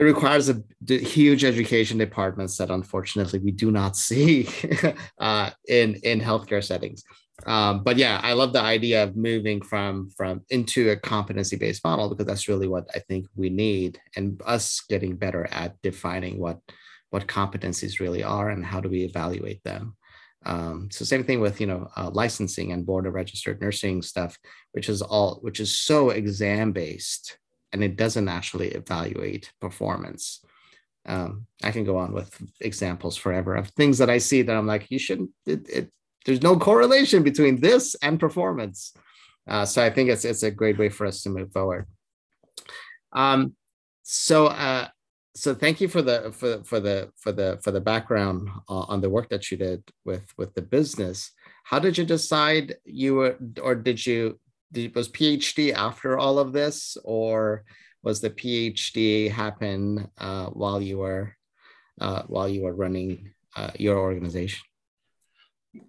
it 0.00 0.04
requires 0.04 0.48
a 0.48 0.62
huge 0.88 1.44
education 1.44 1.98
departments 1.98 2.56
that 2.56 2.70
unfortunately 2.70 3.38
we 3.38 3.50
do 3.50 3.70
not 3.70 3.96
see 4.08 4.48
uh, 5.18 5.50
in 5.68 5.96
in 6.02 6.20
healthcare 6.20 6.64
settings. 6.64 7.04
Um, 7.46 7.84
but 7.84 7.96
yeah, 7.96 8.20
I 8.22 8.32
love 8.32 8.52
the 8.52 8.62
idea 8.62 9.04
of 9.04 9.16
moving 9.16 9.60
from 9.60 10.10
from 10.16 10.40
into 10.48 10.90
a 10.90 10.96
competency 10.96 11.56
based 11.56 11.84
model 11.84 12.08
because 12.08 12.26
that's 12.26 12.48
really 12.48 12.66
what 12.66 12.88
I 12.94 13.00
think 13.00 13.26
we 13.36 13.50
need, 13.50 14.00
and 14.16 14.40
us 14.46 14.82
getting 14.88 15.16
better 15.16 15.46
at 15.52 15.80
defining 15.82 16.38
what 16.38 16.60
what 17.10 17.26
competencies 17.26 18.00
really 18.00 18.22
are 18.22 18.48
and 18.48 18.64
how 18.64 18.80
do 18.80 18.88
we 18.88 19.02
evaluate 19.04 19.62
them. 19.64 19.96
Um, 20.46 20.88
so 20.90 21.04
same 21.04 21.24
thing 21.24 21.40
with 21.40 21.60
you 21.60 21.66
know 21.66 21.90
uh, 21.96 22.10
licensing 22.10 22.72
and 22.72 22.86
board 22.86 23.06
of 23.06 23.12
registered 23.12 23.60
nursing 23.60 24.00
stuff, 24.00 24.38
which 24.72 24.88
is 24.88 25.02
all 25.02 25.40
which 25.42 25.60
is 25.60 25.78
so 25.78 26.08
exam 26.08 26.72
based 26.72 27.36
and 27.72 27.84
it 27.84 27.96
doesn't 27.96 28.28
actually 28.28 28.68
evaluate 28.68 29.52
performance. 29.60 30.44
Um, 31.06 31.46
I 31.62 31.70
can 31.70 31.84
go 31.84 31.96
on 31.96 32.12
with 32.12 32.36
examples 32.60 33.16
forever 33.16 33.54
of 33.54 33.68
things 33.68 33.98
that 33.98 34.10
I 34.10 34.18
see 34.18 34.42
that 34.42 34.56
I'm 34.56 34.66
like, 34.66 34.90
you 34.90 34.98
shouldn't. 34.98 35.30
It, 35.46 35.68
it, 35.68 35.90
there's 36.26 36.42
no 36.42 36.58
correlation 36.58 37.22
between 37.22 37.60
this 37.60 37.96
and 38.02 38.20
performance. 38.20 38.92
Uh, 39.48 39.64
so 39.64 39.82
I 39.82 39.90
think 39.90 40.10
it's 40.10 40.24
it's 40.24 40.42
a 40.42 40.50
great 40.50 40.78
way 40.78 40.90
for 40.90 41.06
us 41.06 41.22
to 41.22 41.30
move 41.30 41.52
forward. 41.52 41.86
Um, 43.12 43.54
so 44.02 44.48
uh, 44.48 44.88
so 45.34 45.54
thank 45.54 45.80
you 45.80 45.88
for 45.88 46.02
the 46.02 46.32
for 46.32 46.62
for 46.64 46.80
the 46.80 47.10
for 47.16 47.32
the 47.32 47.58
for 47.62 47.70
the 47.70 47.80
background 47.80 48.50
on 48.68 49.00
the 49.00 49.08
work 49.08 49.28
that 49.30 49.50
you 49.50 49.56
did 49.56 49.82
with 50.04 50.26
with 50.36 50.54
the 50.54 50.62
business. 50.62 51.32
How 51.64 51.78
did 51.78 51.96
you 51.96 52.04
decide 52.04 52.76
you 52.84 53.14
were, 53.14 53.38
or 53.62 53.74
did 53.74 54.04
you 54.04 54.38
did, 54.72 54.94
was 54.94 55.08
PhD 55.08 55.72
after 55.72 56.18
all 56.18 56.38
of 56.38 56.52
this, 56.52 56.96
or 57.04 57.64
was 58.02 58.20
the 58.20 58.30
PhD 58.30 59.30
happen 59.30 60.08
uh, 60.18 60.46
while 60.46 60.80
you 60.80 60.98
were 60.98 61.36
uh, 62.00 62.22
while 62.26 62.48
you 62.48 62.62
were 62.62 62.74
running 62.74 63.32
uh, 63.56 63.70
your 63.78 63.98
organization? 63.98 64.60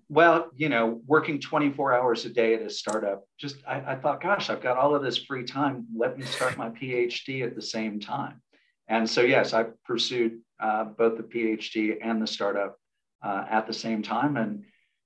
Well, 0.09 0.51
you 0.55 0.69
know, 0.69 1.01
working 1.07 1.39
24 1.39 1.93
hours 1.93 2.25
a 2.25 2.29
day 2.29 2.53
at 2.53 2.61
a 2.61 2.69
startup, 2.69 3.23
just 3.39 3.57
I, 3.67 3.93
I 3.93 3.95
thought, 3.95 4.21
gosh, 4.21 4.49
I've 4.49 4.61
got 4.61 4.77
all 4.77 4.93
of 4.93 5.01
this 5.01 5.17
free 5.17 5.43
time. 5.43 5.87
Let 5.95 6.17
me 6.17 6.25
start 6.25 6.57
my 6.57 6.69
PhD 6.69 7.43
at 7.43 7.55
the 7.55 7.61
same 7.61 7.99
time. 7.99 8.41
And 8.87 9.09
so, 9.09 9.21
yes, 9.21 9.53
I 9.53 9.67
pursued 9.85 10.39
uh, 10.59 10.83
both 10.83 11.17
the 11.17 11.23
PhD 11.23 11.97
and 12.01 12.21
the 12.21 12.27
startup 12.27 12.77
uh, 13.23 13.45
at 13.49 13.65
the 13.65 13.73
same 13.73 14.03
time, 14.03 14.37
and 14.37 14.65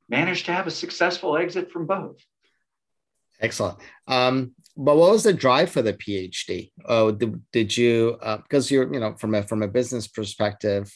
managed 0.09 0.47
to 0.47 0.53
have 0.53 0.67
a 0.67 0.71
successful 0.71 1.37
exit 1.37 1.71
from 1.71 1.85
both. 1.85 2.17
Excellent. 3.41 3.77
Um, 4.07 4.53
but 4.77 4.97
what 4.97 5.11
was 5.11 5.23
the 5.23 5.33
drive 5.33 5.69
for 5.69 5.81
the 5.81 5.93
PhD? 5.93 6.71
Oh, 6.85 7.11
did, 7.11 7.41
did 7.51 7.77
you 7.77 8.17
uh, 8.21 8.37
because 8.37 8.69
you're 8.69 8.93
you 8.93 8.99
know 8.99 9.15
from 9.15 9.35
a 9.35 9.43
from 9.43 9.63
a 9.63 9.67
business 9.67 10.07
perspective, 10.07 10.91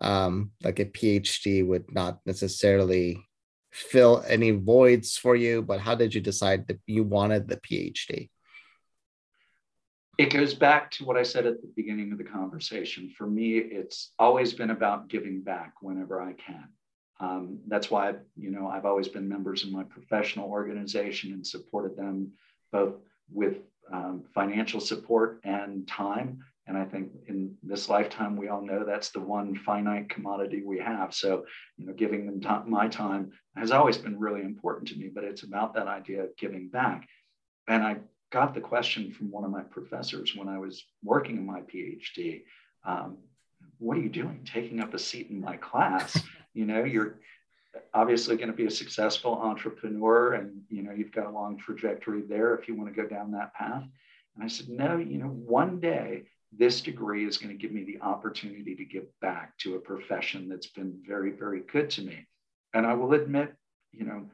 um, 0.00 0.50
like 0.62 0.80
a 0.80 0.84
PhD 0.84 1.66
would 1.66 1.92
not 1.92 2.18
necessarily 2.26 3.24
fill 3.72 4.22
any 4.26 4.50
voids 4.50 5.16
for 5.16 5.34
you. 5.34 5.62
But 5.62 5.80
how 5.80 5.94
did 5.94 6.14
you 6.14 6.20
decide 6.20 6.66
that 6.68 6.80
you 6.86 7.04
wanted 7.04 7.48
the 7.48 7.56
PhD? 7.56 8.30
It 10.18 10.32
goes 10.32 10.52
back 10.52 10.90
to 10.92 11.04
what 11.04 11.16
I 11.16 11.22
said 11.22 11.46
at 11.46 11.62
the 11.62 11.72
beginning 11.74 12.12
of 12.12 12.18
the 12.18 12.24
conversation. 12.24 13.10
For 13.16 13.26
me, 13.26 13.56
it's 13.56 14.12
always 14.18 14.52
been 14.52 14.70
about 14.70 15.08
giving 15.08 15.42
back 15.42 15.74
whenever 15.80 16.20
I 16.20 16.34
can. 16.34 16.68
Um, 17.22 17.60
that's 17.68 17.90
why 17.90 18.14
you 18.36 18.50
know 18.50 18.66
I've 18.66 18.84
always 18.84 19.08
been 19.08 19.28
members 19.28 19.62
of 19.62 19.70
my 19.70 19.84
professional 19.84 20.50
organization 20.50 21.32
and 21.32 21.46
supported 21.46 21.96
them 21.96 22.32
both 22.72 22.94
with 23.30 23.58
um, 23.92 24.24
financial 24.34 24.80
support 24.80 25.40
and 25.44 25.86
time. 25.86 26.40
And 26.66 26.76
I 26.76 26.84
think 26.84 27.10
in 27.28 27.54
this 27.62 27.88
lifetime, 27.88 28.36
we 28.36 28.48
all 28.48 28.62
know 28.62 28.84
that's 28.84 29.10
the 29.10 29.20
one 29.20 29.54
finite 29.54 30.08
commodity 30.08 30.62
we 30.64 30.78
have. 30.78 31.12
So, 31.12 31.44
you 31.76 31.86
know, 31.86 31.92
giving 31.92 32.24
them 32.24 32.40
t- 32.40 32.70
my 32.70 32.88
time 32.88 33.32
has 33.56 33.72
always 33.72 33.98
been 33.98 34.18
really 34.18 34.42
important 34.42 34.88
to 34.88 34.96
me, 34.96 35.10
but 35.12 35.24
it's 35.24 35.42
about 35.42 35.74
that 35.74 35.88
idea 35.88 36.22
of 36.24 36.36
giving 36.36 36.68
back. 36.68 37.08
And 37.68 37.82
I 37.82 37.96
got 38.30 38.54
the 38.54 38.60
question 38.60 39.12
from 39.12 39.30
one 39.30 39.44
of 39.44 39.50
my 39.50 39.62
professors 39.62 40.34
when 40.36 40.48
I 40.48 40.58
was 40.58 40.84
working 41.02 41.36
in 41.36 41.46
my 41.46 41.60
PhD 41.62 42.42
um, 42.84 43.18
What 43.78 43.96
are 43.96 44.00
you 44.00 44.08
doing 44.08 44.44
taking 44.44 44.80
up 44.80 44.94
a 44.94 44.98
seat 44.98 45.30
in 45.30 45.40
my 45.40 45.56
class? 45.56 46.20
you 46.54 46.66
know 46.66 46.84
you're 46.84 47.18
obviously 47.94 48.36
going 48.36 48.50
to 48.50 48.56
be 48.56 48.66
a 48.66 48.70
successful 48.70 49.34
entrepreneur 49.34 50.34
and 50.34 50.62
you 50.68 50.82
know 50.82 50.92
you've 50.92 51.12
got 51.12 51.26
a 51.26 51.30
long 51.30 51.56
trajectory 51.56 52.22
there 52.22 52.54
if 52.54 52.68
you 52.68 52.74
want 52.74 52.94
to 52.94 53.02
go 53.02 53.08
down 53.08 53.32
that 53.32 53.54
path. 53.54 53.84
And 54.34 54.44
i 54.44 54.48
said 54.48 54.68
no 54.68 54.96
you 54.96 55.18
know 55.18 55.26
one 55.28 55.80
day 55.80 56.24
this 56.56 56.82
degree 56.82 57.26
is 57.26 57.38
going 57.38 57.56
to 57.56 57.60
give 57.60 57.72
me 57.72 57.84
the 57.84 58.00
opportunity 58.02 58.74
to 58.74 58.84
give 58.84 59.06
back 59.20 59.56
to 59.58 59.76
a 59.76 59.80
profession 59.80 60.48
that's 60.48 60.68
been 60.68 60.98
very 61.06 61.30
very 61.30 61.60
good 61.60 61.90
to 61.90 62.02
me. 62.02 62.26
And 62.74 62.86
i 62.86 62.94
will 62.94 63.14
admit 63.14 63.54
you 63.92 64.04
know 64.04 64.26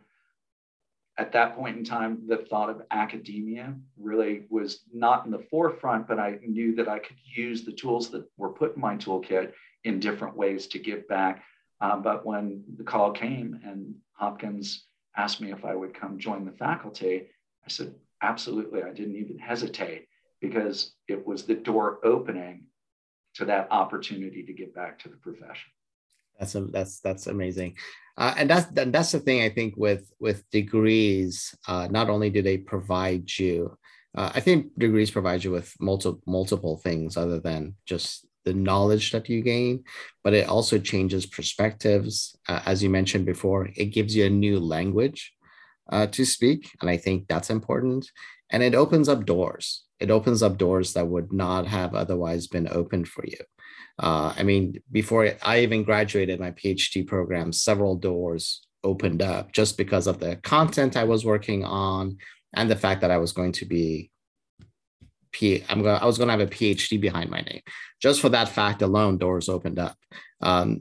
at 1.17 1.33
that 1.33 1.57
point 1.57 1.77
in 1.77 1.85
time 1.85 2.23
the 2.27 2.37
thought 2.37 2.71
of 2.71 2.83
academia 2.91 3.75
really 3.99 4.45
was 4.51 4.83
not 4.93 5.25
in 5.25 5.33
the 5.33 5.47
forefront 5.51 6.07
but 6.07 6.19
i 6.19 6.39
knew 6.47 6.75
that 6.77 6.89
i 6.89 6.99
could 6.99 7.17
use 7.25 7.65
the 7.65 7.73
tools 7.73 8.11
that 8.11 8.25
were 8.37 8.53
put 8.53 8.75
in 8.77 8.81
my 8.81 8.97
toolkit 8.97 9.53
in 9.85 10.01
different 10.01 10.37
ways 10.37 10.67
to 10.69 10.79
give 10.79 11.07
back 11.09 11.43
uh, 11.81 11.97
but 11.97 12.27
when 12.27 12.65
the 12.77 12.85
call 12.85 13.13
came 13.13 13.61
and 13.65 13.95
Hopkins 14.13 14.85
asked 15.17 15.41
me 15.41 15.53
if 15.53 15.65
I 15.65 15.75
would 15.75 15.95
come 15.95 16.19
join 16.19 16.45
the 16.45 16.53
faculty, 16.53 17.29
I 17.65 17.69
said, 17.69 17.95
absolutely. 18.23 18.83
I 18.83 18.93
didn't 18.93 19.17
even 19.17 19.39
hesitate 19.39 20.07
because 20.41 20.95
it 21.09 21.27
was 21.27 21.45
the 21.45 21.55
door 21.55 21.99
opening 22.05 22.65
to 23.35 23.45
that 23.45 23.69
opportunity 23.71 24.43
to 24.43 24.53
get 24.53 24.75
back 24.75 24.99
to 25.01 25.09
the 25.09 25.17
profession. 25.17 25.71
That's 26.39 26.55
a, 26.55 26.61
that's 26.63 27.01
that's 27.01 27.27
amazing, 27.27 27.75
uh, 28.17 28.33
and 28.37 28.49
that's 28.49 28.67
that's 28.73 29.11
the 29.11 29.19
thing 29.19 29.43
I 29.43 29.49
think 29.51 29.75
with 29.77 30.09
with 30.21 30.49
degrees. 30.51 31.53
Uh, 31.67 31.89
not 31.91 32.09
only 32.09 32.31
do 32.31 32.43
they 32.43 32.59
provide 32.59 33.29
you, 33.37 33.77
uh, 34.17 34.31
I 34.33 34.39
think 34.39 34.79
degrees 34.79 35.11
provide 35.11 35.43
you 35.43 35.51
with 35.51 35.75
multiple 35.81 36.23
multiple 36.29 36.77
things 36.77 37.17
other 37.17 37.41
than 37.41 37.75
just 37.87 38.28
the 38.49 38.55
knowledge 38.55 39.13
that 39.13 39.29
you 39.29 39.43
gain, 39.43 39.85
but 40.25 40.33
it 40.33 40.49
also 40.49 40.79
changes 40.79 41.27
perspectives. 41.27 42.37
Uh, 42.49 42.61
as 42.65 42.83
you 42.83 42.89
mentioned 42.89 43.27
before, 43.27 43.69
it 43.77 43.87
gives 43.87 44.17
you 44.17 44.25
a 44.25 44.31
new 44.31 44.59
language 44.59 45.33
uh, 45.93 46.07
to 46.07 46.25
speak. 46.25 46.71
And 46.81 46.89
I 46.89 46.97
think 46.97 47.29
that's 47.29 47.51
important. 47.51 48.11
And 48.51 48.63
it 48.63 48.75
opens 48.75 49.09
up 49.09 49.27
doors. 49.27 49.85
It 50.01 50.11
opens 50.11 50.43
up 50.43 50.57
doors 50.57 50.95
that 50.95 51.09
would 51.09 51.33
not 51.33 51.67
have 51.67 51.95
otherwise 51.95 52.47
been 52.47 52.69
opened 52.71 53.09
for 53.09 53.25
you. 53.27 53.43
Uh, 53.99 54.33
I 54.37 54.43
mean, 54.45 54.81
before 54.91 55.35
I 55.43 55.61
even 55.61 55.83
graduated 55.83 56.41
my 56.41 56.53
PhD 56.53 57.07
program, 57.07 57.53
several 57.53 57.97
doors 57.97 58.67
opened 58.85 59.23
up 59.23 59.53
just 59.53 59.77
because 59.77 60.07
of 60.07 60.21
the 60.21 60.37
content 60.37 60.97
I 60.97 61.05
was 61.05 61.25
working 61.25 61.65
on 61.65 62.17
and 62.55 62.71
the 62.71 62.77
fact 62.77 63.01
that 63.03 63.11
I 63.11 63.19
was 63.19 63.33
going 63.33 63.53
to 63.53 63.67
be 63.67 64.11
P, 65.33 65.65
I'm 65.69 65.83
going 65.83 66.01
I 66.01 66.07
was 66.07 66.19
going 66.19 66.29
to 66.29 66.33
have 66.33 66.41
a 66.41 66.47
PhD 66.47 67.01
behind 67.01 67.31
my 67.31 67.41
name. 67.41 67.63
Just 68.01 68.21
for 68.21 68.29
that 68.31 68.49
fact 68.49 68.83
alone, 68.83 69.19
doors 69.19 69.49
opened 69.49 69.79
up. 69.79 69.97
Um, 70.41 70.79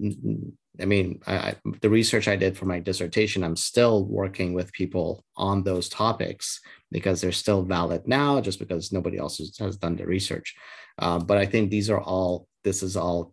I 0.79 0.85
mean, 0.85 1.21
I, 1.25 1.55
the 1.81 1.89
research 1.89 2.27
I 2.27 2.35
did 2.35 2.55
for 2.55 2.65
my 2.65 2.79
dissertation, 2.79 3.43
I'm 3.43 3.55
still 3.55 4.05
working 4.05 4.53
with 4.53 4.71
people 4.73 5.23
on 5.35 5.63
those 5.63 5.89
topics 5.89 6.59
because 6.91 7.19
they're 7.19 7.31
still 7.31 7.63
valid 7.63 8.07
now, 8.07 8.39
just 8.41 8.59
because 8.59 8.91
nobody 8.91 9.17
else 9.17 9.39
has, 9.39 9.57
has 9.57 9.77
done 9.77 9.95
the 9.95 10.05
research. 10.05 10.55
Uh, 10.99 11.19
but 11.19 11.37
I 11.37 11.45
think 11.45 11.69
these 11.69 11.89
are 11.89 11.99
all, 11.99 12.47
this 12.63 12.83
is 12.83 12.95
all 12.95 13.31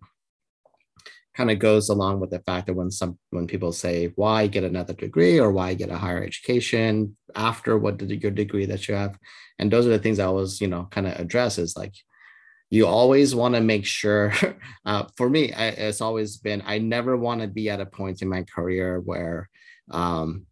kind 1.37 1.51
of 1.51 1.59
goes 1.59 1.88
along 1.88 2.20
with 2.20 2.31
the 2.31 2.38
fact 2.40 2.66
that 2.66 2.75
when 2.75 2.90
some 2.90 3.18
when 3.31 3.47
people 3.47 3.73
say 3.73 4.12
why 4.16 4.47
get 4.47 4.64
another 4.64 4.94
degree 4.94 5.38
or 5.40 5.51
why 5.51 5.75
get 5.75 5.90
a 5.90 5.99
higher 5.99 6.23
education 6.23 7.16
after 7.35 7.77
what 7.77 7.97
did 7.97 8.23
your 8.23 8.31
degree 8.31 8.66
that 8.66 8.87
you 8.87 8.94
have? 8.94 9.18
And 9.59 9.70
those 9.70 9.87
are 9.87 9.90
the 9.90 9.99
things 9.99 10.18
i 10.18 10.25
always 10.25 10.61
you 10.61 10.68
know 10.68 10.87
kind 10.90 11.07
of 11.07 11.18
address 11.18 11.59
is 11.59 11.77
like 11.77 11.94
you 12.70 12.87
always 12.87 13.35
want 13.35 13.55
to 13.55 13.61
make 13.61 13.87
sure 13.87 14.33
uh, 14.87 15.05
for 15.16 15.29
me 15.29 15.53
I, 15.53 15.68
it's 15.68 16.01
always 16.01 16.38
been 16.38 16.62
i 16.66 16.79
never 16.79 17.16
want 17.16 17.40
to 17.40 17.49
be 17.49 17.70
at 17.70 17.81
a 17.81 17.87
point 17.87 18.23
in 18.23 18.29
my 18.29 18.42
career 18.42 19.01
where 19.01 19.49
um, 19.90 20.47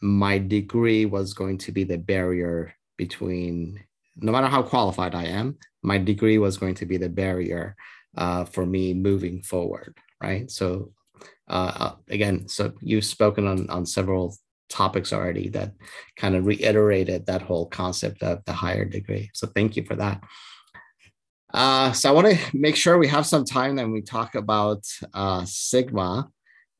my 0.00 0.38
degree 0.38 1.06
was 1.06 1.34
going 1.34 1.58
to 1.58 1.72
be 1.72 1.84
the 1.84 1.98
barrier 1.98 2.74
between 2.96 3.82
no 4.16 4.32
matter 4.32 4.48
how 4.48 4.62
qualified 4.62 5.14
i 5.14 5.24
am 5.24 5.56
my 5.82 5.98
degree 5.98 6.38
was 6.38 6.56
going 6.56 6.74
to 6.74 6.86
be 6.86 6.96
the 6.96 7.08
barrier 7.08 7.76
uh, 8.16 8.44
for 8.44 8.64
me 8.66 8.94
moving 8.94 9.42
forward 9.42 9.94
right? 10.24 10.50
So 10.50 10.92
uh, 11.48 11.72
uh, 11.76 11.94
again, 12.08 12.48
so 12.48 12.72
you've 12.80 13.04
spoken 13.04 13.46
on 13.46 13.68
on 13.70 13.86
several 13.86 14.36
topics 14.68 15.12
already 15.12 15.48
that 15.50 15.72
kind 16.16 16.34
of 16.34 16.46
reiterated 16.46 17.26
that 17.26 17.42
whole 17.42 17.66
concept 17.66 18.22
of 18.22 18.42
the 18.46 18.52
higher 18.52 18.84
degree. 18.84 19.30
So 19.34 19.46
thank 19.46 19.76
you 19.76 19.84
for 19.84 19.96
that. 19.96 20.22
Uh, 21.52 21.92
so 21.92 22.08
I 22.08 22.12
want 22.12 22.28
to 22.28 22.38
make 22.56 22.74
sure 22.74 22.98
we 22.98 23.06
have 23.08 23.26
some 23.26 23.44
time 23.44 23.76
then 23.76 23.92
we 23.92 24.02
talk 24.02 24.34
about 24.34 24.82
uh, 25.12 25.44
Sigma. 25.44 26.28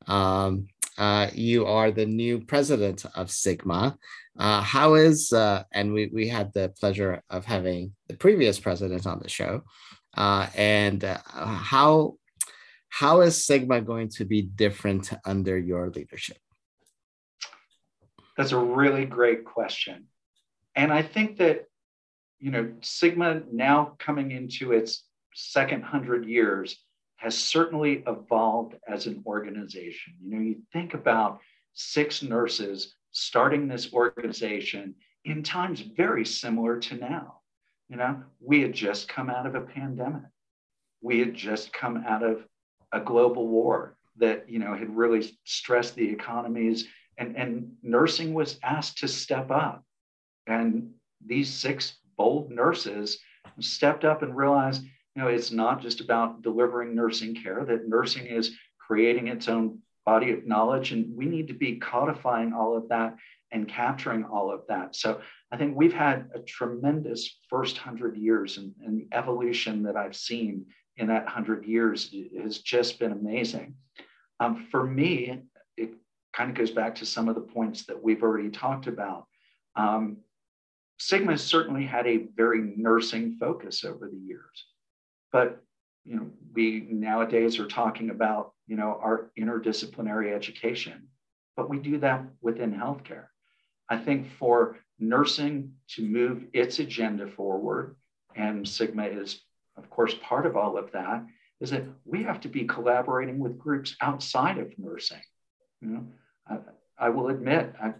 Um, 0.06 0.66
uh, 0.98 1.28
you 1.32 1.66
are 1.66 1.90
the 1.90 2.06
new 2.06 2.40
president 2.40 3.04
of 3.14 3.30
Sigma. 3.30 3.96
Uh, 4.36 4.62
how 4.62 4.94
is, 4.94 5.32
uh, 5.32 5.62
and 5.70 5.92
we, 5.92 6.10
we 6.12 6.26
had 6.28 6.52
the 6.54 6.72
pleasure 6.80 7.22
of 7.30 7.44
having 7.44 7.94
the 8.08 8.16
previous 8.16 8.58
president 8.58 9.06
on 9.06 9.20
the 9.20 9.28
show. 9.28 9.62
Uh, 10.16 10.46
and 10.54 11.04
uh, 11.04 11.18
how, 11.34 12.16
how 12.88 13.20
is 13.20 13.44
Sigma 13.44 13.80
going 13.80 14.08
to 14.10 14.24
be 14.24 14.42
different 14.42 15.12
under 15.24 15.58
your 15.58 15.90
leadership? 15.90 16.38
That's 18.36 18.52
a 18.52 18.58
really 18.58 19.04
great 19.04 19.44
question. 19.44 20.06
And 20.74 20.92
I 20.92 21.02
think 21.02 21.38
that, 21.38 21.66
you 22.40 22.50
know, 22.50 22.72
Sigma 22.80 23.42
now 23.52 23.96
coming 23.98 24.32
into 24.32 24.72
its 24.72 25.04
second 25.34 25.82
hundred 25.82 26.26
years 26.26 26.76
has 27.16 27.36
certainly 27.36 28.02
evolved 28.06 28.74
as 28.88 29.06
an 29.06 29.22
organization. 29.26 30.14
You 30.22 30.30
know, 30.30 30.42
you 30.42 30.56
think 30.72 30.94
about 30.94 31.40
six 31.74 32.22
nurses 32.22 32.94
starting 33.12 33.68
this 33.68 33.92
organization 33.92 34.94
in 35.24 35.42
times 35.42 35.80
very 35.80 36.26
similar 36.26 36.78
to 36.80 36.96
now. 36.96 37.40
You 37.94 38.00
know, 38.00 38.24
we 38.40 38.60
had 38.60 38.72
just 38.72 39.06
come 39.06 39.30
out 39.30 39.46
of 39.46 39.54
a 39.54 39.60
pandemic. 39.60 40.24
We 41.00 41.20
had 41.20 41.32
just 41.32 41.72
come 41.72 42.02
out 42.04 42.24
of 42.24 42.44
a 42.90 42.98
global 42.98 43.46
war 43.46 43.96
that, 44.16 44.50
you 44.50 44.58
know, 44.58 44.74
had 44.74 44.96
really 44.96 45.38
stressed 45.44 45.94
the 45.94 46.10
economies 46.10 46.88
and, 47.18 47.36
and 47.36 47.70
nursing 47.84 48.34
was 48.34 48.58
asked 48.64 48.98
to 48.98 49.06
step 49.06 49.52
up. 49.52 49.84
And 50.48 50.90
these 51.24 51.48
six 51.48 51.98
bold 52.18 52.50
nurses 52.50 53.20
stepped 53.60 54.04
up 54.04 54.22
and 54.22 54.36
realized, 54.36 54.82
you 54.82 55.22
know, 55.22 55.28
it's 55.28 55.52
not 55.52 55.80
just 55.80 56.00
about 56.00 56.42
delivering 56.42 56.96
nursing 56.96 57.36
care, 57.36 57.64
that 57.64 57.86
nursing 57.88 58.26
is 58.26 58.56
creating 58.76 59.28
its 59.28 59.46
own 59.46 59.78
body 60.04 60.32
of 60.32 60.48
knowledge. 60.48 60.90
And 60.90 61.16
we 61.16 61.26
need 61.26 61.46
to 61.46 61.54
be 61.54 61.76
codifying 61.76 62.52
all 62.54 62.76
of 62.76 62.88
that 62.88 63.14
and 63.52 63.68
capturing 63.68 64.24
all 64.24 64.52
of 64.52 64.62
that. 64.66 64.96
So 64.96 65.20
I 65.54 65.56
think 65.56 65.76
we've 65.76 65.92
had 65.92 66.30
a 66.34 66.40
tremendous 66.40 67.38
first 67.48 67.78
hundred 67.78 68.16
years 68.16 68.58
and, 68.58 68.72
and 68.84 68.98
the 68.98 69.06
evolution 69.16 69.84
that 69.84 69.96
I've 69.96 70.16
seen 70.16 70.66
in 70.96 71.06
that 71.06 71.28
hundred 71.28 71.64
years 71.64 72.12
has 72.42 72.58
just 72.58 72.98
been 72.98 73.12
amazing. 73.12 73.76
Um, 74.40 74.66
for 74.72 74.84
me, 74.84 75.42
it 75.76 75.90
kind 76.32 76.50
of 76.50 76.56
goes 76.56 76.72
back 76.72 76.96
to 76.96 77.06
some 77.06 77.28
of 77.28 77.36
the 77.36 77.40
points 77.40 77.86
that 77.86 78.02
we've 78.02 78.24
already 78.24 78.50
talked 78.50 78.88
about. 78.88 79.26
Um, 79.76 80.16
Sigma 80.98 81.38
certainly 81.38 81.86
had 81.86 82.08
a 82.08 82.26
very 82.34 82.74
nursing 82.76 83.36
focus 83.38 83.84
over 83.84 84.10
the 84.10 84.18
years, 84.18 84.66
but 85.30 85.62
you 86.04 86.16
know 86.16 86.30
we 86.52 86.88
nowadays 86.90 87.60
are 87.60 87.68
talking 87.68 88.10
about 88.10 88.54
you 88.66 88.74
know 88.74 88.98
our 89.00 89.30
interdisciplinary 89.38 90.34
education, 90.34 91.06
but 91.56 91.70
we 91.70 91.78
do 91.78 91.98
that 91.98 92.24
within 92.40 92.74
healthcare. 92.74 93.26
I 93.88 93.98
think 93.98 94.32
for 94.32 94.78
nursing 94.98 95.72
to 95.88 96.02
move 96.02 96.44
its 96.52 96.78
agenda 96.78 97.26
forward, 97.26 97.96
and 98.34 98.66
Sigma 98.68 99.04
is 99.04 99.40
of 99.76 99.90
course 99.90 100.14
part 100.22 100.46
of 100.46 100.56
all 100.56 100.78
of 100.78 100.92
that, 100.92 101.24
is 101.60 101.70
that 101.70 101.84
we 102.04 102.22
have 102.22 102.40
to 102.40 102.48
be 102.48 102.64
collaborating 102.64 103.38
with 103.38 103.58
groups 103.58 103.96
outside 104.00 104.58
of 104.58 104.72
nursing. 104.78 105.22
You 105.80 105.88
know, 105.88 106.06
I, 106.48 106.58
I 106.98 107.08
will 107.08 107.28
admit, 107.28 107.74
I 107.82 107.94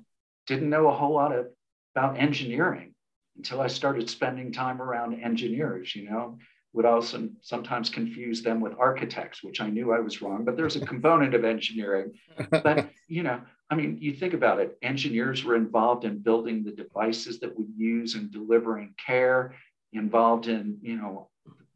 didn't 0.47 0.71
know 0.71 0.89
a 0.89 0.95
whole 0.95 1.15
lot 1.15 1.33
of, 1.33 1.47
about 1.95 2.19
engineering 2.19 2.95
until 3.37 3.61
I 3.61 3.67
started 3.69 4.09
spending 4.09 4.53
time 4.53 4.81
around 4.81 5.21
engineers, 5.21 5.95
you 5.95 6.09
know, 6.09 6.39
would 6.75 6.85
also 6.85 7.29
sometimes 7.41 7.89
confuse 7.89 8.43
them 8.43 8.61
with 8.61 8.75
architects, 8.79 9.43
which 9.45 9.61
I 9.61 9.71
knew 9.71 9.93
I 9.93 10.01
was 10.01 10.21
wrong, 10.21 10.45
but 10.45 10.57
there's 10.57 10.75
a 10.75 10.85
component 10.85 11.33
of 11.33 11.45
engineering. 11.45 12.13
But, 12.51 12.91
you 13.07 13.23
know, 13.23 13.41
I 13.71 13.77
mean, 13.77 13.97
you 14.01 14.13
think 14.13 14.35
about 14.35 14.59
it, 14.59 14.77
engineers 14.83 15.45
were 15.45 15.55
involved 15.55 16.05
in 16.05 16.19
building 16.19 16.65
the 16.65 16.73
devices 16.73 17.39
that 17.41 17.57
we 17.57 17.67
use 17.77 18.17
and 18.17 18.31
delivering 18.31 18.95
care, 19.05 19.55
involved 19.93 20.49
in, 20.49 20.79
you 20.83 20.97
know, 20.97 21.29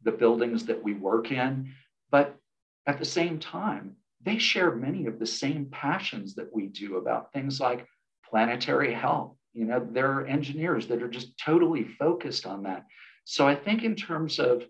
the 0.03 0.11
buildings 0.11 0.65
that 0.65 0.83
we 0.83 0.93
work 0.93 1.31
in. 1.31 1.73
But 2.11 2.35
at 2.85 2.99
the 2.99 3.05
same 3.05 3.39
time, 3.39 3.95
they 4.21 4.37
share 4.37 4.75
many 4.75 5.05
of 5.05 5.17
the 5.17 5.25
same 5.25 5.67
passions 5.71 6.35
that 6.35 6.53
we 6.53 6.67
do 6.67 6.97
about 6.97 7.31
things 7.31 7.61
like 7.61 7.87
planetary 8.29 8.93
health. 8.93 9.33
You 9.53 9.63
know, 9.63 9.87
there 9.91 10.11
are 10.11 10.27
engineers 10.27 10.87
that 10.87 11.01
are 11.01 11.07
just 11.07 11.37
totally 11.37 11.85
focused 11.97 12.45
on 12.45 12.63
that. 12.63 12.85
So 13.23 13.47
I 13.47 13.55
think 13.55 13.83
in 13.83 13.95
terms 13.95 14.39
of 14.39 14.63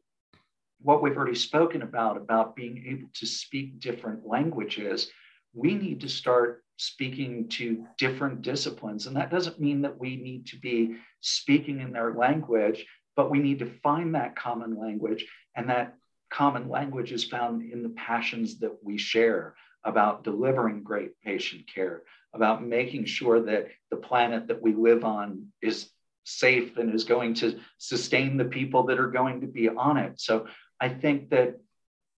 what 0.82 1.02
we've 1.02 1.18
already 1.18 1.36
spoken 1.36 1.82
about, 1.82 2.18
about 2.18 2.56
being 2.56 2.86
able 2.88 3.10
to 3.16 3.26
speak 3.26 3.80
different 3.80 4.26
languages, 4.26 5.10
we 5.54 5.74
need 5.76 6.02
to 6.02 6.10
start 6.10 6.64
speaking 6.78 7.50
to 7.50 7.86
different 7.98 8.42
disciplines. 8.42 9.06
And 9.06 9.16
that 9.18 9.32
doesn't 9.32 9.60
mean 9.60 9.82
that 9.82 10.00
we 10.00 10.16
need 10.16 10.48
to 10.48 10.58
be 10.58 10.96
speaking 11.20 11.82
in 11.82 11.92
their 11.92 12.14
language, 12.14 12.86
but 13.16 13.30
we 13.30 13.40
need 13.40 13.60
to 13.60 13.74
find 13.84 14.16
that 14.16 14.38
common 14.38 14.80
language. 14.80 15.26
And 15.56 15.70
that 15.70 15.96
common 16.32 16.70
language 16.70 17.12
is 17.12 17.26
found 17.26 17.70
in 17.70 17.84
the 17.84 17.90
passions 17.90 18.60
that 18.60 18.78
we 18.82 18.98
share 18.98 19.56
about 19.84 20.24
delivering 20.24 20.84
great 20.84 21.12
patient 21.22 21.64
care, 21.74 22.04
about 22.34 22.66
making 22.66 23.06
sure 23.06 23.42
that 23.42 23.68
the 23.92 23.98
planet 23.98 24.48
that 24.48 24.62
we 24.62 24.74
live 24.74 25.04
on 25.04 25.48
is 25.62 25.90
safe 26.24 26.78
and 26.78 26.94
is 26.94 27.04
going 27.04 27.34
to 27.34 27.60
sustain 27.78 28.38
the 28.38 28.46
people 28.46 28.84
that 28.84 29.00
are 29.00 29.10
going 29.10 29.42
to 29.42 29.48
be 29.48 29.68
on 29.68 29.98
it. 29.98 30.20
So 30.20 30.48
I 30.80 30.90
think 30.90 31.30
that 31.30 31.60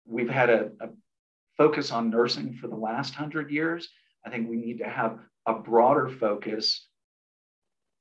we've 0.06 0.30
had 0.30 0.50
a, 0.50 0.72
a 0.80 0.90
focus 1.58 1.92
on 1.92 2.10
nursing 2.10 2.56
for 2.56 2.68
the 2.68 2.76
last 2.76 3.16
hundred 3.16 3.52
years. 3.52 3.90
I 4.26 4.30
think 4.30 4.50
we 4.50 4.58
need 4.58 4.80
to 4.80 4.90
have 4.90 5.20
a 5.46 5.54
broader 5.54 6.10
focus, 6.10 6.86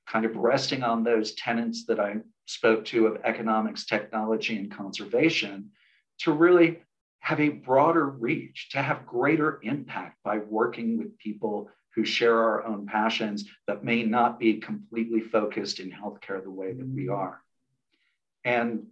kind 0.06 0.24
of 0.24 0.36
resting 0.36 0.82
on 0.82 1.04
those 1.04 1.34
tenets 1.34 1.86
that 1.86 2.00
I 2.00 2.16
spoke 2.46 2.84
to 2.86 3.06
of 3.06 3.20
economics, 3.24 3.84
technology, 3.84 4.56
and 4.56 4.74
conservation 4.74 5.70
to 6.20 6.32
really 6.32 6.80
have 7.20 7.40
a 7.40 7.48
broader 7.48 8.06
reach, 8.06 8.70
to 8.70 8.82
have 8.82 9.06
greater 9.06 9.60
impact 9.62 10.16
by 10.24 10.38
working 10.38 10.98
with 10.98 11.18
people 11.18 11.70
who 11.94 12.04
share 12.04 12.38
our 12.38 12.64
own 12.64 12.86
passions 12.86 13.44
that 13.66 13.84
may 13.84 14.02
not 14.02 14.38
be 14.38 14.54
completely 14.54 15.20
focused 15.20 15.80
in 15.80 15.90
healthcare 15.90 16.42
the 16.42 16.50
way 16.50 16.72
that 16.72 16.88
we 16.88 17.06
mm. 17.06 17.16
are. 17.16 17.42
And, 18.44 18.86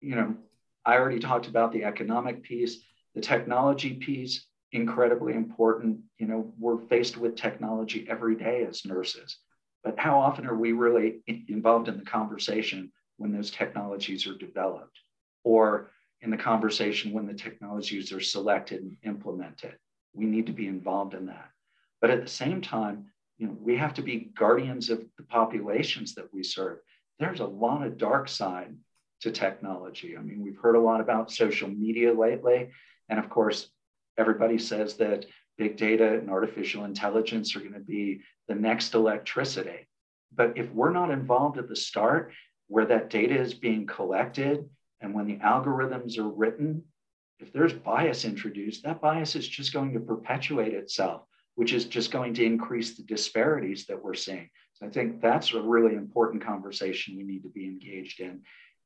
you 0.00 0.14
know, 0.14 0.36
I 0.84 0.96
already 0.96 1.20
talked 1.20 1.46
about 1.46 1.72
the 1.72 1.84
economic 1.84 2.42
piece, 2.42 2.82
the 3.14 3.20
technology 3.20 3.94
piece, 3.94 4.46
incredibly 4.72 5.34
important. 5.34 6.00
You 6.18 6.26
know, 6.26 6.52
we're 6.58 6.78
faced 6.78 7.16
with 7.16 7.36
technology 7.36 8.06
every 8.08 8.36
day 8.36 8.64
as 8.64 8.84
nurses, 8.84 9.38
but 9.84 9.98
how 9.98 10.18
often 10.18 10.46
are 10.46 10.56
we 10.56 10.72
really 10.72 11.22
involved 11.48 11.88
in 11.88 11.98
the 11.98 12.04
conversation 12.04 12.90
when 13.16 13.32
those 13.32 13.50
technologies 13.50 14.26
are 14.26 14.36
developed? 14.36 14.98
Or 15.44 15.90
in 16.22 16.30
the 16.30 16.36
conversation 16.36 17.12
when 17.12 17.26
the 17.26 17.34
technologies 17.34 18.12
are 18.12 18.20
selected 18.20 18.80
and 18.80 18.96
implemented. 19.02 19.74
We 20.14 20.24
need 20.24 20.46
to 20.46 20.52
be 20.52 20.68
involved 20.68 21.14
in 21.14 21.26
that. 21.26 21.50
But 22.00 22.10
at 22.10 22.22
the 22.22 22.28
same 22.28 22.60
time, 22.60 23.06
you 23.38 23.48
know, 23.48 23.56
we 23.60 23.76
have 23.76 23.94
to 23.94 24.02
be 24.02 24.30
guardians 24.36 24.88
of 24.88 25.02
the 25.16 25.24
populations 25.24 26.14
that 26.14 26.32
we 26.32 26.44
serve. 26.44 26.78
There's 27.18 27.40
a 27.40 27.46
lot 27.46 27.84
of 27.84 27.98
dark 27.98 28.28
side 28.28 28.76
to 29.22 29.30
technology. 29.30 30.16
I 30.16 30.20
mean, 30.20 30.42
we've 30.42 30.58
heard 30.58 30.76
a 30.76 30.80
lot 30.80 31.00
about 31.00 31.30
social 31.30 31.68
media 31.68 32.12
lately. 32.12 32.70
And 33.08 33.18
of 33.18 33.28
course, 33.30 33.68
everybody 34.18 34.58
says 34.58 34.94
that 34.94 35.26
big 35.58 35.76
data 35.76 36.18
and 36.18 36.30
artificial 36.30 36.84
intelligence 36.84 37.54
are 37.56 37.60
going 37.60 37.72
to 37.74 37.80
be 37.80 38.20
the 38.48 38.54
next 38.54 38.94
electricity. 38.94 39.86
But 40.34 40.56
if 40.56 40.70
we're 40.72 40.92
not 40.92 41.10
involved 41.10 41.58
at 41.58 41.68
the 41.68 41.76
start, 41.76 42.32
where 42.68 42.86
that 42.86 43.10
data 43.10 43.38
is 43.38 43.54
being 43.54 43.86
collected 43.86 44.68
and 45.00 45.14
when 45.14 45.26
the 45.26 45.36
algorithms 45.36 46.18
are 46.18 46.28
written, 46.28 46.82
if 47.38 47.52
there's 47.52 47.72
bias 47.72 48.24
introduced, 48.24 48.84
that 48.84 49.00
bias 49.00 49.36
is 49.36 49.46
just 49.46 49.72
going 49.72 49.92
to 49.92 50.00
perpetuate 50.00 50.72
itself, 50.72 51.22
which 51.54 51.72
is 51.72 51.84
just 51.84 52.10
going 52.10 52.34
to 52.34 52.44
increase 52.44 52.96
the 52.96 53.02
disparities 53.02 53.86
that 53.86 54.02
we're 54.02 54.14
seeing. 54.14 54.48
So 54.74 54.86
I 54.86 54.90
think 54.90 55.20
that's 55.20 55.52
a 55.52 55.60
really 55.60 55.94
important 55.94 56.44
conversation 56.44 57.16
we 57.16 57.24
need 57.24 57.42
to 57.42 57.48
be 57.48 57.66
engaged 57.66 58.20
in. 58.20 58.42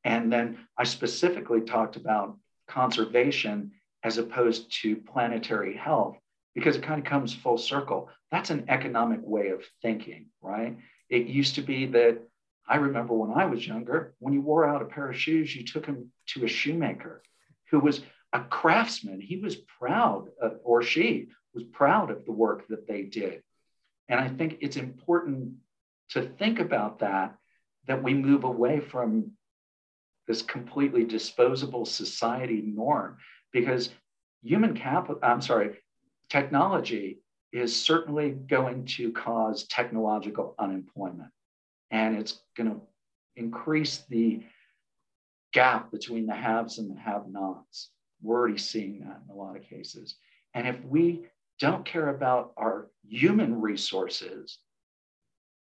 And 0.06 0.32
then 0.32 0.58
I 0.78 0.84
specifically 0.84 1.62
talked 1.62 1.96
about 1.96 2.38
conservation 2.68 3.72
as 4.04 4.18
opposed 4.18 4.72
to 4.82 4.94
planetary 4.94 5.76
health 5.76 6.16
because 6.54 6.76
it 6.76 6.84
kind 6.84 7.00
of 7.00 7.04
comes 7.04 7.34
full 7.34 7.58
circle. 7.58 8.08
That's 8.30 8.50
an 8.50 8.66
economic 8.68 9.18
way 9.24 9.48
of 9.48 9.64
thinking, 9.82 10.26
right? 10.40 10.76
It 11.10 11.26
used 11.26 11.56
to 11.56 11.62
be 11.62 11.86
that 11.86 12.20
I 12.68 12.76
remember 12.76 13.14
when 13.14 13.32
I 13.32 13.46
was 13.46 13.66
younger, 13.66 14.14
when 14.20 14.32
you 14.32 14.42
wore 14.42 14.64
out 14.64 14.80
a 14.80 14.84
pair 14.84 15.10
of 15.10 15.18
shoes, 15.18 15.56
you 15.56 15.64
took 15.64 15.86
them 15.86 16.12
to 16.28 16.44
a 16.44 16.48
shoemaker 16.48 17.20
who 17.72 17.80
was 17.80 18.00
a 18.32 18.40
craftsman. 18.44 19.20
He 19.20 19.38
was 19.38 19.56
proud, 19.56 20.28
of, 20.40 20.60
or 20.62 20.82
she 20.82 21.30
was 21.52 21.64
proud 21.64 22.12
of 22.12 22.24
the 22.24 22.32
work 22.32 22.68
that 22.68 22.86
they 22.86 23.02
did. 23.02 23.42
And 24.08 24.20
I 24.20 24.28
think 24.28 24.58
it's 24.60 24.76
important 24.76 25.54
to 26.10 26.22
think 26.22 26.60
about 26.60 27.00
that, 27.00 27.34
that 27.88 28.04
we 28.04 28.14
move 28.14 28.44
away 28.44 28.78
from 28.78 29.32
this 30.26 30.42
completely 30.42 31.04
disposable 31.04 31.84
society 31.84 32.62
norm 32.64 33.16
because 33.52 33.90
human 34.42 34.74
capital, 34.74 35.18
I'm 35.22 35.40
sorry, 35.40 35.76
technology 36.28 37.20
is 37.52 37.74
certainly 37.74 38.30
going 38.30 38.84
to 38.84 39.12
cause 39.12 39.66
technological 39.66 40.54
unemployment. 40.58 41.30
And 41.90 42.16
it's 42.16 42.40
going 42.56 42.70
to 42.70 42.80
increase 43.36 44.04
the 44.08 44.42
gap 45.52 45.90
between 45.90 46.26
the 46.26 46.34
haves 46.34 46.78
and 46.78 46.90
the 46.90 47.00
have 47.00 47.28
nots. 47.28 47.90
We're 48.20 48.38
already 48.38 48.58
seeing 48.58 49.00
that 49.00 49.20
in 49.24 49.30
a 49.30 49.34
lot 49.34 49.56
of 49.56 49.62
cases. 49.62 50.16
And 50.54 50.66
if 50.66 50.82
we 50.84 51.26
don't 51.60 51.84
care 51.84 52.08
about 52.08 52.52
our 52.56 52.88
human 53.08 53.60
resources 53.60 54.58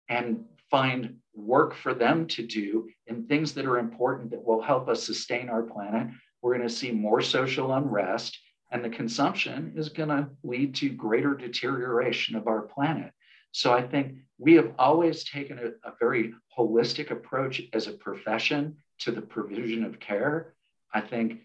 and 0.09 0.45
find 0.74 1.17
work 1.36 1.76
for 1.76 1.93
them 1.93 2.26
to 2.26 2.41
do 2.41 2.89
in 3.05 3.28
things 3.28 3.53
that 3.53 3.67
are 3.67 3.78
important 3.78 4.32
that 4.32 4.43
will 4.43 4.59
help 4.59 4.89
us 4.89 5.03
sustain 5.03 5.47
our 5.47 5.61
planet, 5.61 6.07
we're 6.41 6.57
going 6.57 6.67
to 6.67 6.74
see 6.74 6.91
more 6.91 7.21
social 7.21 7.76
unrest 7.76 8.39
and 8.71 8.84
the 8.84 8.89
consumption 8.89 9.71
is 9.76 9.89
going 9.89 10.09
to 10.09 10.28
lead 10.43 10.74
to 10.74 10.89
greater 10.89 11.36
deterioration 11.36 12.36
of 12.36 12.47
our 12.47 12.63
planet. 12.63 13.11
So 13.51 13.71
I 13.71 13.84
think 13.84 14.15
we 14.39 14.55
have 14.55 14.71
always 14.80 15.24
taken 15.24 15.59
a, 15.59 15.88
a, 15.88 15.93
very 15.99 16.34
holistic 16.57 17.11
approach 17.11 17.61
as 17.71 17.86
a 17.86 17.93
profession 17.93 18.78
to 19.01 19.11
the 19.11 19.21
provision 19.21 19.84
of 19.84 19.99
care. 19.99 20.55
I 20.91 21.01
think 21.01 21.41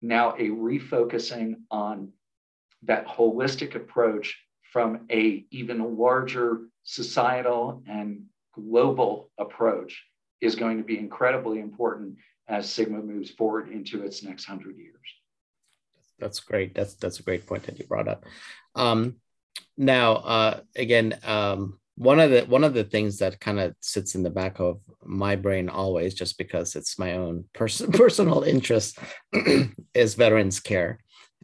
now 0.00 0.34
a 0.34 0.48
refocusing 0.48 1.56
on 1.72 2.12
that 2.84 3.04
holistic 3.04 3.74
approach 3.74 4.38
from 4.72 5.06
a 5.10 5.44
even 5.50 5.98
larger 5.98 6.60
societal 6.84 7.82
and 7.88 8.26
global 8.68 9.30
approach 9.38 10.04
is 10.40 10.56
going 10.56 10.78
to 10.78 10.84
be 10.84 10.98
incredibly 10.98 11.60
important 11.60 12.16
as 12.48 12.70
Sigma 12.70 13.00
moves 13.00 13.30
forward 13.30 13.68
into 13.68 14.02
its 14.02 14.22
next 14.22 14.44
hundred 14.44 14.76
years. 14.76 14.96
That's 16.18 16.40
great. 16.40 16.74
That's 16.74 16.94
that's 16.94 17.20
a 17.20 17.22
great 17.22 17.46
point 17.46 17.64
that 17.64 17.78
you 17.78 17.86
brought 17.86 18.08
up. 18.08 18.24
Um, 18.74 19.16
now, 19.76 20.14
uh, 20.16 20.60
again, 20.76 21.18
um, 21.24 21.78
one 21.96 22.20
of 22.20 22.30
the 22.30 22.42
one 22.42 22.64
of 22.64 22.74
the 22.74 22.84
things 22.84 23.18
that 23.18 23.40
kind 23.40 23.60
of 23.60 23.74
sits 23.80 24.14
in 24.14 24.22
the 24.22 24.30
back 24.30 24.60
of 24.60 24.80
my 25.04 25.36
brain 25.36 25.68
always, 25.68 26.14
just 26.14 26.38
because 26.38 26.76
it's 26.76 26.98
my 26.98 27.14
own 27.14 27.44
pers- 27.54 27.82
personal 27.92 28.42
interest, 28.42 28.98
is 29.94 30.14
veterans 30.14 30.60
care. 30.60 30.98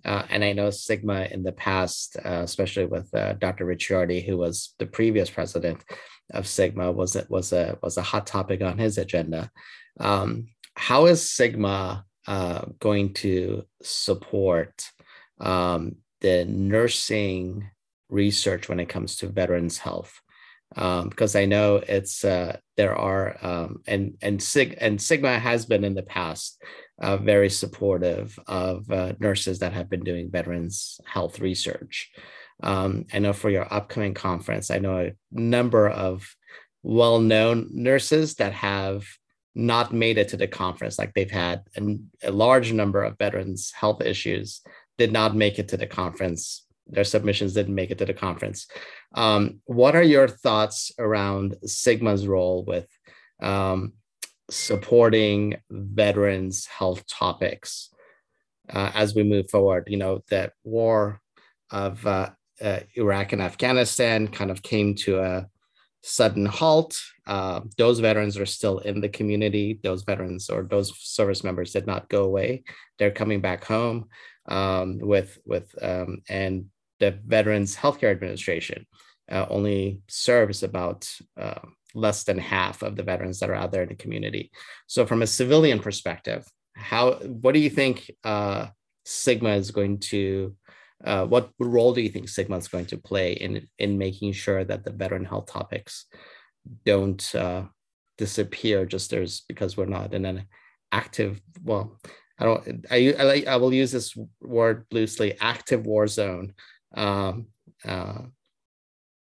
Uh, 0.04 0.24
and 0.30 0.44
I 0.44 0.52
know 0.52 0.70
Sigma 0.70 1.26
in 1.30 1.42
the 1.42 1.52
past, 1.52 2.16
uh, 2.24 2.42
especially 2.44 2.84
with 2.84 3.12
uh, 3.14 3.32
Dr. 3.34 3.66
Ricciardi, 3.66 4.24
who 4.24 4.36
was 4.36 4.74
the 4.78 4.86
previous 4.86 5.30
president 5.30 5.82
of 6.32 6.46
Sigma, 6.46 6.92
was 6.92 7.16
it 7.16 7.30
was 7.30 7.52
a 7.52 7.78
was 7.82 7.96
a 7.96 8.02
hot 8.02 8.26
topic 8.26 8.62
on 8.62 8.78
his 8.78 8.98
agenda. 8.98 9.50
Um, 10.00 10.48
how 10.74 11.06
is 11.06 11.30
Sigma 11.30 12.04
uh, 12.26 12.66
going 12.80 13.14
to 13.14 13.64
support 13.82 14.90
um, 15.40 15.96
the 16.20 16.44
nursing 16.44 17.70
research 18.08 18.68
when 18.68 18.80
it 18.80 18.88
comes 18.88 19.16
to 19.16 19.28
veterans 19.28 19.78
health? 19.78 20.20
Um, 20.74 21.08
because 21.08 21.36
I 21.36 21.44
know 21.44 21.76
it's 21.76 22.24
uh, 22.24 22.56
there 22.76 22.96
are 22.96 23.36
um, 23.40 23.82
and 23.86 24.18
and 24.20 24.42
Sig 24.42 24.76
and 24.80 25.00
Sigma 25.00 25.38
has 25.38 25.64
been 25.64 25.84
in 25.84 25.94
the 25.94 26.02
past 26.02 26.60
uh, 27.00 27.16
very 27.16 27.50
supportive 27.50 28.38
of 28.46 28.90
uh, 28.90 29.12
nurses 29.20 29.60
that 29.60 29.72
have 29.72 29.88
been 29.88 30.02
doing 30.02 30.30
veterans 30.30 31.00
health 31.04 31.40
research. 31.40 32.10
Um, 32.62 33.06
I 33.12 33.18
know 33.18 33.32
for 33.32 33.50
your 33.50 33.72
upcoming 33.72 34.14
conference, 34.14 34.70
I 34.70 34.78
know 34.78 34.98
a 34.98 35.12
number 35.30 35.88
of 35.88 36.34
well-known 36.82 37.68
nurses 37.72 38.36
that 38.36 38.52
have 38.52 39.04
not 39.54 39.92
made 39.92 40.18
it 40.18 40.28
to 40.28 40.36
the 40.36 40.46
conference. 40.46 40.98
Like 40.98 41.14
they've 41.14 41.30
had 41.30 41.62
an, 41.74 42.10
a 42.22 42.30
large 42.30 42.72
number 42.72 43.02
of 43.02 43.18
veterans 43.18 43.72
health 43.72 44.02
issues 44.02 44.60
did 44.98 45.12
not 45.12 45.34
make 45.34 45.58
it 45.58 45.68
to 45.68 45.76
the 45.76 45.86
conference. 45.86 46.64
Their 46.86 47.04
submissions 47.04 47.54
didn't 47.54 47.74
make 47.74 47.90
it 47.90 47.98
to 47.98 48.04
the 48.04 48.14
conference. 48.14 48.68
Um, 49.14 49.60
what 49.64 49.96
are 49.96 50.02
your 50.02 50.28
thoughts 50.28 50.92
around 50.98 51.56
Sigma's 51.64 52.26
role 52.26 52.64
with 52.64 52.86
um, 53.42 53.94
supporting 54.50 55.56
veterans 55.70 56.66
health 56.66 57.04
topics 57.06 57.90
uh, 58.70 58.92
as 58.94 59.14
we 59.14 59.22
move 59.22 59.50
forward? 59.50 59.88
You 59.88 59.96
know, 59.96 60.22
that 60.30 60.52
war 60.64 61.20
of 61.70 62.06
uh, 62.06 62.30
uh, 62.60 62.80
Iraq 62.94 63.32
and 63.32 63.42
Afghanistan 63.42 64.28
kind 64.28 64.50
of 64.50 64.62
came 64.62 64.94
to 64.94 65.20
a 65.20 65.46
sudden 66.02 66.46
halt. 66.46 66.98
Uh, 67.26 67.60
those 67.76 67.98
veterans 67.98 68.38
are 68.38 68.46
still 68.46 68.78
in 68.78 69.00
the 69.00 69.08
community. 69.08 69.80
Those 69.82 70.04
veterans 70.04 70.48
or 70.48 70.62
those 70.62 70.96
service 70.98 71.42
members 71.42 71.72
did 71.72 71.86
not 71.86 72.08
go 72.08 72.24
away. 72.24 72.64
They're 72.98 73.10
coming 73.10 73.40
back 73.40 73.64
home 73.64 74.08
um, 74.48 74.98
with 74.98 75.38
with 75.44 75.74
um, 75.82 76.22
and 76.28 76.66
the 77.00 77.18
Veterans 77.26 77.76
Healthcare 77.76 78.10
Administration 78.10 78.86
uh, 79.30 79.46
only 79.50 80.00
serves 80.08 80.62
about 80.62 81.10
uh, 81.36 81.60
less 81.94 82.24
than 82.24 82.38
half 82.38 82.82
of 82.82 82.96
the 82.96 83.02
veterans 83.02 83.40
that 83.40 83.50
are 83.50 83.54
out 83.54 83.72
there 83.72 83.82
in 83.82 83.88
the 83.88 83.94
community. 83.94 84.50
So, 84.86 85.06
from 85.06 85.22
a 85.22 85.26
civilian 85.26 85.80
perspective, 85.80 86.46
how 86.74 87.14
what 87.14 87.52
do 87.52 87.60
you 87.60 87.70
think 87.70 88.10
uh, 88.24 88.68
Sigma 89.04 89.50
is 89.50 89.70
going 89.70 89.98
to 89.98 90.54
uh, 91.04 91.26
what 91.26 91.50
role 91.58 91.92
do 91.92 92.00
you 92.00 92.08
think 92.08 92.28
Sigma 92.28 92.56
is 92.56 92.68
going 92.68 92.86
to 92.86 92.96
play 92.96 93.32
in 93.32 93.66
in 93.78 93.98
making 93.98 94.32
sure 94.32 94.64
that 94.64 94.84
the 94.84 94.92
veteran 94.92 95.24
health 95.24 95.46
topics 95.46 96.06
don't 96.84 97.34
uh, 97.34 97.64
disappear 98.18 98.86
just 98.86 99.14
because 99.46 99.76
we're 99.76 99.86
not 99.86 100.14
in 100.14 100.24
an 100.24 100.46
active 100.92 101.40
well 101.62 101.98
I 102.38 102.44
don't 102.44 102.86
I, 102.90 103.14
I, 103.18 103.22
like, 103.22 103.46
I 103.46 103.56
will 103.56 103.72
use 103.72 103.92
this 103.92 104.16
word 104.40 104.86
loosely 104.90 105.38
active 105.40 105.86
war 105.86 106.06
zone. 106.06 106.54
Um, 106.94 107.46
uh, 107.84 108.22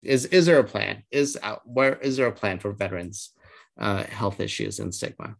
is 0.03 0.27
is 0.27 0.47
there 0.47 0.59
a 0.59 0.65
plan? 0.65 1.03
Is 1.11 1.39
uh, 1.43 1.57
where 1.65 1.97
is 1.97 2.17
there 2.17 2.27
a 2.27 2.33
plan 2.33 2.59
for 2.59 2.73
veterans 2.73 3.31
uh, 3.79 4.05
health 4.05 4.41
issues 4.41 4.79
in 4.79 4.93
Sigma 4.93 5.37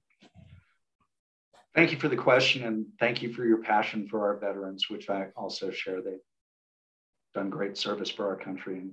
Thank 1.75 1.93
you 1.93 1.99
for 1.99 2.09
the 2.09 2.17
question 2.17 2.65
and 2.65 2.87
thank 2.99 3.23
you 3.23 3.33
for 3.33 3.45
your 3.45 3.59
passion 3.59 4.09
for 4.09 4.27
our 4.27 4.39
veterans, 4.39 4.89
which 4.89 5.09
I 5.09 5.27
also 5.37 5.71
share. 5.71 6.03
They've 6.03 6.19
done 7.35 7.51
great 7.51 7.77
service 7.77 8.11
for 8.11 8.27
our 8.27 8.37
country 8.37 8.79
and 8.79 8.93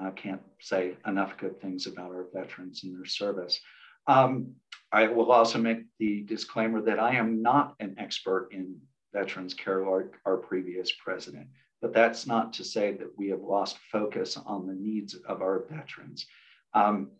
I 0.00 0.08
uh, 0.08 0.10
can't 0.12 0.40
say 0.60 0.96
enough 1.06 1.36
good 1.36 1.60
things 1.60 1.86
about 1.86 2.12
our 2.12 2.26
veterans 2.32 2.84
and 2.84 2.96
their 2.96 3.04
service. 3.04 3.60
Um, 4.06 4.54
I 4.90 5.06
will 5.06 5.30
also 5.30 5.58
make 5.58 5.84
the 5.98 6.22
disclaimer 6.22 6.80
that 6.82 6.98
I 6.98 7.14
am 7.16 7.42
not 7.42 7.74
an 7.80 7.94
expert 7.98 8.48
in 8.52 8.76
veterans 9.12 9.54
care 9.54 9.86
like 9.86 10.12
our 10.24 10.36
previous 10.36 10.92
president, 10.92 11.48
but 11.80 11.92
that's 11.92 12.26
not 12.26 12.52
to 12.54 12.64
say 12.64 12.92
that 12.92 13.10
we 13.16 13.28
have 13.28 13.42
lost 13.42 13.78
focus 13.90 14.36
on 14.36 14.66
the 14.66 14.74
needs 14.74 15.14
of 15.14 15.42
our 15.42 15.64
veterans. 15.70 16.26
Um, 16.74 17.10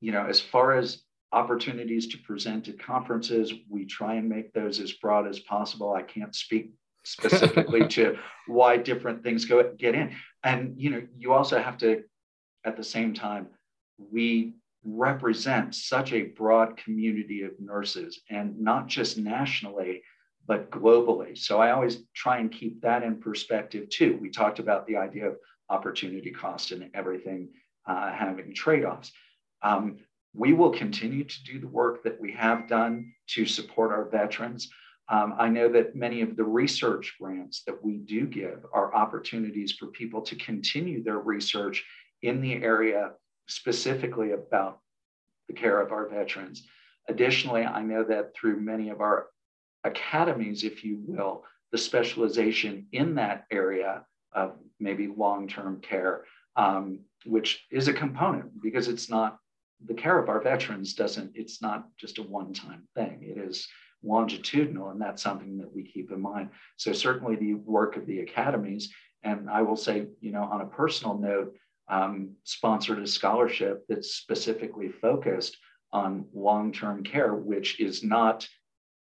you 0.00 0.12
know, 0.12 0.26
as 0.26 0.40
far 0.40 0.72
as 0.72 1.02
opportunities 1.32 2.08
to 2.08 2.18
present 2.18 2.68
at 2.68 2.78
conferences. 2.78 3.52
We 3.68 3.86
try 3.86 4.14
and 4.14 4.28
make 4.28 4.52
those 4.52 4.80
as 4.80 4.92
broad 4.92 5.26
as 5.28 5.38
possible. 5.40 5.92
I 5.92 6.02
can't 6.02 6.34
speak 6.34 6.72
specifically 7.04 7.88
to 7.88 8.18
why 8.46 8.76
different 8.76 9.22
things 9.22 9.44
go 9.44 9.72
get 9.78 9.94
in. 9.94 10.14
And 10.44 10.74
you 10.76 10.90
know, 10.90 11.02
you 11.16 11.32
also 11.32 11.60
have 11.60 11.78
to, 11.78 12.02
at 12.64 12.76
the 12.76 12.84
same 12.84 13.14
time, 13.14 13.48
we 13.98 14.54
represent 14.84 15.74
such 15.74 16.12
a 16.12 16.22
broad 16.22 16.76
community 16.76 17.42
of 17.42 17.52
nurses, 17.60 18.20
and 18.30 18.58
not 18.58 18.86
just 18.86 19.18
nationally, 19.18 20.02
but 20.46 20.70
globally. 20.70 21.36
So 21.36 21.60
I 21.60 21.72
always 21.72 21.98
try 22.14 22.38
and 22.38 22.50
keep 22.50 22.80
that 22.80 23.02
in 23.02 23.20
perspective 23.20 23.88
too. 23.90 24.18
We 24.20 24.30
talked 24.30 24.58
about 24.58 24.86
the 24.86 24.96
idea 24.96 25.28
of 25.28 25.36
opportunity 25.68 26.30
cost 26.30 26.72
and 26.72 26.90
everything 26.94 27.48
uh, 27.86 28.12
having 28.12 28.54
trade-offs. 28.54 29.12
Um, 29.62 29.98
we 30.34 30.52
will 30.52 30.70
continue 30.70 31.24
to 31.24 31.44
do 31.44 31.58
the 31.58 31.68
work 31.68 32.04
that 32.04 32.20
we 32.20 32.32
have 32.32 32.68
done 32.68 33.12
to 33.28 33.46
support 33.46 33.90
our 33.90 34.08
veterans. 34.08 34.68
Um, 35.08 35.34
I 35.38 35.48
know 35.48 35.68
that 35.70 35.96
many 35.96 36.20
of 36.20 36.36
the 36.36 36.44
research 36.44 37.16
grants 37.20 37.62
that 37.66 37.84
we 37.84 37.96
do 37.96 38.26
give 38.26 38.64
are 38.72 38.94
opportunities 38.94 39.72
for 39.72 39.88
people 39.88 40.22
to 40.22 40.36
continue 40.36 41.02
their 41.02 41.18
research 41.18 41.84
in 42.22 42.40
the 42.40 42.54
area 42.54 43.12
specifically 43.48 44.32
about 44.32 44.78
the 45.48 45.54
care 45.54 45.80
of 45.80 45.90
our 45.90 46.08
veterans. 46.08 46.64
Additionally, 47.08 47.64
I 47.64 47.82
know 47.82 48.04
that 48.04 48.34
through 48.36 48.60
many 48.60 48.90
of 48.90 49.00
our 49.00 49.26
academies, 49.82 50.62
if 50.62 50.84
you 50.84 50.98
will, 51.04 51.44
the 51.72 51.78
specialization 51.78 52.86
in 52.92 53.16
that 53.16 53.46
area 53.50 54.04
of 54.32 54.56
maybe 54.78 55.08
long 55.08 55.48
term 55.48 55.80
care, 55.80 56.24
um, 56.54 57.00
which 57.26 57.66
is 57.72 57.88
a 57.88 57.92
component 57.92 58.62
because 58.62 58.86
it's 58.86 59.10
not 59.10 59.38
the 59.86 59.94
care 59.94 60.18
of 60.18 60.28
our 60.28 60.40
veterans 60.40 60.94
doesn't, 60.94 61.32
it's 61.34 61.62
not 61.62 61.88
just 61.96 62.18
a 62.18 62.22
one 62.22 62.52
time 62.52 62.82
thing. 62.94 63.20
It 63.22 63.38
is 63.38 63.66
longitudinal, 64.02 64.90
and 64.90 65.00
that's 65.00 65.22
something 65.22 65.58
that 65.58 65.74
we 65.74 65.82
keep 65.84 66.10
in 66.10 66.20
mind. 66.20 66.50
So, 66.76 66.92
certainly, 66.92 67.36
the 67.36 67.54
work 67.54 67.96
of 67.96 68.06
the 68.06 68.20
academies 68.20 68.92
And 69.22 69.50
I 69.50 69.62
will 69.62 69.76
say, 69.76 70.06
you 70.20 70.32
know, 70.32 70.44
on 70.44 70.62
a 70.62 70.66
personal 70.66 71.18
note, 71.18 71.54
um, 71.88 72.30
sponsored 72.44 73.00
a 73.00 73.06
scholarship 73.06 73.84
that's 73.88 74.14
specifically 74.14 74.88
focused 74.88 75.56
on 75.92 76.26
long-term 76.32 77.02
care, 77.04 77.34
which 77.34 77.80
is 77.80 78.04
not, 78.04 78.48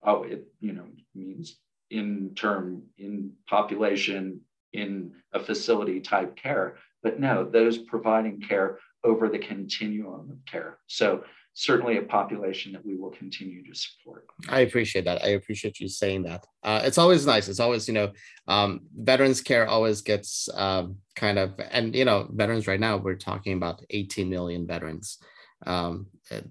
oh, 0.03 0.23
it 0.23 0.47
you 0.61 0.73
know 0.73 0.85
means 1.13 1.57
in 1.89 2.33
term 2.35 2.83
in 2.97 3.33
population 3.47 4.41
in 4.73 5.11
a 5.33 5.39
facility 5.39 5.99
type 5.99 6.35
care, 6.35 6.77
but 7.03 7.19
no, 7.19 7.43
those 7.43 7.77
providing 7.77 8.39
care 8.39 8.79
over 9.03 9.29
the 9.29 9.39
continuum 9.39 10.31
of 10.31 10.45
care. 10.45 10.79
So 10.87 11.23
certainly 11.53 11.97
a 11.97 12.01
population 12.01 12.71
that 12.73 12.85
we 12.85 12.95
will 12.95 13.11
continue 13.11 13.63
to 13.63 13.77
support. 13.77 14.25
I 14.47 14.61
appreciate 14.61 15.05
that. 15.05 15.23
I 15.23 15.29
appreciate 15.29 15.79
you 15.79 15.87
saying 15.87 16.23
that. 16.23 16.45
Uh, 16.63 16.81
it's 16.83 16.97
always 16.97 17.25
nice. 17.25 17.47
It's 17.47 17.59
always, 17.59 17.87
you 17.87 17.93
know, 17.93 18.11
um, 18.47 18.81
veterans 18.95 19.41
care 19.41 19.67
always 19.67 20.01
gets 20.01 20.47
um, 20.53 20.97
kind 21.15 21.39
of, 21.39 21.59
and, 21.71 21.95
you 21.95 22.05
know, 22.05 22.27
veterans 22.31 22.67
right 22.67 22.79
now, 22.79 22.97
we're 22.97 23.15
talking 23.15 23.53
about 23.53 23.83
18 23.89 24.29
million 24.29 24.67
veterans 24.67 25.17
um, 25.65 26.07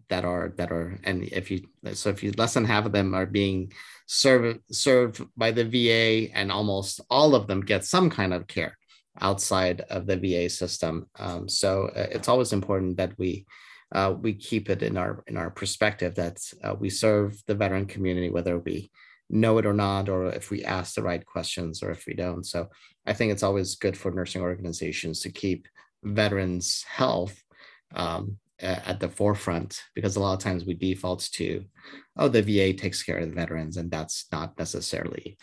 that 0.08 0.24
are, 0.24 0.52
that 0.56 0.70
are, 0.70 0.98
and 1.04 1.24
if 1.24 1.50
you, 1.50 1.62
so 1.92 2.10
if 2.10 2.22
you, 2.22 2.32
less 2.36 2.54
than 2.54 2.64
half 2.64 2.84
of 2.84 2.92
them 2.92 3.14
are 3.14 3.26
being 3.26 3.72
served, 4.06 4.60
served 4.70 5.22
by 5.36 5.50
the 5.50 5.64
VA 5.64 6.34
and 6.34 6.52
almost 6.52 7.00
all 7.08 7.34
of 7.34 7.46
them 7.46 7.60
get 7.60 7.84
some 7.84 8.10
kind 8.10 8.34
of 8.34 8.46
care 8.46 8.77
outside 9.20 9.80
of 9.90 10.06
the 10.06 10.16
VA 10.16 10.48
system. 10.48 11.06
Um, 11.18 11.48
so 11.48 11.90
uh, 11.96 12.06
it's 12.10 12.28
always 12.28 12.52
important 12.52 12.96
that 12.96 13.18
we, 13.18 13.46
uh, 13.92 14.14
we 14.20 14.34
keep 14.34 14.68
it 14.68 14.82
in 14.82 14.96
our 14.96 15.24
in 15.26 15.36
our 15.36 15.50
perspective 15.50 16.14
that 16.16 16.38
uh, 16.62 16.74
we 16.78 16.90
serve 16.90 17.42
the 17.46 17.54
veteran 17.54 17.86
community 17.86 18.28
whether 18.30 18.58
we 18.58 18.90
know 19.30 19.58
it 19.58 19.66
or 19.66 19.72
not 19.72 20.08
or 20.08 20.26
if 20.26 20.50
we 20.50 20.64
ask 20.64 20.94
the 20.94 21.02
right 21.02 21.24
questions 21.24 21.82
or 21.82 21.90
if 21.90 22.04
we 22.06 22.14
don't 22.14 22.44
so 22.44 22.68
i 23.06 23.12
think 23.12 23.32
it's 23.32 23.42
always 23.42 23.76
good 23.76 23.96
for 23.96 24.10
nursing 24.10 24.42
organizations 24.42 25.20
to 25.20 25.30
keep 25.30 25.68
veterans 26.02 26.84
health 26.88 27.42
um, 27.94 28.36
at 28.60 29.00
the 29.00 29.08
forefront 29.08 29.82
because 29.94 30.16
a 30.16 30.20
lot 30.20 30.34
of 30.34 30.40
times 30.40 30.64
we 30.64 30.74
default 30.74 31.28
to 31.32 31.64
oh 32.16 32.28
the 32.28 32.42
va 32.42 32.72
takes 32.72 33.02
care 33.02 33.18
of 33.18 33.28
the 33.28 33.34
veterans 33.34 33.76
and 33.76 33.90
that's 33.90 34.26
not 34.32 34.58
necessarily 34.58 35.36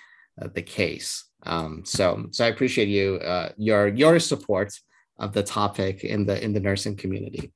the 0.53 0.61
case 0.61 1.25
um, 1.43 1.83
so 1.86 2.25
so 2.31 2.45
i 2.45 2.47
appreciate 2.47 2.88
you 2.88 3.15
uh, 3.17 3.49
your 3.57 3.88
your 3.88 4.19
support 4.19 4.73
of 5.19 5.31
the 5.33 5.43
topic 5.43 6.03
in 6.03 6.25
the 6.25 6.43
in 6.43 6.53
the 6.53 6.59
nursing 6.59 6.95
community 6.95 7.51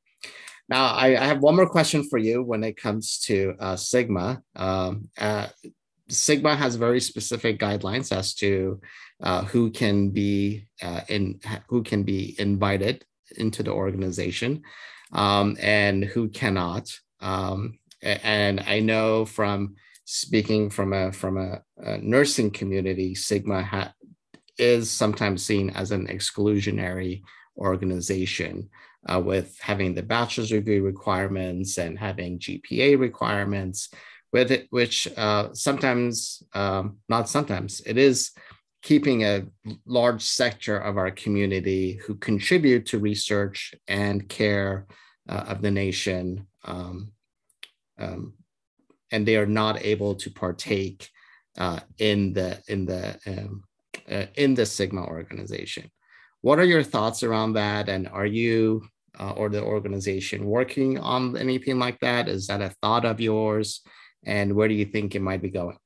now, 0.70 0.94
I, 0.94 1.20
I, 1.20 1.26
have 1.26 1.40
one 1.40 1.56
more 1.56 1.68
question 1.68 2.04
for 2.04 2.20
you 2.20 2.44
when 2.44 2.64
it 2.64 2.78
comes 2.78 3.18
to 3.22 3.56
uh, 3.60 3.76
Sigma. 3.76 4.44
Um, 4.56 5.10
uh, 5.18 5.48
Sigma 6.10 6.56
has 6.56 6.76
very 6.76 7.02
specific 7.02 7.60
guidelines 7.60 8.16
as 8.16 8.36
to 8.36 8.80
uh, 9.22 9.46
who 9.46 9.72
can 9.72 10.12
be 10.12 10.68
uh, 10.82 11.02
in 11.08 11.40
who 11.68 11.82
can 11.82 12.04
be 12.04 12.36
invited 12.40 13.04
into 13.38 13.64
the 13.64 13.72
organization 13.72 14.62
um, 15.12 15.58
and 15.60 16.04
who 16.04 16.30
cannot. 16.30 16.92
Um, 17.20 17.80
and 18.02 18.60
I 18.60 18.80
know 18.80 19.26
from 19.26 19.76
speaking 20.12 20.72
from 20.72 20.92
a 20.92 21.12
from 21.12 21.38
a, 21.38 21.62
a 21.78 22.00
nursing 22.00 22.50
community, 22.50 23.14
Sigma 23.14 23.62
ha- 23.62 23.94
is 24.58 24.90
sometimes 24.90 25.46
seen 25.46 25.70
as 25.70 25.92
an 25.92 26.08
exclusionary 26.08 27.22
organization 27.58 28.70
uh, 29.08 29.20
with 29.20 29.56
having 29.60 29.94
the 29.94 30.02
bachelor's 30.02 30.50
degree 30.50 30.80
requirements 30.80 31.78
and 31.78 32.00
having 32.00 32.40
GPA 32.40 33.00
requirements, 33.00 33.90
with 34.34 34.52
it, 34.52 34.66
which 34.72 35.08
uh, 35.16 35.50
sometimes, 35.54 36.42
um, 36.54 36.98
not 37.08 37.30
sometimes, 37.30 37.80
it 37.86 38.00
is 38.00 38.32
keeping 38.82 39.24
a 39.24 39.46
large 39.86 40.24
sector 40.24 40.80
of 40.80 40.98
our 40.98 41.12
community 41.12 42.00
who 42.08 42.16
contribute 42.16 42.88
to 42.88 42.98
research 42.98 43.76
and 43.88 44.28
care 44.28 44.88
uh, 45.30 45.44
of 45.50 45.62
the 45.62 45.70
nation, 45.70 46.48
um, 46.66 47.12
um, 48.00 48.34
and 49.12 49.28
they 49.28 49.38
are 49.38 49.46
not 49.46 49.82
able 49.82 50.16
to 50.16 50.30
partake 50.32 51.10
uh, 51.58 51.80
in 51.98 52.34
the 52.34 52.62
in 52.68 52.86
the 52.86 53.18
um, 53.28 53.64
uh, 54.10 54.26
in 54.36 54.54
the 54.54 54.66
Sigma 54.66 55.04
organization. 55.04 55.90
What 56.42 56.60
are 56.60 56.66
your 56.66 56.84
thoughts 56.84 57.24
around 57.24 57.54
that? 57.54 57.90
And 57.90 58.08
are 58.08 58.26
you 58.26 58.88
uh, 59.20 59.32
or 59.32 59.50
the 59.50 59.62
organization 59.62 60.46
working 60.46 60.98
on 61.00 61.36
anything 61.38 61.80
like 61.80 62.00
that? 62.00 62.30
Is 62.30 62.48
that 62.48 62.62
a 62.62 62.74
thought 62.82 63.06
of 63.06 63.20
yours? 63.20 63.82
And 64.26 64.56
where 64.56 64.68
do 64.68 64.74
you 64.74 64.86
think 64.86 65.16
it 65.16 65.22
might 65.22 65.42
be 65.42 65.50
going? 65.50 65.78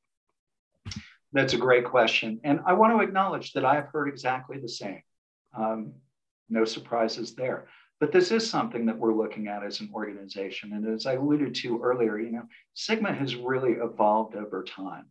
That's 1.31 1.53
a 1.53 1.57
great 1.57 1.85
question. 1.85 2.39
And 2.43 2.59
I 2.65 2.73
want 2.73 2.93
to 2.93 3.03
acknowledge 3.03 3.53
that 3.53 3.65
I 3.65 3.75
have 3.75 3.87
heard 3.87 4.07
exactly 4.07 4.59
the 4.59 4.69
same. 4.69 5.01
Um, 5.57 5.93
no 6.49 6.65
surprises 6.65 7.33
there. 7.33 7.67
But 8.03 8.11
this 8.11 8.31
is 8.31 8.49
something 8.49 8.85
that 8.87 8.99
we're 8.99 9.13
looking 9.13 9.47
at 9.47 9.63
as 9.63 9.79
an 9.79 9.89
organization. 9.93 10.73
And 10.73 10.85
as 10.93 11.05
I 11.05 11.13
alluded 11.13 11.55
to 11.55 11.81
earlier, 11.81 12.19
you 12.19 12.33
know, 12.33 12.43
Sigma 12.73 13.13
has 13.13 13.37
really 13.37 13.75
evolved 13.75 14.35
over 14.35 14.61
time. 14.61 15.05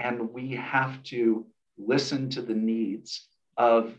And 0.00 0.32
we 0.32 0.50
have 0.54 1.00
to 1.04 1.46
listen 1.78 2.28
to 2.30 2.42
the 2.42 2.52
needs 2.52 3.28
of 3.56 3.94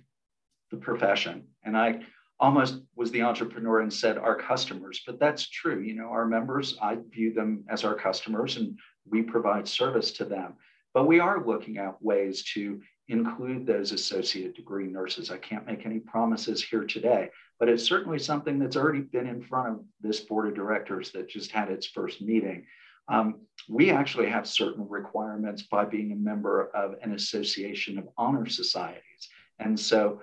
the 0.69 0.75
profession. 0.75 1.45
And 1.63 1.77
I 1.77 2.01
almost 2.37 2.81
was 2.97 3.09
the 3.09 3.21
entrepreneur 3.21 3.79
and 3.79 3.93
said 3.93 4.17
our 4.17 4.35
customers, 4.35 5.01
but 5.07 5.17
that's 5.17 5.47
true. 5.47 5.79
You 5.79 5.95
know, 5.95 6.09
our 6.09 6.25
members, 6.25 6.77
I 6.81 6.97
view 7.11 7.31
them 7.33 7.63
as 7.69 7.85
our 7.85 7.95
customers 7.95 8.57
and 8.57 8.77
we 9.09 9.21
provide 9.21 9.65
service 9.65 10.11
to 10.11 10.25
them. 10.25 10.55
But 10.93 11.07
we 11.07 11.21
are 11.21 11.45
looking 11.45 11.77
at 11.77 12.03
ways 12.03 12.43
to 12.53 12.81
include 13.07 13.65
those 13.65 13.93
associate 13.93 14.57
degree 14.57 14.87
nurses. 14.87 15.31
I 15.31 15.37
can't 15.37 15.65
make 15.65 15.85
any 15.85 15.99
promises 15.99 16.61
here 16.61 16.83
today, 16.83 17.29
but 17.59 17.69
it's 17.69 17.83
certainly 17.83 18.19
something 18.19 18.59
that's 18.59 18.75
already 18.75 19.01
been 19.01 19.27
in 19.27 19.41
front 19.41 19.69
of 19.69 19.79
this 20.01 20.19
board 20.19 20.47
of 20.47 20.55
directors 20.55 21.11
that 21.11 21.29
just 21.29 21.51
had 21.51 21.69
its 21.69 21.87
first 21.87 22.21
meeting. 22.21 22.65
Um, 23.07 23.41
we 23.69 23.91
actually 23.91 24.29
have 24.29 24.47
certain 24.47 24.87
requirements 24.89 25.63
by 25.63 25.85
being 25.85 26.11
a 26.11 26.15
member 26.15 26.69
of 26.75 26.95
an 27.01 27.13
association 27.13 27.97
of 27.97 28.09
honor 28.17 28.47
societies. 28.47 29.29
And 29.59 29.79
so 29.79 30.21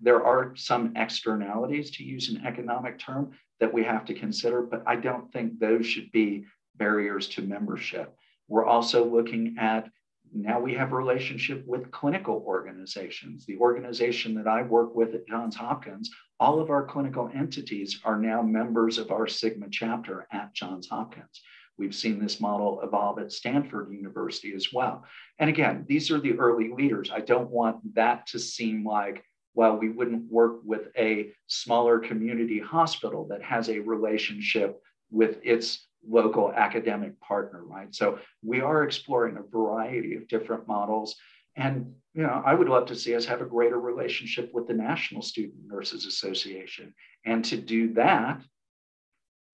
there 0.00 0.24
are 0.24 0.56
some 0.56 0.94
externalities, 0.96 1.90
to 1.92 2.04
use 2.04 2.30
an 2.30 2.44
economic 2.46 2.98
term, 2.98 3.32
that 3.60 3.72
we 3.72 3.84
have 3.84 4.04
to 4.06 4.14
consider, 4.14 4.62
but 4.62 4.82
I 4.86 4.96
don't 4.96 5.32
think 5.32 5.58
those 5.58 5.86
should 5.86 6.10
be 6.10 6.44
barriers 6.76 7.28
to 7.28 7.42
membership. 7.42 8.12
We're 8.48 8.64
also 8.64 9.04
looking 9.04 9.56
at 9.58 9.88
now 10.34 10.58
we 10.58 10.74
have 10.74 10.92
a 10.92 10.96
relationship 10.96 11.62
with 11.66 11.90
clinical 11.90 12.42
organizations. 12.46 13.44
The 13.44 13.58
organization 13.58 14.34
that 14.34 14.48
I 14.48 14.62
work 14.62 14.94
with 14.94 15.14
at 15.14 15.28
Johns 15.28 15.54
Hopkins, 15.54 16.10
all 16.42 16.58
of 16.58 16.70
our 16.70 16.84
clinical 16.84 17.30
entities 17.32 18.00
are 18.02 18.18
now 18.18 18.42
members 18.42 18.98
of 18.98 19.12
our 19.12 19.28
Sigma 19.28 19.68
chapter 19.70 20.26
at 20.32 20.52
Johns 20.52 20.88
Hopkins. 20.88 21.40
We've 21.78 21.94
seen 21.94 22.18
this 22.18 22.40
model 22.40 22.80
evolve 22.82 23.20
at 23.20 23.30
Stanford 23.30 23.92
University 23.92 24.52
as 24.52 24.72
well. 24.72 25.04
And 25.38 25.48
again, 25.48 25.84
these 25.88 26.10
are 26.10 26.18
the 26.18 26.36
early 26.36 26.72
leaders. 26.72 27.12
I 27.14 27.20
don't 27.20 27.48
want 27.48 27.94
that 27.94 28.26
to 28.28 28.40
seem 28.40 28.84
like 28.84 29.24
well, 29.54 29.76
we 29.76 29.90
wouldn't 29.90 30.32
work 30.32 30.60
with 30.64 30.88
a 30.96 31.30
smaller 31.46 31.98
community 31.98 32.58
hospital 32.58 33.28
that 33.28 33.42
has 33.42 33.68
a 33.68 33.80
relationship 33.80 34.80
with 35.10 35.36
its 35.44 35.86
local 36.08 36.50
academic 36.54 37.20
partner, 37.20 37.62
right? 37.62 37.94
So 37.94 38.18
we 38.42 38.62
are 38.62 38.82
exploring 38.82 39.36
a 39.36 39.42
variety 39.42 40.16
of 40.16 40.26
different 40.26 40.66
models. 40.66 41.14
And 41.56 41.94
you 42.14 42.22
know, 42.22 42.42
I 42.44 42.54
would 42.54 42.68
love 42.68 42.86
to 42.86 42.94
see 42.94 43.14
us 43.14 43.24
have 43.24 43.40
a 43.40 43.46
greater 43.46 43.80
relationship 43.80 44.52
with 44.52 44.68
the 44.68 44.74
National 44.74 45.22
Student 45.22 45.66
Nurses 45.66 46.04
Association. 46.04 46.94
And 47.24 47.44
to 47.46 47.56
do 47.56 47.94
that, 47.94 48.42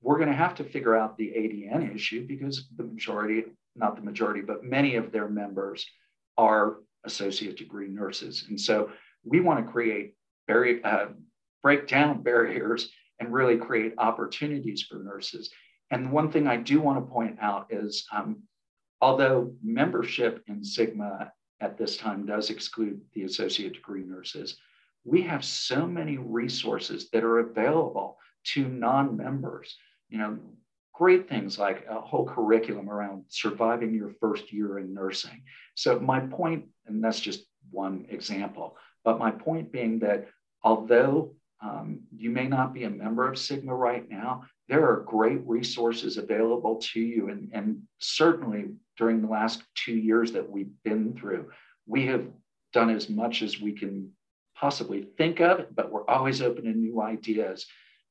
we're 0.01 0.19
going 0.19 0.31
to 0.31 0.35
have 0.35 0.57
to 0.57 0.65
figure 0.65 0.97
out 0.97 1.17
the 1.17 1.29
ADN 1.29 1.95
issue 1.95 2.27
because 2.27 2.69
the 2.77 2.85
majority, 2.85 3.45
not 3.77 3.97
the 3.97 4.03
majority, 4.03 4.41
but 4.41 4.65
many 4.65 4.97
of 4.97 5.13
their 5.13 5.29
members 5.29 5.87
are 6.37 6.79
associate 7.05 7.57
degree 7.57 7.89
nurses. 7.89 8.47
And 8.49 8.61
so 8.61 8.91
we 9.25 9.41
want 9.41 9.65
to 9.65 9.73
create 9.73 10.15
very 10.47 10.83
uh, 10.83 11.07
break 11.63 11.87
down 11.87 12.23
barriers 12.23 12.91
and 13.21 13.33
really 13.33 13.57
create 13.57 13.95
opportunities 13.99 14.83
for 14.83 14.99
nurses. 14.99 15.51
And 15.91 16.13
one 16.13 16.31
thing 16.31 16.47
I 16.47 16.57
do 16.57 16.81
want 16.81 16.99
to 16.99 17.13
point 17.13 17.39
out 17.41 17.69
is 17.71 18.05
um, 18.13 18.43
although 19.01 19.55
membership 19.63 20.43
in 20.47 20.63
Sigma 20.63 21.33
at 21.61 21.77
this 21.77 21.97
time 21.97 22.27
does 22.27 22.51
exclude 22.51 23.01
the 23.15 23.25
associate 23.25 23.75
degree 23.75 24.05
nurses, 24.05 24.57
we 25.05 25.23
have 25.23 25.45
so 25.45 25.87
many 25.87 26.17
resources 26.19 27.11
that 27.11 27.25
are 27.25 27.39
available 27.41 28.19
to 28.45 28.69
non-members. 28.69 29.77
You 30.09 30.19
know, 30.19 30.39
great 30.93 31.29
things 31.29 31.59
like 31.59 31.87
a 31.89 32.01
whole 32.01 32.27
curriculum 32.27 32.91
around 32.91 33.25
surviving 33.29 33.95
your 33.95 34.11
first 34.21 34.53
year 34.53 34.79
in 34.79 34.93
nursing. 34.93 35.43
So 35.75 35.99
my 35.99 36.21
point, 36.21 36.67
and 36.87 37.03
that's 37.03 37.21
just 37.21 37.45
one 37.71 38.07
example, 38.09 38.77
but 39.05 39.19
my 39.19 39.31
point 39.31 39.73
being 39.73 40.01
that 40.01 40.29
although 40.63 41.35
um, 41.61 42.01
you 42.17 42.31
may 42.31 42.47
not 42.47 42.73
be 42.73 42.85
a 42.85 42.91
member 42.91 43.29
of 43.29 43.39
Sigma 43.39 43.75
right 43.75 44.09
now, 44.09 44.45
there 44.69 44.87
are 44.89 45.05
great 45.07 45.41
resources 45.47 46.17
available 46.17 46.77
to 46.93 47.01
you. 47.01 47.29
And, 47.31 47.51
and 47.53 47.83
certainly 47.99 48.67
during 48.97 49.23
the 49.23 49.29
last 49.29 49.63
two 49.75 49.95
years 49.95 50.33
that 50.33 50.49
we've 50.49 50.71
been 50.85 51.15
through, 51.15 51.51
we 51.87 52.07
have 52.07 52.27
done 52.73 52.91
as 52.91 53.09
much 53.09 53.43
as 53.43 53.61
we 53.61 53.73
can 53.73 54.11
possibly 54.55 55.09
think 55.17 55.41
of, 55.41 55.75
but 55.75 55.91
we're 55.91 56.07
always 56.07 56.43
open 56.43 56.65
to 56.65 56.71
new 56.71 57.01
ideas 57.01 57.67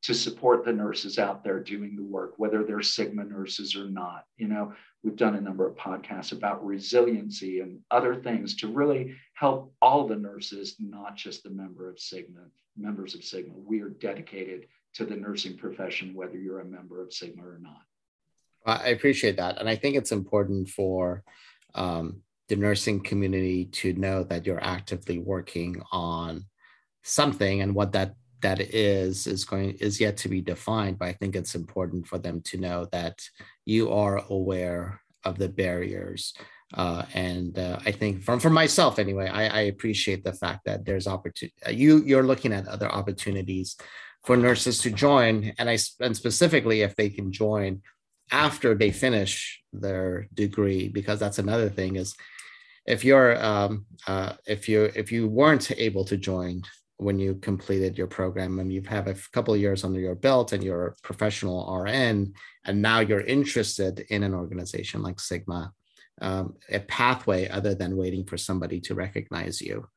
to 0.08 0.14
support 0.14 0.64
the 0.64 0.72
nurses 0.72 1.20
out 1.20 1.44
there 1.44 1.60
doing 1.60 1.94
the 1.94 2.02
work, 2.02 2.36
whether 2.38 2.64
they're 2.64 2.82
Sigma 2.82 3.26
nurses 3.26 3.76
or 3.76 3.90
not. 3.90 4.24
You 4.38 4.48
know, 4.48 4.72
we've 5.04 5.18
done 5.18 5.36
a 5.36 5.42
number 5.42 5.68
of 5.68 5.76
podcasts 5.76 6.32
about 6.32 6.66
resiliency 6.66 7.60
and 7.60 7.82
other 7.92 8.16
things 8.16 8.56
to 8.58 8.70
really 8.70 9.18
help 9.34 9.74
all 9.82 10.08
the 10.08 10.16
nurses, 10.16 10.78
not 10.80 11.18
just 11.18 11.44
the 11.44 11.50
member 11.50 11.90
of 11.90 12.00
Sigma, 12.00 12.40
members 12.78 13.16
of 13.16 13.24
Sigma. 13.26 13.54
We 13.58 13.82
are 13.82 13.90
dedicated 13.90 14.68
to 14.94 15.04
the 15.04 15.18
nursing 15.18 15.58
profession, 15.58 16.16
whether 16.16 16.38
you're 16.38 16.62
a 16.62 16.66
member 16.66 17.04
of 17.04 17.12
Sigma 17.12 17.44
or 17.44 17.60
not. 17.60 17.82
I 18.66 18.92
appreciate 18.92 19.36
that. 19.36 19.60
And 19.60 19.68
I 19.68 19.76
think 19.76 19.98
it's 19.98 20.14
important 20.14 20.70
for 20.70 21.22
um, 21.76 22.22
the 22.48 22.56
nursing 22.56 23.02
community 23.02 23.66
to 23.66 23.92
know 23.92 24.24
that 24.24 24.46
you're 24.46 24.64
actively 24.64 25.20
working 25.20 25.82
on 25.92 26.46
something 27.04 27.62
and 27.62 27.76
what 27.76 27.92
that 27.92 28.16
that 28.42 28.60
is 28.60 29.28
is 29.28 29.46
going 29.46 29.72
is 29.80 30.00
yet 30.00 30.18
to 30.18 30.30
be 30.30 30.42
defined 30.42 30.98
but 30.98 31.08
i 31.08 31.14
think 31.14 31.36
it's 31.36 31.56
important 31.56 32.08
for 32.08 32.18
them 32.18 32.42
to 32.42 32.58
know 32.58 32.88
that 32.92 33.20
you 33.66 33.92
are 33.92 34.24
aware 34.30 35.02
of 35.24 35.38
the 35.38 35.50
barriers 35.50 36.34
uh, 36.74 37.04
and 37.14 37.58
uh, 37.58 37.80
i 37.86 37.92
think 37.92 38.22
from 38.22 38.40
for 38.40 38.50
myself 38.50 39.00
anyway 39.00 39.28
I, 39.28 39.48
I 39.48 39.62
appreciate 39.62 40.24
the 40.24 40.34
fact 40.34 40.66
that 40.66 40.86
there's 40.86 41.08
opportunity 41.08 41.56
you 41.72 42.04
you're 42.04 42.24
looking 42.24 42.54
at 42.54 42.68
other 42.68 42.92
opportunities 42.92 43.78
for 44.24 44.38
nurses 44.38 44.80
to 44.80 44.92
join 44.92 45.54
and 45.58 45.70
i 45.70 45.78
and 46.00 46.16
specifically 46.16 46.82
if 46.82 46.96
they 46.96 47.10
can 47.10 47.32
join 47.32 47.82
after 48.32 48.76
they 48.76 48.92
finish 48.92 49.62
their 49.72 50.28
degree 50.34 50.90
because 50.90 51.20
that's 51.20 51.40
another 51.40 51.70
thing 51.70 51.96
is 51.96 52.16
if 52.86 53.04
you're 53.04 53.44
um, 53.44 53.86
uh, 54.08 54.34
if 54.48 54.70
you 54.70 54.90
if 54.96 55.12
you 55.12 55.28
weren't 55.28 55.72
able 55.72 56.06
to 56.06 56.18
join 56.18 56.64
when 56.98 57.20
you 57.20 57.36
completed 57.36 57.98
your 57.98 58.08
program 58.08 58.60
and 58.60 58.74
you 58.74 58.82
have 58.88 59.08
a 59.08 59.16
couple 59.32 59.54
of 59.54 59.60
years 59.60 59.84
under 59.84 60.00
your 60.00 60.16
belt 60.16 60.52
and 60.52 60.64
you're 60.64 60.88
a 60.88 60.96
professional 61.04 61.72
RN 61.84 62.34
and 62.66 62.82
now 62.82 63.00
you're 63.00 63.22
interested 63.22 64.00
in 64.10 64.24
an 64.24 64.34
organization 64.34 65.04
like 65.04 65.20
Sigma, 65.20 65.72
um, 66.22 66.56
a 66.72 66.80
pathway 66.80 67.48
other 67.50 67.76
than 67.76 67.98
waiting 67.98 68.26
for 68.26 68.38
somebody 68.38 68.80
to 68.82 68.96
recognize 68.96 69.62
you 69.62 69.88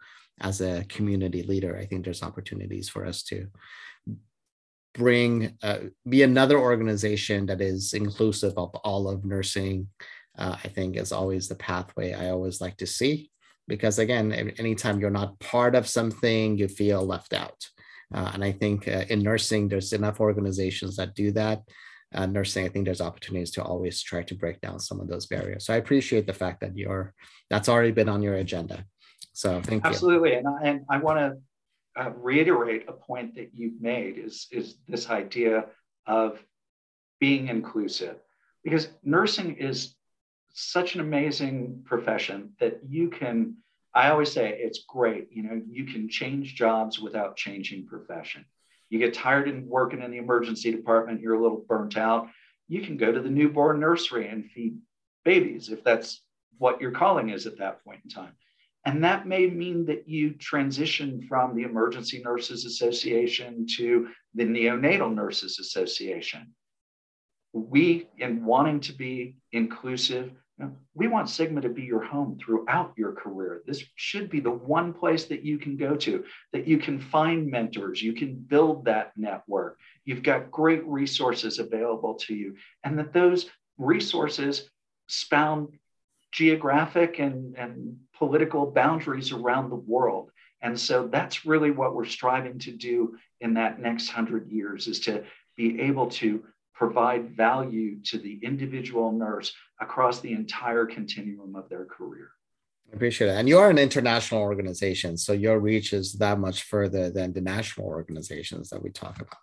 as 0.43 0.61
a 0.61 0.85
community 0.89 1.43
leader. 1.43 1.77
I 1.77 1.87
think 1.87 2.05
there's 2.05 2.23
opportunities 2.23 2.89
for 2.89 3.07
us 3.07 3.23
to 3.25 3.47
bring 4.95 5.57
uh, 5.63 5.79
be 6.09 6.23
another 6.23 6.59
organization 6.59 7.47
that 7.47 7.61
is 7.61 7.95
inclusive 7.95 8.55
of 8.57 8.75
all 8.77 9.09
of 9.09 9.25
nursing 9.25 9.87
uh, 10.37 10.57
i 10.65 10.69
think 10.69 10.97
is 10.97 11.13
always 11.13 11.49
the 11.49 11.55
pathway 11.55 12.13
i 12.13 12.31
always 12.31 12.61
like 12.61 12.77
to 12.77 12.87
see 12.87 13.30
because 13.71 13.99
again 13.99 14.33
anytime 14.59 15.01
you're 15.01 15.19
not 15.21 15.39
part 15.39 15.75
of 15.75 15.87
something 15.87 16.59
you 16.59 16.69
feel 16.69 17.03
left 17.15 17.33
out. 17.33 17.61
Uh, 18.13 18.31
and 18.35 18.43
i 18.45 18.53
think 18.61 18.79
uh, 18.89 19.05
in 19.13 19.21
nursing 19.23 19.69
there's 19.69 19.93
enough 19.93 20.19
organizations 20.21 20.97
that 20.97 21.15
do 21.15 21.29
that. 21.41 21.59
Uh, 22.13 22.27
nursing 22.27 22.65
i 22.67 22.69
think 22.69 22.85
there's 22.85 23.07
opportunities 23.09 23.53
to 23.53 23.63
always 23.63 24.03
try 24.03 24.23
to 24.25 24.35
break 24.35 24.61
down 24.61 24.79
some 24.81 24.99
of 25.01 25.09
those 25.09 25.27
barriers. 25.27 25.65
So 25.65 25.73
i 25.73 25.79
appreciate 25.83 26.27
the 26.27 26.41
fact 26.43 26.61
that 26.61 26.77
you're 26.77 27.07
that's 27.51 27.71
already 27.71 27.93
been 27.93 28.11
on 28.15 28.23
your 28.27 28.35
agenda. 28.35 28.85
So 29.33 29.49
thank 29.63 29.85
absolutely. 29.85 30.31
you. 30.31 30.37
Absolutely. 30.37 30.39
And 30.39 30.49
i, 30.49 30.69
and 30.71 30.79
I 30.95 30.99
want 31.07 31.19
to 31.19 31.29
uh, 32.01 32.11
reiterate 32.17 32.85
a 32.89 32.93
point 32.93 33.35
that 33.35 33.51
you've 33.55 33.81
made 33.81 34.19
is, 34.19 34.47
is 34.51 34.77
this 34.89 35.11
idea 35.11 35.67
of 36.07 36.39
being 37.19 37.49
inclusive. 37.49 38.17
Because 38.65 38.89
nursing 39.03 39.57
is 39.57 39.95
such 40.53 40.95
an 40.95 41.01
amazing 41.01 41.83
profession 41.85 42.53
that 42.61 42.81
you 42.89 43.09
can 43.09 43.55
i 43.95 44.11
always 44.11 44.31
say 44.31 44.59
it's 44.59 44.85
great 44.89 45.29
you 45.31 45.43
know 45.43 45.61
you 45.69 45.85
can 45.85 46.09
change 46.09 46.55
jobs 46.55 46.99
without 46.99 47.37
changing 47.37 47.87
profession 47.87 48.45
you 48.89 48.99
get 48.99 49.15
tired 49.15 49.49
in 49.49 49.69
working 49.69 50.03
in 50.03 50.11
the 50.11 50.19
emergency 50.19 50.71
department 50.71 51.21
you're 51.21 51.35
a 51.35 51.43
little 51.43 51.65
burnt 51.69 51.97
out 51.97 52.29
you 52.69 52.83
can 52.83 52.97
go 52.97 53.13
to 53.13 53.21
the 53.21 53.31
newborn 53.31 53.81
nursery 53.81 54.29
and 54.29 54.51
feed 54.51 54.77
babies 55.25 55.69
if 55.69 55.83
that's 55.85 56.23
what 56.59 56.81
your 56.81 56.91
calling 56.91 57.31
is 57.31 57.47
at 57.47 57.59
that 57.59 57.85
point 57.85 58.01
in 58.05 58.11
time 58.11 58.33
and 58.87 59.05
that 59.05 59.27
may 59.27 59.47
mean 59.47 59.85
that 59.87 60.09
you 60.09 60.33
transition 60.33 61.21
from 61.29 61.55
the 61.55 61.65
Emergency 61.65 62.23
Nurses 62.25 62.65
Association 62.65 63.67
to 63.77 64.09
the 64.35 64.45
Neonatal 64.45 65.15
Nurses 65.15 65.59
Association. 65.59 66.55
We, 67.53 68.09
in 68.19 68.45
wanting 68.45 68.81
to 68.81 68.93
be 68.93 69.37
inclusive, 69.53 70.33
you 70.59 70.67
know, 70.67 70.73
we 70.95 71.09
want 71.09 71.31
Sigma 71.31 71.61
to 71.63 71.69
be 71.69 71.83
your 71.83 72.03
home 72.03 72.39
throughout 72.39 72.93
your 72.97 73.13
career. 73.13 73.63
This 73.67 73.83
should 73.97 74.31
be 74.31 74.41
the 74.41 74.51
one 74.51 74.93
place 74.93 75.25
that 75.25 75.45
you 75.45 75.59
can 75.59 75.77
go 75.77 75.97
to, 75.97 76.25
that 76.53 76.69
you 76.69 76.79
can 76.79 77.01
find 77.01 77.51
mentors, 77.51 78.03
you 78.03 78.13
can 78.13 78.35
build 78.35 78.85
that 78.85 79.13
network. 79.17 79.79
You've 80.05 80.23
got 80.23 80.51
great 80.51 80.85
resources 80.87 81.59
available 81.59 82.15
to 82.27 82.35
you, 82.35 82.57
and 82.85 82.99
that 82.99 83.13
those 83.13 83.47
resources 83.79 84.69
span 85.09 85.69
geographic 86.31 87.19
and, 87.19 87.57
and 87.57 87.97
political 88.15 88.71
boundaries 88.71 89.33
around 89.33 89.71
the 89.71 89.77
world. 89.77 90.31
And 90.63 90.79
so 90.79 91.09
that's 91.09 91.47
really 91.47 91.71
what 91.71 91.95
we're 91.95 92.05
striving 92.05 92.59
to 92.61 92.71
do 92.71 93.17
in 93.41 93.55
that 93.55 93.81
next 93.81 94.09
hundred 94.09 94.51
years 94.51 94.87
is 94.87 95.01
to 95.01 95.25
be 95.57 95.81
able 95.81 96.09
to 96.11 96.45
provide 96.81 97.37
value 97.37 98.01
to 98.03 98.17
the 98.17 98.41
individual 98.43 99.13
nurse 99.13 99.53
across 99.83 100.21
the 100.21 100.33
entire 100.33 100.87
continuum 100.87 101.55
of 101.55 101.69
their 101.69 101.85
career. 101.85 102.31
I 102.91 102.97
appreciate 102.97 103.29
it. 103.29 103.37
And 103.37 103.47
you're 103.47 103.69
an 103.69 103.77
international 103.77 104.41
organization, 104.41 105.19
so 105.19 105.35
your 105.35 105.61
reach 105.61 105.93
is 105.93 106.15
that 106.15 106.39
much 106.39 106.63
further 106.63 107.11
than 107.11 107.35
the 107.35 107.43
national 107.43 107.87
organizations 107.87 108.71
that 108.71 108.83
we 108.83 108.89
talk 108.89 109.17
about. 109.21 109.43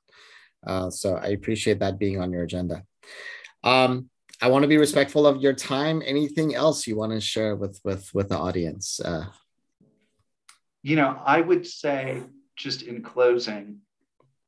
Uh, 0.65 0.89
so 0.89 1.15
I 1.15 1.27
appreciate 1.27 1.77
that 1.81 1.99
being 1.99 2.19
on 2.19 2.31
your 2.31 2.41
agenda. 2.41 2.81
Um, 3.63 4.09
I 4.41 4.49
want 4.49 4.63
to 4.63 4.67
be 4.67 4.77
respectful 4.77 5.27
of 5.27 5.39
your 5.39 5.53
time. 5.53 6.01
Anything 6.03 6.55
else 6.55 6.87
you 6.87 6.95
want 6.97 7.11
to 7.11 7.21
share 7.21 7.55
with 7.55 7.79
with 7.83 8.09
with 8.15 8.29
the 8.29 8.37
audience? 8.37 8.99
Uh, 8.99 9.25
you 10.81 10.95
know, 10.95 11.21
I 11.23 11.41
would 11.41 11.67
say 11.67 12.23
just 12.55 12.81
in 12.81 13.03
closing, 13.03 13.81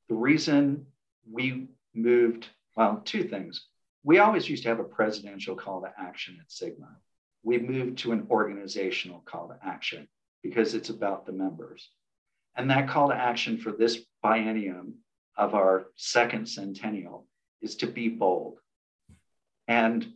the 0.10 0.16
reason 0.16 0.88
we 1.32 1.68
moved, 1.94 2.50
well, 2.80 3.02
two 3.04 3.26
things. 3.26 3.68
We 4.06 4.20
always 4.20 4.48
used 4.48 4.64
to 4.64 4.70
have 4.70 4.80
a 4.80 4.86
presidential 4.86 5.54
call 5.54 5.82
to 5.82 5.92
action 6.00 6.38
at 6.40 6.50
Sigma. 6.50 6.88
We've 7.44 7.68
moved 7.70 7.98
to 8.00 8.14
an 8.14 8.26
organizational 8.30 9.20
call 9.26 9.50
to 9.50 9.58
action 9.62 10.08
because 10.44 10.74
it's 10.74 10.88
about 10.88 11.26
the 11.26 11.34
members. 11.34 11.90
And 12.56 12.70
that 12.70 12.88
call 12.88 13.10
to 13.10 13.16
action 13.16 13.58
for 13.58 13.74
this 13.74 14.00
biennium 14.24 14.94
of 15.36 15.56
our 15.56 15.88
second 15.98 16.48
centennial 16.48 17.28
is 17.62 17.76
to 17.76 17.88
be 17.88 18.08
bold. 18.08 18.60
And 19.68 20.14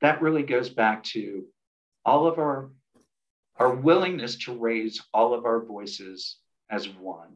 that 0.00 0.22
really 0.22 0.44
goes 0.44 0.68
back 0.68 1.02
to 1.14 1.44
all 2.04 2.28
of 2.28 2.38
our, 2.38 2.70
our 3.56 3.74
willingness 3.74 4.36
to 4.44 4.56
raise 4.56 5.02
all 5.12 5.34
of 5.34 5.44
our 5.44 5.60
voices 5.64 6.36
as 6.70 6.88
one 6.88 7.34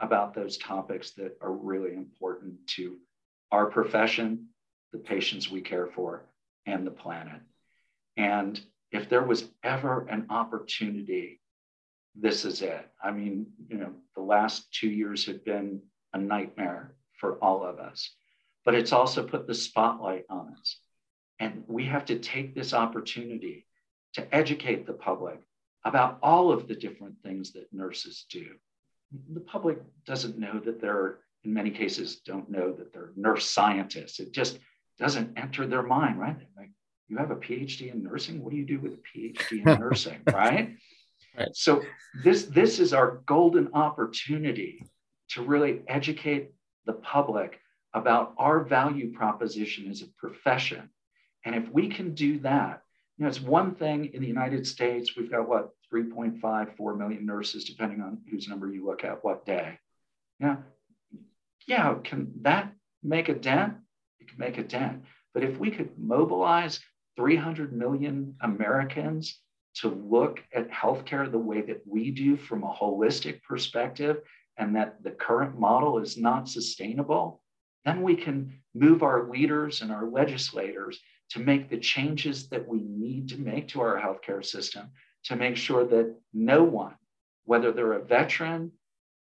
about 0.00 0.34
those 0.34 0.58
topics 0.58 1.12
that 1.12 1.36
are 1.40 1.52
really 1.52 1.94
important 1.94 2.66
to 2.66 2.98
our 3.52 3.66
profession, 3.66 4.48
the 4.92 4.98
patients 4.98 5.50
we 5.50 5.60
care 5.60 5.86
for, 5.86 6.24
and 6.66 6.84
the 6.86 6.90
planet. 6.90 7.40
And 8.16 8.60
if 8.90 9.08
there 9.08 9.22
was 9.22 9.44
ever 9.62 10.06
an 10.08 10.26
opportunity, 10.30 11.40
this 12.14 12.44
is 12.44 12.62
it. 12.62 12.90
I 13.02 13.10
mean, 13.10 13.46
you 13.68 13.76
know, 13.76 13.92
the 14.16 14.22
last 14.22 14.72
two 14.72 14.88
years 14.88 15.26
have 15.26 15.44
been 15.44 15.82
a 16.12 16.18
nightmare 16.18 16.94
for 17.18 17.36
all 17.36 17.64
of 17.64 17.78
us, 17.78 18.10
but 18.64 18.74
it's 18.74 18.92
also 18.92 19.22
put 19.22 19.46
the 19.46 19.54
spotlight 19.54 20.24
on 20.28 20.54
us. 20.58 20.78
And 21.38 21.64
we 21.66 21.84
have 21.86 22.04
to 22.06 22.18
take 22.18 22.54
this 22.54 22.74
opportunity 22.74 23.66
to 24.14 24.34
educate 24.34 24.86
the 24.86 24.92
public 24.92 25.40
about 25.84 26.18
all 26.22 26.52
of 26.52 26.68
the 26.68 26.74
different 26.74 27.16
things 27.22 27.52
that 27.52 27.72
nurses 27.72 28.26
do. 28.30 28.46
The 29.32 29.40
public 29.40 29.78
doesn't 30.06 30.38
know 30.38 30.60
that 30.60 30.80
they're, 30.80 31.18
in 31.44 31.52
many 31.52 31.70
cases, 31.70 32.20
don't 32.24 32.50
know 32.50 32.72
that 32.72 32.92
they're 32.92 33.12
nurse 33.16 33.48
scientists. 33.48 34.20
It 34.20 34.32
just 34.32 34.58
doesn't 34.98 35.36
enter 35.36 35.66
their 35.66 35.82
mind, 35.82 36.18
right? 36.18 36.36
Like, 36.56 36.70
you 37.08 37.16
have 37.18 37.30
a 37.30 37.36
PhD 37.36 37.92
in 37.92 38.02
nursing? 38.02 38.42
What 38.42 38.50
do 38.50 38.56
you 38.56 38.64
do 38.64 38.80
with 38.80 38.94
a 38.94 39.18
PhD 39.18 39.66
in 39.66 39.80
nursing, 39.80 40.20
right? 40.32 40.76
right? 41.36 41.48
So 41.54 41.82
this, 42.22 42.44
this 42.44 42.78
is 42.78 42.92
our 42.92 43.22
golden 43.26 43.70
opportunity 43.74 44.84
to 45.30 45.42
really 45.42 45.82
educate 45.88 46.52
the 46.86 46.94
public 46.94 47.58
about 47.94 48.34
our 48.38 48.60
value 48.60 49.12
proposition 49.12 49.90
as 49.90 50.02
a 50.02 50.06
profession 50.18 50.88
and 51.44 51.54
if 51.54 51.68
we 51.70 51.88
can 51.88 52.14
do 52.14 52.38
that, 52.40 52.82
you 53.16 53.24
know, 53.24 53.28
it's 53.28 53.40
one 53.40 53.74
thing 53.74 54.10
in 54.14 54.22
the 54.22 54.28
United 54.28 54.66
States, 54.66 55.16
we've 55.16 55.30
got 55.30 55.48
what, 55.48 55.70
3.5, 55.92 56.76
4 56.76 56.96
million 56.96 57.26
nurses, 57.26 57.64
depending 57.64 58.00
on 58.00 58.18
whose 58.30 58.48
number 58.48 58.72
you 58.72 58.86
look 58.86 59.04
at 59.04 59.22
what 59.22 59.44
day. 59.44 59.78
Yeah. 60.40 60.56
Yeah. 61.66 61.94
Can 62.04 62.32
that 62.42 62.72
make 63.02 63.28
a 63.28 63.34
dent? 63.34 63.74
It 64.20 64.28
can 64.28 64.38
make 64.38 64.58
a 64.58 64.62
dent. 64.62 65.04
But 65.34 65.44
if 65.44 65.58
we 65.58 65.70
could 65.70 65.98
mobilize 65.98 66.80
300 67.16 67.72
million 67.72 68.36
Americans 68.40 69.38
to 69.76 69.88
look 69.88 70.42
at 70.54 70.70
healthcare 70.70 71.30
the 71.30 71.38
way 71.38 71.62
that 71.62 71.82
we 71.86 72.10
do 72.10 72.36
from 72.36 72.62
a 72.62 72.72
holistic 72.72 73.42
perspective 73.42 74.20
and 74.58 74.76
that 74.76 75.02
the 75.02 75.10
current 75.10 75.58
model 75.58 75.98
is 75.98 76.18
not 76.18 76.48
sustainable, 76.48 77.42
then 77.84 78.02
we 78.02 78.14
can 78.14 78.60
move 78.74 79.02
our 79.02 79.30
leaders 79.30 79.80
and 79.80 79.90
our 79.90 80.08
legislators 80.08 81.00
to 81.30 81.40
make 81.40 81.70
the 81.70 81.78
changes 81.78 82.48
that 82.48 82.66
we 82.66 82.82
need 82.82 83.28
to 83.28 83.38
make 83.38 83.68
to 83.68 83.80
our 83.80 83.98
healthcare 83.98 84.44
system 84.44 84.90
to 85.24 85.36
make 85.36 85.56
sure 85.56 85.86
that 85.86 86.14
no 86.34 86.62
one, 86.62 86.94
whether 87.44 87.72
they're 87.72 87.94
a 87.94 88.04
veteran 88.04 88.72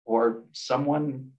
or 0.04 0.42
someone 0.52 1.30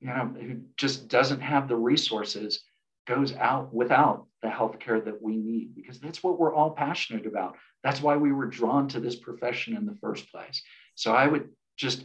you 0.00 0.08
know, 0.08 0.34
who 0.38 0.60
just 0.76 1.08
doesn't 1.08 1.40
have 1.40 1.68
the 1.68 1.76
resources, 1.76 2.62
goes 3.06 3.34
out 3.34 3.72
without 3.72 4.26
the 4.42 4.48
healthcare 4.48 5.04
that 5.04 5.22
we 5.22 5.36
need 5.36 5.74
because 5.74 6.00
that's 6.00 6.22
what 6.22 6.38
we're 6.38 6.54
all 6.54 6.70
passionate 6.70 7.26
about. 7.26 7.56
That's 7.82 8.02
why 8.02 8.16
we 8.16 8.32
were 8.32 8.46
drawn 8.46 8.88
to 8.88 9.00
this 9.00 9.16
profession 9.16 9.76
in 9.76 9.86
the 9.86 9.96
first 10.00 10.30
place. 10.30 10.62
So 10.96 11.12
I 11.12 11.26
would 11.26 11.50
just 11.76 12.04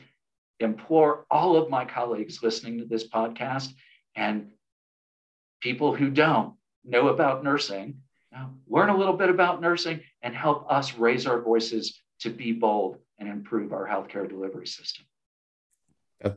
implore 0.60 1.26
all 1.32 1.58
of 1.58 1.70
my 1.70 1.86
colleagues 1.86 2.44
listening 2.44 2.78
to 2.80 2.86
this 2.86 3.08
podcast 3.08 3.70
and 4.16 4.52
people 5.60 5.96
who 5.96 6.10
don't 6.10 6.54
know 6.84 7.10
about 7.10 7.44
nursing, 7.44 8.02
learn 8.68 8.90
a 8.90 8.98
little 8.98 9.18
bit 9.18 9.30
about 9.30 9.62
nursing 9.62 10.02
and 10.22 10.36
help 10.36 10.72
us 10.72 10.98
raise 10.98 11.26
our 11.28 11.42
voices 11.42 12.00
to 12.20 12.30
be 12.30 12.52
bold 12.52 12.98
and 13.20 13.28
improve 13.28 13.74
our 13.74 13.88
healthcare 13.88 14.28
delivery 14.28 14.68
system. 14.68 15.06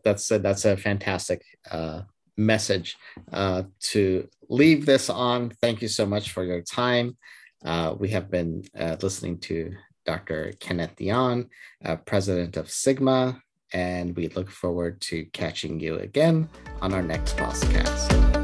That's 0.02 0.30
a, 0.30 0.38
that's 0.38 0.64
a 0.64 0.76
fantastic 0.76 1.42
uh, 1.70 2.02
message 2.36 2.96
uh, 3.32 3.64
to 3.80 4.28
leave 4.48 4.86
this 4.86 5.08
on. 5.10 5.50
Thank 5.60 5.82
you 5.82 5.88
so 5.88 6.06
much 6.06 6.32
for 6.32 6.44
your 6.44 6.62
time. 6.62 7.16
Uh, 7.64 7.94
we 7.98 8.08
have 8.10 8.30
been 8.30 8.64
uh, 8.78 8.96
listening 9.00 9.38
to 9.38 9.74
Dr. 10.04 10.52
Kenneth 10.60 10.96
Dion, 10.96 11.48
uh, 11.84 11.96
president 11.96 12.56
of 12.56 12.70
Sigma, 12.70 13.40
and 13.72 14.14
we 14.16 14.28
look 14.28 14.50
forward 14.50 15.00
to 15.02 15.24
catching 15.26 15.80
you 15.80 15.96
again 15.96 16.48
on 16.82 16.92
our 16.92 17.02
next 17.02 17.36
podcast. 17.36 18.43